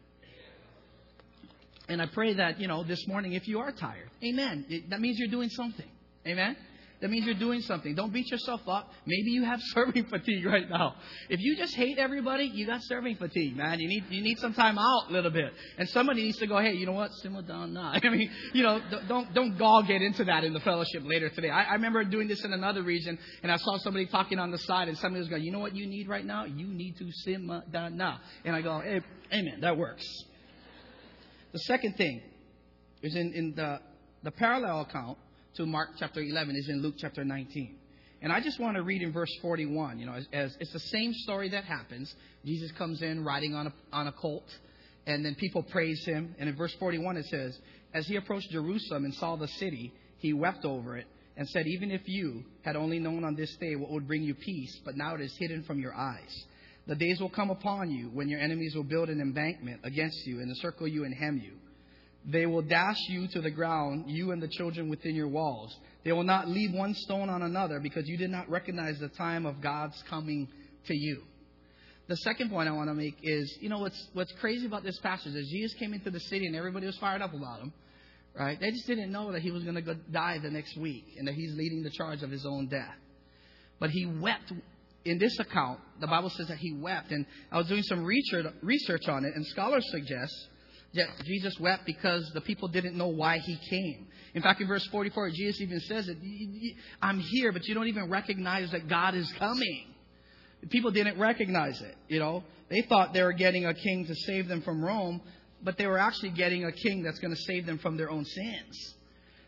And 1.88 2.00
I 2.00 2.06
pray 2.06 2.34
that, 2.34 2.60
you 2.60 2.68
know, 2.68 2.84
this 2.84 3.06
morning, 3.08 3.32
if 3.32 3.48
you 3.48 3.58
are 3.60 3.72
tired, 3.72 4.10
amen. 4.22 4.66
It, 4.68 4.90
that 4.90 5.00
means 5.00 5.18
you're 5.18 5.28
doing 5.28 5.48
something. 5.50 5.88
Amen. 6.26 6.56
That 7.02 7.10
means 7.10 7.26
you're 7.26 7.34
doing 7.34 7.60
something. 7.62 7.96
Don't 7.96 8.12
beat 8.12 8.30
yourself 8.30 8.60
up. 8.68 8.88
Maybe 9.06 9.32
you 9.32 9.44
have 9.44 9.60
serving 9.74 10.04
fatigue 10.04 10.46
right 10.46 10.70
now. 10.70 10.94
If 11.28 11.40
you 11.40 11.56
just 11.56 11.74
hate 11.74 11.98
everybody, 11.98 12.44
you 12.44 12.64
got 12.64 12.80
serving 12.84 13.16
fatigue, 13.16 13.56
man. 13.56 13.80
You 13.80 13.88
need 13.88 14.04
you 14.08 14.22
need 14.22 14.38
some 14.38 14.54
time 14.54 14.78
out 14.78 15.10
a 15.10 15.12
little 15.12 15.32
bit. 15.32 15.52
And 15.78 15.88
somebody 15.88 16.22
needs 16.22 16.38
to 16.38 16.46
go, 16.46 16.60
hey, 16.60 16.74
you 16.74 16.86
know 16.86 16.92
what? 16.92 17.10
Simmer 17.14 17.42
down 17.42 17.74
now. 17.74 17.92
I 18.02 18.08
mean, 18.08 18.30
you 18.54 18.62
know, 18.62 18.80
don't 19.08 19.34
don't 19.34 19.60
all 19.60 19.82
get 19.82 20.00
into 20.00 20.24
that 20.24 20.44
in 20.44 20.52
the 20.52 20.60
fellowship 20.60 21.02
later 21.04 21.28
today. 21.28 21.50
I, 21.50 21.64
I 21.64 21.72
remember 21.74 22.04
doing 22.04 22.28
this 22.28 22.44
in 22.44 22.52
another 22.52 22.84
region, 22.84 23.18
and 23.42 23.50
I 23.50 23.56
saw 23.56 23.78
somebody 23.78 24.06
talking 24.06 24.38
on 24.38 24.52
the 24.52 24.58
side, 24.58 24.86
and 24.86 24.96
somebody 24.96 25.18
was 25.20 25.28
going, 25.28 25.42
you 25.42 25.50
know 25.50 25.58
what 25.58 25.74
you 25.74 25.86
need 25.86 26.08
right 26.08 26.24
now? 26.24 26.44
You 26.44 26.68
need 26.68 26.96
to 26.98 27.10
simmer 27.24 27.62
down 27.72 27.96
now. 27.96 28.20
And 28.44 28.54
I 28.54 28.62
go, 28.62 28.80
hey, 28.80 29.00
amen. 29.32 29.60
That 29.62 29.76
works. 29.76 30.06
The 31.52 31.58
second 31.58 31.96
thing 31.96 32.22
is 33.02 33.16
in, 33.16 33.32
in 33.34 33.54
the 33.56 33.80
the 34.22 34.30
parallel 34.30 34.82
account 34.82 35.18
to 35.56 35.66
Mark 35.66 35.90
chapter 35.98 36.20
11 36.20 36.56
is 36.56 36.68
in 36.68 36.80
Luke 36.80 36.94
chapter 36.98 37.24
19. 37.24 37.76
And 38.22 38.32
I 38.32 38.40
just 38.40 38.58
want 38.58 38.76
to 38.76 38.82
read 38.82 39.02
in 39.02 39.12
verse 39.12 39.32
41, 39.42 39.98
you 39.98 40.06
know, 40.06 40.14
as, 40.14 40.26
as 40.32 40.56
it's 40.60 40.72
the 40.72 40.78
same 40.78 41.12
story 41.12 41.50
that 41.50 41.64
happens. 41.64 42.12
Jesus 42.44 42.70
comes 42.72 43.02
in 43.02 43.24
riding 43.24 43.54
on 43.54 43.66
a, 43.66 43.72
on 43.92 44.06
a 44.06 44.12
colt, 44.12 44.46
and 45.06 45.24
then 45.24 45.34
people 45.34 45.62
praise 45.62 46.02
him. 46.06 46.34
And 46.38 46.48
in 46.48 46.56
verse 46.56 46.74
41 46.78 47.18
it 47.18 47.26
says, 47.26 47.58
As 47.92 48.06
he 48.06 48.16
approached 48.16 48.50
Jerusalem 48.50 49.04
and 49.04 49.12
saw 49.14 49.36
the 49.36 49.48
city, 49.48 49.92
he 50.18 50.32
wept 50.32 50.64
over 50.64 50.96
it 50.96 51.06
and 51.36 51.46
said, 51.48 51.66
Even 51.66 51.90
if 51.90 52.02
you 52.06 52.44
had 52.62 52.76
only 52.76 52.98
known 52.98 53.24
on 53.24 53.34
this 53.34 53.54
day 53.56 53.76
what 53.76 53.90
would 53.90 54.06
bring 54.06 54.22
you 54.22 54.34
peace, 54.34 54.80
but 54.84 54.96
now 54.96 55.16
it 55.16 55.20
is 55.20 55.36
hidden 55.38 55.64
from 55.64 55.80
your 55.80 55.94
eyes. 55.94 56.44
The 56.86 56.94
days 56.94 57.20
will 57.20 57.30
come 57.30 57.50
upon 57.50 57.90
you 57.90 58.06
when 58.06 58.28
your 58.28 58.40
enemies 58.40 58.74
will 58.74 58.84
build 58.84 59.10
an 59.10 59.20
embankment 59.20 59.80
against 59.84 60.26
you 60.26 60.40
and 60.40 60.48
encircle 60.48 60.88
you 60.88 61.04
and 61.04 61.14
hem 61.14 61.40
you 61.44 61.52
they 62.24 62.46
will 62.46 62.62
dash 62.62 62.98
you 63.08 63.26
to 63.28 63.40
the 63.40 63.50
ground, 63.50 64.04
you 64.06 64.30
and 64.32 64.42
the 64.42 64.48
children 64.48 64.88
within 64.88 65.14
your 65.14 65.28
walls. 65.28 65.76
They 66.04 66.12
will 66.12 66.22
not 66.22 66.48
leave 66.48 66.72
one 66.72 66.94
stone 66.94 67.28
on 67.28 67.42
another 67.42 67.80
because 67.80 68.06
you 68.06 68.16
did 68.16 68.30
not 68.30 68.48
recognize 68.48 68.98
the 68.98 69.08
time 69.08 69.46
of 69.46 69.60
God's 69.60 70.00
coming 70.08 70.48
to 70.86 70.94
you. 70.94 71.22
The 72.08 72.16
second 72.18 72.50
point 72.50 72.68
I 72.68 72.72
want 72.72 72.90
to 72.90 72.94
make 72.94 73.16
is, 73.22 73.56
you 73.60 73.68
know, 73.68 73.78
what's, 73.78 74.08
what's 74.12 74.32
crazy 74.40 74.66
about 74.66 74.82
this 74.82 74.98
passage 75.00 75.34
is 75.34 75.48
Jesus 75.48 75.74
came 75.78 75.94
into 75.94 76.10
the 76.10 76.20
city 76.20 76.46
and 76.46 76.56
everybody 76.56 76.86
was 76.86 76.98
fired 76.98 77.22
up 77.22 77.32
about 77.32 77.60
him, 77.60 77.72
right? 78.34 78.58
They 78.58 78.70
just 78.70 78.86
didn't 78.86 79.10
know 79.10 79.32
that 79.32 79.42
he 79.42 79.50
was 79.50 79.62
going 79.62 79.82
to 79.82 79.94
die 80.10 80.38
the 80.38 80.50
next 80.50 80.76
week 80.76 81.04
and 81.18 81.26
that 81.28 81.34
he's 81.34 81.54
leading 81.54 81.82
the 81.82 81.90
charge 81.90 82.22
of 82.22 82.30
his 82.30 82.44
own 82.44 82.66
death. 82.68 82.96
But 83.78 83.90
he 83.90 84.06
wept 84.06 84.52
in 85.04 85.18
this 85.18 85.38
account, 85.38 85.80
the 86.00 86.06
Bible 86.06 86.30
says 86.30 86.48
that 86.48 86.58
he 86.58 86.72
wept. 86.72 87.10
And 87.10 87.26
I 87.50 87.58
was 87.58 87.66
doing 87.66 87.82
some 87.82 88.04
research, 88.04 88.46
research 88.62 89.08
on 89.08 89.24
it, 89.24 89.34
and 89.34 89.46
scholars 89.46 89.84
suggest 89.90 90.32
Jesus 91.24 91.58
wept 91.58 91.86
because 91.86 92.30
the 92.34 92.40
people 92.40 92.68
didn't 92.68 92.96
know 92.96 93.08
why 93.08 93.38
he 93.38 93.56
came. 93.70 94.06
In 94.34 94.42
fact, 94.42 94.60
in 94.60 94.66
verse 94.66 94.86
44, 94.86 95.30
Jesus 95.30 95.60
even 95.60 95.80
says 95.80 96.08
it 96.08 96.18
I'm 97.00 97.18
here, 97.18 97.52
but 97.52 97.66
you 97.66 97.74
don't 97.74 97.88
even 97.88 98.10
recognize 98.10 98.70
that 98.72 98.88
God 98.88 99.14
is 99.14 99.30
coming. 99.38 99.86
People 100.70 100.90
didn't 100.90 101.18
recognize 101.18 101.80
it, 101.80 101.96
you 102.08 102.18
know. 102.18 102.44
They 102.68 102.82
thought 102.82 103.12
they 103.12 103.22
were 103.22 103.32
getting 103.32 103.66
a 103.66 103.74
king 103.74 104.06
to 104.06 104.14
save 104.14 104.48
them 104.48 104.62
from 104.62 104.84
Rome, 104.84 105.20
but 105.62 105.76
they 105.76 105.86
were 105.86 105.98
actually 105.98 106.30
getting 106.30 106.64
a 106.64 106.72
king 106.72 107.02
that's 107.02 107.18
going 107.18 107.34
to 107.34 107.40
save 107.42 107.66
them 107.66 107.78
from 107.78 107.96
their 107.96 108.10
own 108.10 108.24
sins. 108.24 108.94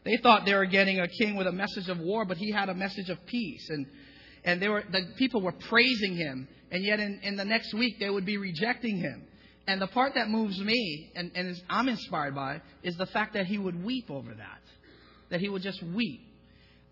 They 0.04 0.18
thought 0.18 0.44
they 0.44 0.54
were 0.54 0.66
getting 0.66 1.00
a 1.00 1.08
king 1.08 1.36
with 1.36 1.46
a 1.46 1.52
message 1.52 1.88
of 1.88 1.98
war, 1.98 2.24
but 2.24 2.36
he 2.36 2.50
had 2.50 2.68
a 2.68 2.74
message 2.74 3.08
of 3.08 3.24
peace. 3.26 3.66
And, 3.70 3.86
and 4.44 4.60
they 4.60 4.68
were, 4.68 4.82
the 4.90 5.12
people 5.16 5.40
were 5.40 5.52
praising 5.52 6.16
him, 6.16 6.48
and 6.70 6.84
yet 6.84 7.00
in, 7.00 7.20
in 7.22 7.36
the 7.36 7.44
next 7.44 7.72
week 7.72 7.98
they 7.98 8.10
would 8.10 8.26
be 8.26 8.36
rejecting 8.36 8.98
him. 8.98 9.26
And 9.66 9.80
the 9.80 9.86
part 9.86 10.14
that 10.14 10.28
moves 10.28 10.58
me 10.60 11.10
and, 11.14 11.30
and 11.34 11.48
is, 11.48 11.62
I'm 11.70 11.88
inspired 11.88 12.34
by 12.34 12.60
is 12.82 12.96
the 12.96 13.06
fact 13.06 13.34
that 13.34 13.46
he 13.46 13.58
would 13.58 13.82
weep 13.82 14.10
over 14.10 14.34
that. 14.34 14.60
That 15.30 15.40
he 15.40 15.48
would 15.48 15.62
just 15.62 15.82
weep. 15.82 16.20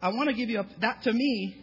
I 0.00 0.08
want 0.08 0.30
to 0.30 0.34
give 0.34 0.48
you 0.48 0.60
a, 0.60 0.66
that 0.80 1.02
to 1.02 1.12
me, 1.12 1.56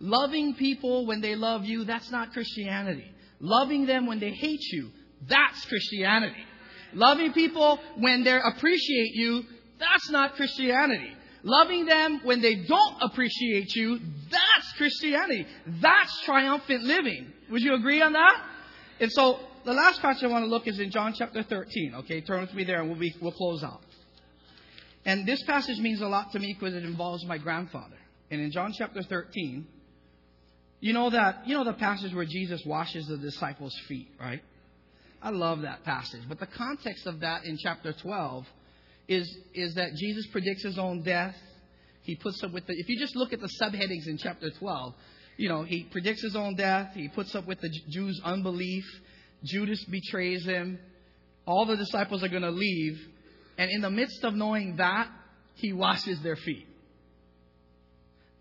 loving 0.00 0.54
people 0.54 1.06
when 1.06 1.20
they 1.20 1.36
love 1.36 1.64
you, 1.64 1.84
that's 1.84 2.10
not 2.10 2.32
Christianity. 2.32 3.10
Loving 3.38 3.86
them 3.86 4.06
when 4.06 4.18
they 4.18 4.32
hate 4.32 4.62
you, 4.72 4.90
that's 5.28 5.64
Christianity. 5.66 6.44
Loving 6.94 7.32
people 7.32 7.78
when 7.96 8.24
they 8.24 8.38
appreciate 8.38 9.14
you, 9.14 9.44
that's 9.78 10.10
not 10.10 10.34
Christianity. 10.34 11.12
Loving 11.42 11.86
them 11.86 12.20
when 12.24 12.40
they 12.40 12.56
don't 12.56 12.96
appreciate 13.02 13.74
you, 13.76 14.00
that's 14.30 14.72
Christianity. 14.76 15.46
That's 15.80 16.22
triumphant 16.24 16.82
living. 16.82 17.32
Would 17.50 17.62
you 17.62 17.74
agree 17.74 18.02
on 18.02 18.14
that? 18.14 18.42
And 18.98 19.12
so 19.12 19.38
the 19.66 19.72
last 19.72 20.00
passage 20.00 20.22
I 20.22 20.28
want 20.28 20.44
to 20.44 20.48
look 20.48 20.68
is 20.68 20.78
in 20.78 20.92
John 20.92 21.12
chapter 21.18 21.42
13. 21.42 21.96
Okay, 21.96 22.20
turn 22.20 22.42
with 22.42 22.54
me 22.54 22.62
there 22.62 22.80
and 22.80 22.88
we'll, 22.88 23.00
be, 23.00 23.12
we'll 23.20 23.32
close 23.32 23.64
out. 23.64 23.80
And 25.04 25.26
this 25.26 25.42
passage 25.42 25.78
means 25.78 26.00
a 26.00 26.06
lot 26.06 26.30
to 26.32 26.38
me 26.38 26.56
because 26.58 26.74
it 26.74 26.84
involves 26.84 27.24
my 27.26 27.36
grandfather. 27.36 27.96
And 28.30 28.40
in 28.40 28.52
John 28.52 28.72
chapter 28.78 29.02
13, 29.02 29.66
you 30.78 30.92
know 30.92 31.10
that, 31.10 31.48
you 31.48 31.56
know 31.56 31.64
the 31.64 31.72
passage 31.72 32.14
where 32.14 32.24
Jesus 32.24 32.64
washes 32.64 33.08
the 33.08 33.16
disciples' 33.16 33.76
feet, 33.88 34.08
right? 34.20 34.40
I 35.20 35.30
love 35.30 35.62
that 35.62 35.82
passage. 35.82 36.22
But 36.28 36.38
the 36.38 36.46
context 36.46 37.04
of 37.06 37.20
that 37.20 37.44
in 37.44 37.58
chapter 37.58 37.92
12 37.92 38.46
is, 39.08 39.36
is 39.52 39.74
that 39.74 39.94
Jesus 39.96 40.28
predicts 40.28 40.62
his 40.62 40.78
own 40.78 41.02
death. 41.02 41.34
He 42.02 42.14
puts 42.14 42.40
up 42.44 42.52
with 42.52 42.68
the, 42.68 42.74
if 42.74 42.88
you 42.88 43.00
just 43.00 43.16
look 43.16 43.32
at 43.32 43.40
the 43.40 43.50
subheadings 43.60 44.06
in 44.06 44.16
chapter 44.16 44.48
12, 44.48 44.94
you 45.38 45.48
know, 45.48 45.64
he 45.64 45.84
predicts 45.90 46.22
his 46.22 46.36
own 46.36 46.54
death. 46.54 46.92
He 46.94 47.08
puts 47.08 47.34
up 47.34 47.48
with 47.48 47.60
the 47.60 47.70
Jews' 47.88 48.20
unbelief. 48.24 48.84
Judas 49.44 49.84
betrays 49.84 50.44
him. 50.44 50.78
All 51.46 51.66
the 51.66 51.76
disciples 51.76 52.22
are 52.22 52.28
going 52.28 52.42
to 52.42 52.50
leave. 52.50 52.98
And 53.58 53.70
in 53.70 53.80
the 53.80 53.90
midst 53.90 54.24
of 54.24 54.34
knowing 54.34 54.76
that, 54.76 55.08
he 55.54 55.72
washes 55.72 56.20
their 56.22 56.36
feet. 56.36 56.66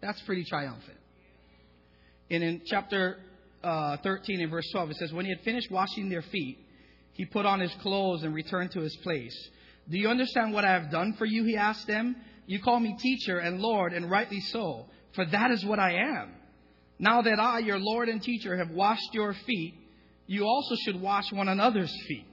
That's 0.02 0.22
pretty 0.22 0.43
triumphant. 0.43 0.98
And 2.30 2.43
in 2.43 2.62
chapter 2.66 3.18
uh, 3.64 3.98
13 4.04 4.41
and 4.41 4.52
verse 4.52 4.70
12, 4.72 4.91
it 4.91 4.98
says, 4.98 5.14
When 5.14 5.26
he 5.26 5.32
had 5.32 5.41
finished 5.41 5.72
washing 5.72 6.10
their 6.10 6.22
feet, 6.24 6.58
he 7.14 7.26
put 7.26 7.46
on 7.46 7.60
his 7.60 7.74
clothes 7.82 8.24
and 8.24 8.34
returned 8.34 8.72
to 8.72 8.82
his 8.82 8.96
place. 8.98 9.36
Do 9.89 9.98
you 9.98 10.10
understand 10.10 10.54
what 10.54 10.66
I 10.66 10.74
have 10.74 10.91
done 10.91 11.16
for 11.18 11.26
you? 11.26 11.43
He 11.46 11.56
asked 11.56 11.88
them. 11.88 12.16
You 12.48 12.62
call 12.62 12.80
me 12.80 12.96
teacher 13.00 13.39
and 13.39 13.60
Lord, 13.60 13.93
and 13.93 14.10
rightly 14.10 14.39
so, 14.39 14.86
for 15.16 15.26
that 15.26 15.52
is 15.52 15.66
what 15.66 15.80
I 15.80 15.93
am. 15.93 16.34
Now 17.00 17.22
that 17.22 17.39
I, 17.39 17.60
your 17.60 17.80
Lord 17.80 18.10
and 18.10 18.22
teacher, 18.22 18.58
have 18.58 18.70
washed 18.70 19.14
your 19.14 19.34
feet, 19.34 19.74
you 20.28 20.44
also 20.46 20.76
should 20.84 21.00
wash 21.02 21.32
one 21.32 21.48
another's 21.48 21.94
feet. 22.08 22.26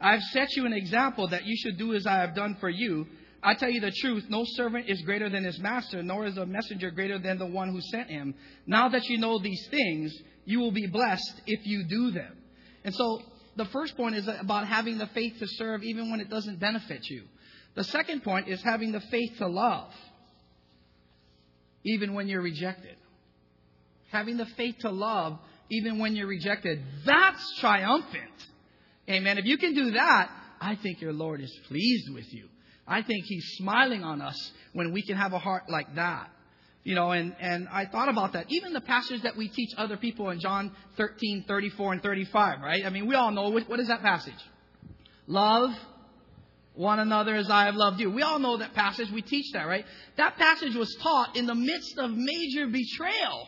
I 0.00 0.12
have 0.12 0.22
set 0.32 0.48
you 0.56 0.66
an 0.66 0.72
example 0.72 1.28
that 1.28 1.44
you 1.44 1.56
should 1.56 1.78
do 1.78 1.94
as 1.94 2.06
I 2.06 2.16
have 2.16 2.34
done 2.34 2.56
for 2.60 2.68
you. 2.68 3.06
I 3.42 3.54
tell 3.54 3.70
you 3.70 3.80
the 3.80 3.92
truth, 4.00 4.24
no 4.28 4.44
servant 4.44 4.88
is 4.88 5.00
greater 5.02 5.28
than 5.28 5.44
his 5.44 5.58
master, 5.58 6.02
nor 6.02 6.26
is 6.26 6.36
a 6.36 6.46
messenger 6.46 6.90
greater 6.90 7.18
than 7.18 7.38
the 7.38 7.46
one 7.46 7.70
who 7.70 7.80
sent 7.80 8.08
him. 8.08 8.34
Now 8.66 8.88
that 8.90 9.08
you 9.08 9.18
know 9.18 9.38
these 9.40 9.66
things, 9.70 10.12
you 10.44 10.60
will 10.60 10.72
be 10.72 10.86
blessed 10.86 11.42
if 11.46 11.66
you 11.66 11.84
do 11.88 12.10
them. 12.10 12.36
And 12.84 12.94
so 12.94 13.22
the 13.56 13.64
first 13.66 13.96
point 13.96 14.16
is 14.16 14.28
about 14.28 14.66
having 14.66 14.98
the 14.98 15.06
faith 15.08 15.34
to 15.38 15.46
serve 15.46 15.82
even 15.82 16.10
when 16.10 16.20
it 16.20 16.30
doesn't 16.30 16.58
benefit 16.58 17.08
you. 17.08 17.24
The 17.74 17.84
second 17.84 18.22
point 18.22 18.48
is 18.48 18.62
having 18.62 18.92
the 18.92 19.00
faith 19.00 19.38
to 19.38 19.46
love 19.46 19.92
even 21.84 22.14
when 22.14 22.28
you're 22.28 22.42
rejected. 22.42 22.96
Having 24.10 24.36
the 24.36 24.46
faith 24.56 24.76
to 24.80 24.90
love 24.90 25.38
even 25.72 25.98
when 25.98 26.14
you're 26.14 26.26
rejected. 26.26 26.82
That's 27.06 27.58
triumphant. 27.58 28.46
Amen. 29.08 29.38
If 29.38 29.46
you 29.46 29.56
can 29.56 29.74
do 29.74 29.92
that, 29.92 30.30
I 30.60 30.76
think 30.76 31.00
your 31.00 31.14
Lord 31.14 31.40
is 31.40 31.52
pleased 31.66 32.12
with 32.12 32.32
you. 32.32 32.44
I 32.86 33.02
think 33.02 33.24
He's 33.24 33.44
smiling 33.56 34.04
on 34.04 34.20
us 34.20 34.52
when 34.74 34.92
we 34.92 35.02
can 35.02 35.16
have 35.16 35.32
a 35.32 35.38
heart 35.38 35.64
like 35.68 35.94
that. 35.94 36.28
You 36.84 36.94
know, 36.94 37.12
and, 37.12 37.34
and 37.40 37.68
I 37.68 37.86
thought 37.86 38.08
about 38.08 38.34
that. 38.34 38.46
Even 38.48 38.74
the 38.74 38.80
passage 38.80 39.22
that 39.22 39.36
we 39.36 39.48
teach 39.48 39.70
other 39.78 39.96
people 39.96 40.30
in 40.30 40.40
John 40.40 40.72
13, 40.98 41.44
34, 41.48 41.92
and 41.94 42.02
35, 42.02 42.60
right? 42.60 42.84
I 42.84 42.90
mean, 42.90 43.06
we 43.06 43.14
all 43.14 43.30
know 43.30 43.48
what, 43.48 43.68
what 43.68 43.80
is 43.80 43.88
that 43.88 44.02
passage? 44.02 44.34
Love 45.26 45.70
one 46.74 46.98
another 46.98 47.34
as 47.34 47.48
I 47.48 47.66
have 47.66 47.76
loved 47.76 48.00
you. 48.00 48.10
We 48.10 48.22
all 48.22 48.38
know 48.38 48.58
that 48.58 48.74
passage. 48.74 49.10
We 49.10 49.22
teach 49.22 49.52
that, 49.52 49.66
right? 49.66 49.84
That 50.16 50.36
passage 50.36 50.74
was 50.74 50.94
taught 51.00 51.36
in 51.36 51.46
the 51.46 51.54
midst 51.54 51.98
of 51.98 52.10
major 52.10 52.66
betrayal. 52.66 53.46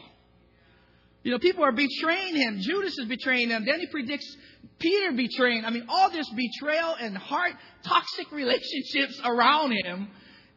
You 1.25 1.33
know, 1.33 1.39
people 1.39 1.65
are 1.65 1.73
betraying 1.73 2.37
him. 2.37 2.59
Judas 2.61 2.97
is 2.99 3.09
betraying 3.09 3.49
him. 3.49 3.65
Then 3.65 3.81
he 3.81 3.87
predicts 3.87 4.37
Peter 4.79 5.11
betraying. 5.13 5.65
I 5.65 5.71
mean, 5.71 5.87
all 5.89 6.11
this 6.11 6.29
betrayal 6.31 6.95
and 7.01 7.17
heart 7.17 7.53
toxic 7.83 8.31
relationships 8.31 9.21
around 9.25 9.73
him. 9.73 10.09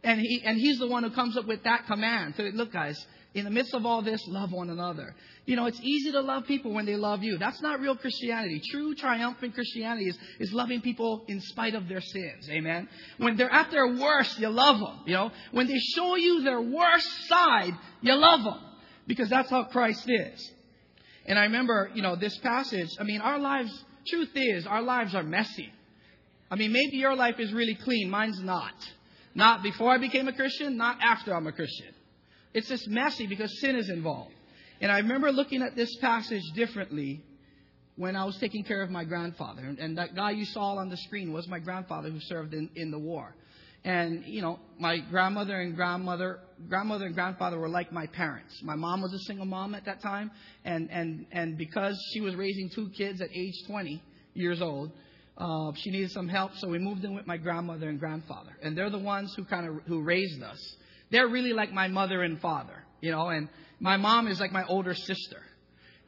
And 0.03 0.19
he 0.19 0.41
and 0.43 0.57
he's 0.57 0.77
the 0.77 0.87
one 0.87 1.03
who 1.03 1.09
comes 1.11 1.37
up 1.37 1.45
with 1.47 1.63
that 1.63 1.87
command. 1.87 2.35
So 2.35 2.43
look, 2.43 2.73
guys, 2.73 3.03
in 3.33 3.45
the 3.45 3.49
midst 3.51 3.73
of 3.73 3.85
all 3.85 4.01
this, 4.01 4.21
love 4.27 4.51
one 4.51 4.69
another. 4.69 5.15
You 5.45 5.55
know, 5.55 5.67
it's 5.67 5.79
easy 5.81 6.11
to 6.11 6.21
love 6.21 6.45
people 6.45 6.73
when 6.73 6.85
they 6.85 6.95
love 6.95 7.23
you. 7.23 7.37
That's 7.37 7.61
not 7.61 7.79
real 7.79 7.95
Christianity. 7.95 8.61
True 8.69 8.93
triumphant 8.93 9.53
Christianity 9.53 10.09
is, 10.09 10.17
is 10.39 10.51
loving 10.51 10.81
people 10.81 11.23
in 11.27 11.39
spite 11.39 11.75
of 11.75 11.87
their 11.87 12.01
sins. 12.01 12.49
Amen. 12.49 12.89
When 13.17 13.37
they're 13.37 13.51
at 13.51 13.71
their 13.71 13.87
worst, 13.87 14.37
you 14.39 14.49
love 14.49 14.79
them. 14.79 14.99
You 15.05 15.13
know, 15.13 15.31
when 15.51 15.67
they 15.67 15.79
show 15.79 16.15
you 16.15 16.43
their 16.43 16.61
worst 16.61 17.27
side, 17.27 17.73
you 18.01 18.15
love 18.15 18.43
them 18.43 18.59
because 19.07 19.29
that's 19.29 19.49
how 19.49 19.63
Christ 19.63 20.03
is. 20.07 20.51
And 21.27 21.37
I 21.37 21.43
remember, 21.43 21.91
you 21.93 22.01
know, 22.01 22.15
this 22.15 22.37
passage, 22.37 22.89
I 22.99 23.03
mean, 23.03 23.21
our 23.21 23.37
lives, 23.37 23.71
truth 24.07 24.31
is, 24.33 24.65
our 24.65 24.81
lives 24.81 25.13
are 25.13 25.23
messy. 25.23 25.71
I 26.49 26.55
mean, 26.55 26.71
maybe 26.71 26.97
your 26.97 27.15
life 27.15 27.39
is 27.39 27.53
really 27.53 27.75
clean, 27.75 28.09
mine's 28.09 28.39
not. 28.41 28.73
Not 29.35 29.61
before 29.61 29.91
I 29.91 29.97
became 29.97 30.27
a 30.27 30.33
Christian, 30.33 30.77
not 30.77 30.97
after 31.01 31.35
I'm 31.35 31.45
a 31.45 31.51
Christian. 31.51 31.93
It's 32.53 32.69
just 32.69 32.87
messy 32.87 33.27
because 33.27 33.59
sin 33.59 33.75
is 33.75 33.89
involved. 33.89 34.33
And 34.79 34.91
I 34.91 34.99
remember 34.99 35.31
looking 35.31 35.61
at 35.61 35.75
this 35.75 35.93
passage 35.97 36.43
differently 36.55 37.23
when 37.97 38.15
I 38.15 38.23
was 38.25 38.37
taking 38.37 38.63
care 38.63 38.81
of 38.81 38.89
my 38.89 39.03
grandfather. 39.03 39.75
And 39.77 39.97
that 39.97 40.15
guy 40.15 40.31
you 40.31 40.45
saw 40.45 40.77
on 40.77 40.89
the 40.89 40.97
screen 40.97 41.33
was 41.33 41.47
my 41.47 41.59
grandfather 41.59 42.09
who 42.09 42.19
served 42.21 42.53
in, 42.53 42.69
in 42.75 42.91
the 42.91 42.99
war. 42.99 43.35
And, 43.87 44.25
you 44.25 44.41
know, 44.41 44.59
my 44.77 44.97
grandmother 44.99 45.61
and 45.61 45.73
grandmother, 45.73 46.41
grandmother 46.67 47.05
and 47.05 47.15
grandfather 47.15 47.57
were 47.57 47.69
like 47.69 47.89
my 47.89 48.05
parents. 48.05 48.59
My 48.61 48.75
mom 48.75 49.01
was 49.01 49.13
a 49.13 49.19
single 49.19 49.45
mom 49.45 49.73
at 49.75 49.85
that 49.85 50.01
time. 50.01 50.29
And, 50.65 50.89
and, 50.91 51.25
and 51.31 51.57
because 51.57 51.97
she 52.11 52.19
was 52.19 52.35
raising 52.35 52.69
two 52.69 52.89
kids 52.97 53.21
at 53.21 53.29
age 53.33 53.53
20 53.65 54.03
years 54.33 54.61
old, 54.61 54.91
uh, 55.37 55.71
she 55.77 55.89
needed 55.89 56.11
some 56.11 56.27
help. 56.27 56.51
So 56.57 56.67
we 56.67 56.79
moved 56.79 57.05
in 57.05 57.15
with 57.15 57.25
my 57.27 57.37
grandmother 57.37 57.87
and 57.87 57.97
grandfather. 57.97 58.57
And 58.61 58.77
they're 58.77 58.89
the 58.89 58.99
ones 58.99 59.33
who 59.37 59.45
kind 59.45 59.65
of, 59.65 59.75
who 59.87 60.01
raised 60.01 60.43
us. 60.43 60.59
They're 61.09 61.29
really 61.29 61.53
like 61.53 61.71
my 61.71 61.87
mother 61.87 62.23
and 62.23 62.41
father, 62.41 62.83
you 62.99 63.11
know, 63.11 63.29
and 63.29 63.47
my 63.79 63.95
mom 63.95 64.27
is 64.27 64.41
like 64.41 64.51
my 64.51 64.65
older 64.65 64.95
sister. 64.95 65.41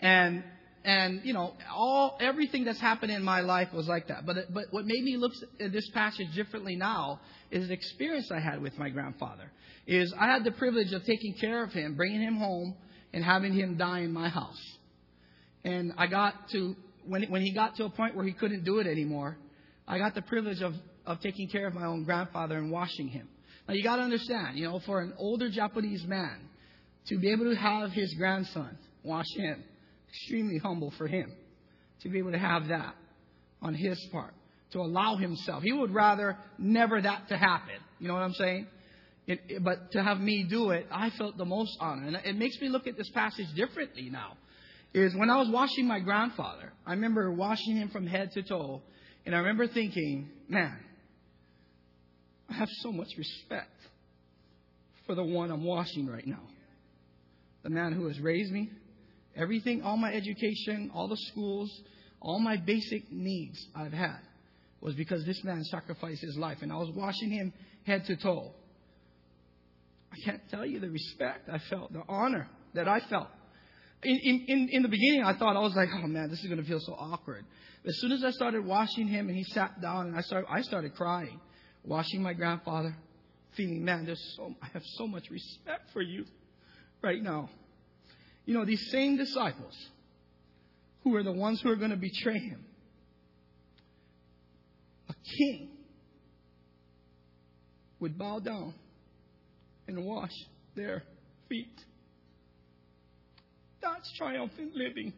And, 0.01 0.43
and 0.85 1.21
you 1.23 1.33
know 1.33 1.53
all 1.73 2.17
everything 2.21 2.63
that's 2.63 2.79
happened 2.79 3.11
in 3.11 3.23
my 3.23 3.41
life 3.41 3.69
was 3.73 3.87
like 3.87 4.07
that. 4.07 4.25
But 4.25 4.53
but 4.53 4.65
what 4.71 4.85
made 4.85 5.03
me 5.03 5.17
look 5.17 5.33
at 5.59 5.71
this 5.71 5.89
passage 5.91 6.27
differently 6.35 6.75
now 6.75 7.19
is 7.51 7.67
the 7.67 7.73
experience 7.73 8.31
I 8.31 8.39
had 8.39 8.61
with 8.61 8.77
my 8.77 8.89
grandfather. 8.89 9.51
Is 9.87 10.13
I 10.19 10.27
had 10.27 10.43
the 10.43 10.51
privilege 10.51 10.93
of 10.93 11.03
taking 11.03 11.35
care 11.39 11.63
of 11.63 11.71
him, 11.71 11.95
bringing 11.95 12.21
him 12.21 12.37
home, 12.37 12.75
and 13.13 13.23
having 13.23 13.53
him 13.53 13.77
die 13.77 13.99
in 13.99 14.13
my 14.13 14.29
house. 14.29 14.61
And 15.63 15.93
I 15.97 16.07
got 16.07 16.33
to 16.51 16.75
when 17.05 17.23
when 17.23 17.41
he 17.41 17.53
got 17.53 17.75
to 17.77 17.85
a 17.85 17.89
point 17.89 18.15
where 18.15 18.25
he 18.25 18.33
couldn't 18.33 18.63
do 18.63 18.79
it 18.79 18.87
anymore, 18.87 19.37
I 19.87 19.97
got 19.97 20.15
the 20.15 20.21
privilege 20.21 20.61
of 20.61 20.73
of 21.05 21.19
taking 21.21 21.49
care 21.49 21.67
of 21.67 21.73
my 21.73 21.85
own 21.85 22.03
grandfather 22.03 22.57
and 22.57 22.71
washing 22.71 23.07
him. 23.07 23.27
Now 23.67 23.73
you 23.73 23.83
got 23.83 23.97
to 23.97 24.03
understand, 24.03 24.57
you 24.57 24.65
know, 24.65 24.79
for 24.85 25.01
an 25.01 25.13
older 25.17 25.49
Japanese 25.49 26.03
man 26.05 26.39
to 27.07 27.17
be 27.17 27.31
able 27.31 27.45
to 27.45 27.55
have 27.55 27.91
his 27.91 28.13
grandson 28.15 28.77
wash 29.03 29.25
him, 29.35 29.63
extremely 30.09 30.57
humble 30.57 30.91
for 30.97 31.07
him 31.07 31.31
to 32.01 32.09
be 32.09 32.19
able 32.19 32.31
to 32.31 32.39
have 32.39 32.67
that 32.67 32.95
on 33.61 33.73
his 33.73 33.99
part 34.11 34.33
to 34.71 34.79
allow 34.79 35.15
himself. 35.15 35.63
He 35.63 35.73
would 35.73 35.93
rather 35.93 36.37
never 36.57 37.01
that 37.01 37.29
to 37.29 37.37
happen. 37.37 37.75
You 37.99 38.07
know 38.07 38.13
what 38.13 38.23
I'm 38.23 38.33
saying? 38.33 38.67
It, 39.27 39.39
it, 39.47 39.63
but 39.63 39.91
to 39.91 40.03
have 40.03 40.19
me 40.19 40.45
do 40.49 40.71
it, 40.71 40.87
I 40.91 41.09
felt 41.11 41.37
the 41.37 41.45
most 41.45 41.77
honor. 41.79 42.07
And 42.07 42.15
it 42.23 42.35
makes 42.35 42.59
me 42.61 42.69
look 42.69 42.87
at 42.87 42.97
this 42.97 43.09
passage 43.09 43.47
differently 43.55 44.09
now. 44.09 44.33
Is 44.91 45.15
when 45.15 45.29
I 45.29 45.37
was 45.37 45.49
washing 45.49 45.87
my 45.87 45.99
grandfather, 45.99 46.73
I 46.85 46.93
remember 46.93 47.31
washing 47.31 47.77
him 47.77 47.89
from 47.89 48.07
head 48.07 48.31
to 48.33 48.41
toe, 48.41 48.81
and 49.23 49.35
I 49.35 49.39
remember 49.39 49.67
thinking, 49.67 50.29
man, 50.47 50.79
I 52.49 52.53
have 52.53 52.69
so 52.81 52.91
much 52.91 53.09
respect 53.15 53.69
for 55.05 55.13
the 55.13 55.23
one 55.23 55.51
I'm 55.51 55.63
washing 55.63 56.07
right 56.07 56.25
now. 56.25 56.41
The 57.61 57.69
man 57.69 57.93
who 57.93 58.07
has 58.07 58.19
raised 58.19 58.51
me, 58.51 58.71
everything, 59.35 59.81
all 59.81 59.97
my 59.97 60.13
education, 60.13 60.91
all 60.93 61.07
the 61.07 61.17
schools, 61.17 61.71
all 62.21 62.39
my 62.39 62.57
basic 62.57 63.11
needs 63.11 63.65
I've 63.75 63.93
had 63.93 64.19
was 64.81 64.95
because 64.95 65.25
this 65.25 65.43
man 65.43 65.63
sacrificed 65.65 66.21
his 66.21 66.37
life. 66.37 66.59
And 66.61 66.71
I 66.71 66.77
was 66.77 66.89
washing 66.91 67.31
him 67.31 67.53
head 67.85 68.05
to 68.05 68.15
toe. 68.15 68.51
I 70.11 70.15
can't 70.25 70.41
tell 70.49 70.65
you 70.65 70.79
the 70.79 70.89
respect 70.89 71.49
I 71.49 71.59
felt, 71.69 71.93
the 71.93 72.03
honor 72.07 72.47
that 72.73 72.87
I 72.87 72.99
felt. 73.01 73.27
In, 74.01 74.45
in, 74.47 74.69
in 74.71 74.81
the 74.81 74.87
beginning, 74.87 75.23
I 75.23 75.37
thought, 75.37 75.57
I 75.57 75.59
was 75.59 75.75
like, 75.75 75.89
oh 75.93 76.07
man, 76.07 76.29
this 76.29 76.39
is 76.39 76.45
going 76.47 76.61
to 76.61 76.67
feel 76.67 76.79
so 76.79 76.93
awkward. 76.93 77.45
But 77.83 77.89
as 77.89 77.99
soon 77.99 78.11
as 78.13 78.23
I 78.23 78.31
started 78.31 78.65
washing 78.65 79.07
him 79.07 79.27
and 79.27 79.37
he 79.37 79.43
sat 79.43 79.81
down 79.81 80.07
and 80.07 80.17
I 80.17 80.21
started, 80.21 80.47
I 80.49 80.61
started 80.61 80.95
crying, 80.95 81.39
washing 81.83 82.21
my 82.21 82.33
grandfather, 82.33 82.95
feeling, 83.55 83.83
man, 83.83 84.05
there's 84.05 84.21
so, 84.37 84.55
I 84.61 84.67
have 84.73 84.83
so 84.97 85.07
much 85.07 85.29
respect 85.29 85.91
for 85.91 86.01
you 86.01 86.25
right 87.01 87.21
now. 87.21 87.49
You 88.49 88.55
know, 88.55 88.65
these 88.65 88.89
same 88.89 89.15
disciples 89.15 89.77
who 91.03 91.15
are 91.15 91.21
the 91.21 91.31
ones 91.31 91.61
who 91.61 91.69
are 91.69 91.75
going 91.75 91.91
to 91.91 91.95
betray 91.95 92.39
him, 92.39 92.65
a 95.07 95.13
king 95.37 95.69
would 97.99 98.17
bow 98.17 98.39
down 98.39 98.73
and 99.87 100.03
wash 100.03 100.31
their 100.75 101.03
feet. 101.47 101.79
That's 103.83 104.11
triumphant 104.17 104.73
living. 104.73 105.13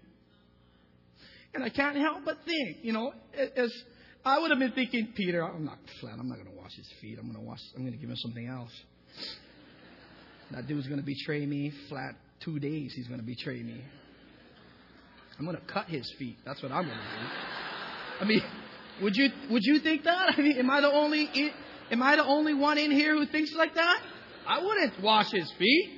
And 1.54 1.64
I 1.64 1.70
can't 1.70 1.96
help 1.96 2.26
but 2.26 2.40
think, 2.46 2.80
you 2.82 2.92
know, 2.92 3.14
as 3.56 3.72
I 4.26 4.40
would 4.40 4.52
have 4.52 4.60
been 4.60 4.74
thinking, 4.74 5.14
Peter, 5.16 5.42
I'm 5.42 5.64
not 5.64 5.78
flat. 6.02 6.16
I'm 6.20 6.28
not 6.28 6.36
going 6.36 6.52
to 6.54 6.62
wash 6.62 6.76
his 6.76 6.92
feet. 7.00 7.18
I'm 7.18 7.32
going 7.32 7.42
to 7.42 7.50
wash. 7.50 7.62
I'm 7.78 7.84
going 7.84 7.94
to 7.94 7.98
give 7.98 8.10
him 8.10 8.18
something 8.18 8.48
else. 8.48 8.74
That 10.52 10.68
dude's 10.68 10.88
going 10.88 11.00
to 11.00 11.06
betray 11.06 11.46
me. 11.46 11.72
Flat 11.88 12.16
two 12.44 12.60
days, 12.60 12.94
he's 12.96 13.08
going 13.08 13.20
to 13.20 13.26
betray 13.26 13.62
me. 13.62 13.82
I'm 15.40 15.46
going 15.46 15.58
to 15.58 15.74
cut 15.74 15.88
his 15.88 16.12
feet. 16.20 16.38
That's 16.46 16.62
what 16.62 16.72
I'm 16.72 16.86
going 16.86 16.98
to 16.98 17.04
do. 17.04 17.28
I 18.22 18.26
mean, 18.26 18.42
would 19.02 19.16
you 19.16 19.30
would 19.50 19.64
you 19.64 19.80
think 19.80 20.04
that? 20.04 20.36
I 20.38 20.42
mean, 20.42 20.58
am 20.58 20.70
I 20.70 20.82
the 20.82 20.92
only 20.92 21.52
am 21.90 22.04
I 22.04 22.16
the 22.16 22.26
only 22.26 22.54
one 22.54 22.78
in 22.78 22.92
here 22.92 23.16
who 23.16 23.26
thinks 23.26 23.54
like 23.56 23.74
that? 23.76 24.02
I 24.48 24.62
wouldn't 24.64 25.02
wash 25.02 25.32
his 25.32 25.52
feet. 25.58 25.90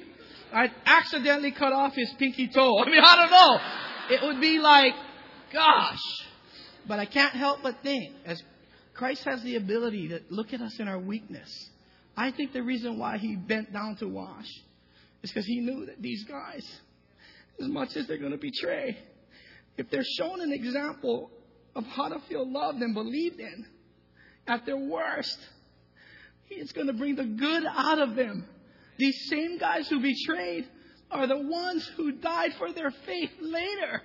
I'd 0.53 0.71
accidentally 0.85 1.51
cut 1.51 1.73
off 1.73 1.93
his 1.95 2.13
pinky 2.19 2.47
toe. 2.47 2.79
I 2.79 2.85
mean, 2.85 3.01
I 3.03 3.15
don't 3.15 3.31
know. 3.31 4.15
It 4.15 4.23
would 4.23 4.41
be 4.41 4.59
like, 4.59 4.93
gosh. 5.51 6.01
But 6.87 6.99
I 6.99 7.05
can't 7.05 7.33
help 7.33 7.59
but 7.63 7.77
think, 7.81 8.13
as 8.25 8.41
Christ 8.93 9.23
has 9.23 9.41
the 9.43 9.55
ability 9.55 10.09
to 10.09 10.19
look 10.29 10.53
at 10.53 10.61
us 10.61 10.79
in 10.79 10.87
our 10.87 10.99
weakness. 10.99 11.69
I 12.15 12.31
think 12.31 12.53
the 12.53 12.61
reason 12.61 12.99
why 12.99 13.17
he 13.17 13.35
bent 13.35 13.73
down 13.73 13.95
to 13.97 14.07
wash 14.07 14.47
is 15.24 15.32
because 15.32 15.45
he 15.45 15.59
knew 15.59 15.86
that 15.86 16.01
these 16.01 16.24
guys, 16.26 16.69
as 17.61 17.67
much 17.67 17.95
as 17.95 18.07
they're 18.07 18.17
going 18.17 18.32
to 18.32 18.38
betray, 18.38 18.97
if 19.78 19.89
they're 19.89 20.03
shown 20.17 20.41
an 20.41 20.51
example 20.51 21.32
of 21.76 21.86
how 21.86 22.09
to 22.09 22.19
feel 22.28 22.51
loved 22.51 22.80
and 22.82 22.93
believed 22.93 23.39
in 23.39 23.65
at 24.47 24.65
their 24.65 24.78
worst, 24.78 25.39
he's 26.45 26.71
going 26.71 26.88
to 26.88 26.93
bring 26.93 27.15
the 27.15 27.24
good 27.24 27.63
out 27.65 27.99
of 27.99 28.15
them. 28.15 28.45
These 28.97 29.28
same 29.30 29.57
guys 29.57 29.88
who 29.88 29.99
betrayed 29.99 30.67
are 31.09 31.26
the 31.26 31.39
ones 31.39 31.89
who 31.95 32.11
died 32.11 32.53
for 32.57 32.71
their 32.71 32.91
faith 32.91 33.32
later. 33.39 34.01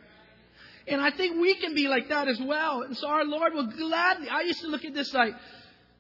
And 0.87 1.01
I 1.03 1.11
think 1.11 1.39
we 1.39 1.55
can 1.57 1.75
be 1.75 1.89
like 1.89 2.09
that 2.09 2.29
as 2.29 2.41
well. 2.41 2.83
And 2.83 2.97
so 2.97 3.09
our 3.09 3.25
Lord 3.25 3.53
will 3.53 3.67
gladly, 3.67 4.29
I 4.31 4.43
used 4.43 4.61
to 4.63 4.69
look 4.69 4.85
at 4.85 4.95
this 4.95 5.13
like, 5.13 5.35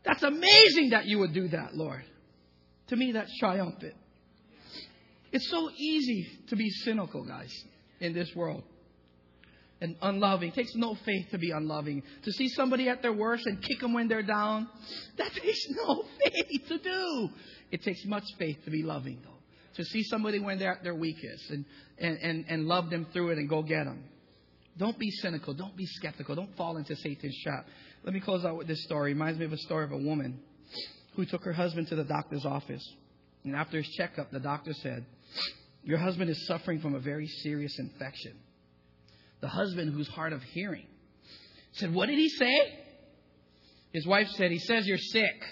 that's 0.05 0.23
amazing 0.23 0.91
that 0.91 1.05
you 1.05 1.19
would 1.19 1.35
do 1.35 1.49
that, 1.49 1.75
Lord. 1.75 2.03
To 2.89 2.97
me, 2.97 3.13
that's 3.13 3.37
triumphant. 3.39 3.95
It's 5.33 5.49
so 5.51 5.71
easy 5.77 6.27
to 6.49 6.57
be 6.57 6.71
cynical, 6.71 7.25
guys, 7.25 7.53
in 8.01 8.13
this 8.13 8.35
world. 8.35 8.63
And 9.81 9.95
unloving. 10.03 10.49
It 10.49 10.55
takes 10.55 10.75
no 10.75 10.97
faith 11.07 11.27
to 11.31 11.39
be 11.39 11.53
unloving. 11.53 12.03
To 12.25 12.33
see 12.33 12.49
somebody 12.49 12.89
at 12.89 13.01
their 13.01 13.13
worst 13.13 13.47
and 13.47 13.63
kick 13.63 13.79
them 13.81 13.93
when 13.93 14.09
they're 14.09 14.25
down, 14.25 14.69
that 15.19 15.33
takes 15.43 15.67
no 15.71 16.03
faith 16.25 16.69
to 16.69 16.79
do. 16.79 17.29
It 17.71 17.83
takes 17.83 18.05
much 18.05 18.25
faith 18.39 18.57
to 18.65 18.71
be 18.71 18.83
loving, 18.83 19.21
though. 19.23 19.39
To 19.77 19.85
see 19.85 20.03
somebody 20.03 20.41
when 20.41 20.59
they're 20.59 20.73
at 20.73 20.83
their 20.83 20.97
weakest 20.97 21.51
and, 21.51 21.65
and, 21.99 22.19
and, 22.19 22.45
and 22.49 22.65
love 22.65 22.91
them 22.91 23.07
through 23.13 23.31
it 23.31 23.39
and 23.39 23.49
go 23.49 23.63
get 23.63 23.85
them. 23.85 24.03
Don't 24.77 24.99
be 24.99 25.11
cynical. 25.11 25.55
Don't 25.55 25.77
be 25.77 25.87
skeptical. 25.87 26.35
Don't 26.35 26.57
fall 26.57 26.77
into 26.77 26.97
Satan's 26.97 27.39
trap. 27.45 27.67
Let 28.05 28.15
me 28.15 28.21
close 28.21 28.45
out 28.45 28.57
with 28.57 28.67
this 28.67 28.83
story. 28.85 29.11
It 29.11 29.15
reminds 29.15 29.39
me 29.39 29.45
of 29.45 29.53
a 29.53 29.59
story 29.59 29.85
of 29.85 29.93
a 29.93 29.99
woman 29.99 30.41
who 31.15 31.25
took 31.25 31.45
her 31.45 31.53
husband 31.53 31.89
to 31.89 31.97
the 31.97 32.05
doctor's 32.05 32.45
office. 32.45 32.83
And 33.45 33.57
after 33.57 33.79
his 33.79 33.89
checkup, 33.97 34.31
the 34.31 34.41
doctor 34.41 34.73
said, 34.73 35.05
Your 35.83 35.99
husband 35.99 36.31
is 36.31 36.47
suffering 36.47 36.81
from 36.81 36.95
a 36.95 36.99
very 36.99 37.27
serious 37.27 37.79
infection. 37.79 38.35
The 39.41 39.49
husband, 39.49 39.95
who's 39.95 40.09
hard 40.09 40.33
of 40.33 40.43
hearing, 40.43 40.87
said, 41.73 41.95
What 41.95 42.07
did 42.07 42.19
he 42.19 42.29
say? 42.29 42.79
His 43.93 44.07
wife 44.07 44.29
said, 44.31 44.51
He 44.51 44.59
says 44.59 44.87
you're 44.87 44.99
sick. 44.99 45.43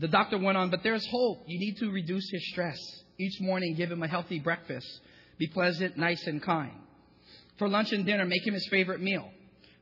The 0.00 0.08
doctor 0.08 0.38
went 0.38 0.56
on, 0.56 0.70
But 0.70 0.82
there's 0.82 1.06
hope. 1.06 1.44
You 1.46 1.58
need 1.58 1.76
to 1.78 1.90
reduce 1.90 2.28
his 2.30 2.50
stress. 2.50 2.78
Each 3.18 3.40
morning, 3.40 3.74
give 3.74 3.92
him 3.92 4.02
a 4.02 4.08
healthy 4.08 4.40
breakfast. 4.40 4.88
Be 5.38 5.46
pleasant, 5.46 5.96
nice, 5.96 6.26
and 6.26 6.42
kind. 6.42 6.72
For 7.58 7.68
lunch 7.68 7.92
and 7.92 8.04
dinner, 8.04 8.24
make 8.24 8.44
him 8.46 8.54
his 8.54 8.66
favorite 8.70 9.00
meal. 9.00 9.30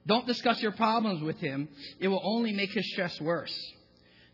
Don't 0.06 0.26
discuss 0.26 0.60
your 0.60 0.72
problems 0.72 1.22
with 1.22 1.38
him. 1.38 1.68
It 2.00 2.08
will 2.08 2.20
only 2.24 2.52
make 2.52 2.72
his 2.72 2.92
stress 2.92 3.18
worse. 3.20 3.56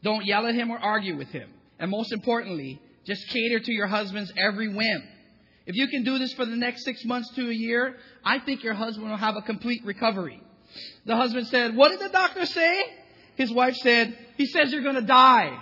Don't 0.03 0.24
yell 0.24 0.46
at 0.46 0.55
him 0.55 0.70
or 0.70 0.78
argue 0.78 1.16
with 1.16 1.28
him. 1.28 1.51
And 1.78 1.90
most 1.90 2.12
importantly, 2.12 2.80
just 3.09 3.26
cater 3.28 3.59
to 3.59 3.72
your 3.72 3.86
husband's 3.86 4.30
every 4.36 4.68
whim. 4.68 5.02
If 5.66 5.74
you 5.74 5.88
can 5.88 6.04
do 6.04 6.18
this 6.18 6.34
for 6.34 6.44
the 6.44 6.56
next 6.56 6.84
six 6.84 7.04
months 7.06 7.30
to 7.36 7.48
a 7.48 7.52
year, 7.52 7.96
I 8.22 8.38
think 8.38 8.62
your 8.62 8.74
husband 8.74 9.09
will 9.09 9.16
have 9.16 9.34
a 9.34 9.42
complete 9.42 9.82
recovery. 9.84 10.42
The 11.06 11.16
husband 11.16 11.46
said, 11.46 11.74
What 11.74 11.90
did 11.90 12.00
the 12.00 12.11
doctor 12.11 12.44
say? 12.44 12.82
His 13.36 13.50
wife 13.50 13.76
said, 13.76 14.16
He 14.36 14.44
says 14.44 14.70
you're 14.70 14.82
going 14.82 14.96
to 14.96 15.00
die. 15.00 15.50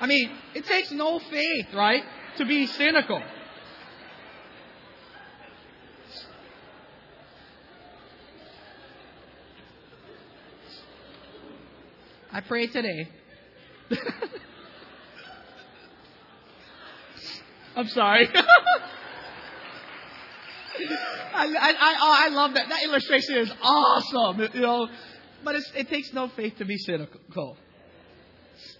I 0.00 0.08
mean, 0.08 0.28
it 0.54 0.66
takes 0.66 0.90
no 0.90 1.20
faith, 1.20 1.66
right, 1.72 2.02
to 2.38 2.44
be 2.44 2.66
cynical. 2.66 3.22
I 12.32 12.40
pray 12.40 12.66
today. 12.66 13.08
I'm 17.76 17.88
sorry. 17.88 18.26
I, 21.34 21.44
I, 21.44 21.74
I, 21.78 21.96
oh, 22.00 22.14
I 22.24 22.28
love 22.28 22.54
that. 22.54 22.70
That 22.70 22.82
illustration 22.84 23.36
is 23.36 23.52
awesome. 23.62 24.48
You 24.54 24.60
know, 24.60 24.88
but 25.44 25.56
it 25.74 25.88
takes 25.90 26.12
no 26.14 26.28
faith 26.28 26.54
to 26.58 26.64
be 26.64 26.78
cynical. 26.78 27.58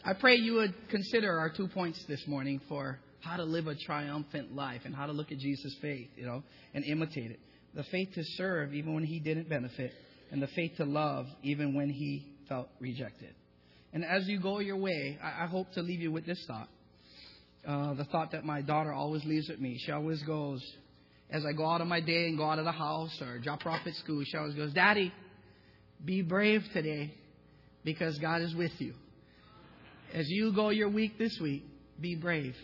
I 0.02 0.14
pray 0.14 0.36
you 0.36 0.54
would 0.54 0.74
consider 0.88 1.38
our 1.38 1.50
two 1.50 1.68
points 1.68 2.02
this 2.06 2.26
morning 2.26 2.60
for 2.68 2.98
how 3.20 3.36
to 3.36 3.44
live 3.44 3.66
a 3.66 3.74
triumphant 3.74 4.54
life 4.54 4.82
and 4.84 4.94
how 4.94 5.04
to 5.06 5.12
look 5.12 5.30
at 5.30 5.38
Jesus' 5.38 5.76
faith, 5.82 6.08
you 6.16 6.24
know, 6.24 6.42
and 6.72 6.82
imitate 6.84 7.32
it. 7.32 7.40
The 7.74 7.84
faith 7.84 8.14
to 8.14 8.22
serve 8.24 8.72
even 8.72 8.94
when 8.94 9.04
he 9.04 9.20
didn't 9.20 9.50
benefit, 9.50 9.92
and 10.30 10.40
the 10.40 10.46
faith 10.46 10.72
to 10.78 10.84
love 10.84 11.26
even 11.42 11.74
when 11.74 11.90
he 11.90 12.24
felt 12.48 12.68
rejected. 12.80 13.34
And 13.92 14.04
as 14.04 14.26
you 14.26 14.40
go 14.40 14.60
your 14.60 14.76
way, 14.76 15.18
I, 15.22 15.44
I 15.44 15.46
hope 15.46 15.72
to 15.72 15.82
leave 15.82 16.00
you 16.00 16.12
with 16.12 16.24
this 16.24 16.42
thought. 16.46 16.68
Uh, 17.66 17.94
the 17.94 18.04
thought 18.04 18.30
that 18.30 18.44
my 18.44 18.62
daughter 18.62 18.92
always 18.92 19.24
leaves 19.24 19.48
with 19.48 19.58
me. 19.58 19.76
She 19.84 19.90
always 19.90 20.22
goes, 20.22 20.62
as 21.30 21.44
I 21.44 21.52
go 21.52 21.66
out 21.66 21.80
of 21.80 21.88
my 21.88 22.00
day 22.00 22.28
and 22.28 22.38
go 22.38 22.44
out 22.44 22.60
of 22.60 22.64
the 22.64 22.72
house 22.72 23.20
or 23.20 23.38
drop 23.40 23.62
her 23.62 23.70
off 23.70 23.84
at 23.86 23.94
school, 23.94 24.22
she 24.24 24.36
always 24.36 24.54
goes, 24.54 24.72
Daddy, 24.72 25.12
be 26.04 26.22
brave 26.22 26.62
today 26.72 27.12
because 27.84 28.18
God 28.18 28.42
is 28.42 28.54
with 28.54 28.72
you. 28.78 28.94
As 30.14 30.26
you 30.28 30.52
go 30.54 30.70
your 30.70 30.88
week 30.88 31.18
this 31.18 31.36
week, 31.42 31.64
be 32.00 32.14
brave 32.14 32.54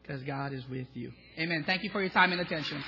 because 0.00 0.22
God 0.22 0.54
is 0.54 0.62
with 0.70 0.86
you. 0.94 1.12
Amen. 1.38 1.64
Thank 1.66 1.82
you 1.82 1.90
for 1.90 2.00
your 2.00 2.10
time 2.10 2.32
and 2.32 2.40
attention. 2.40 2.82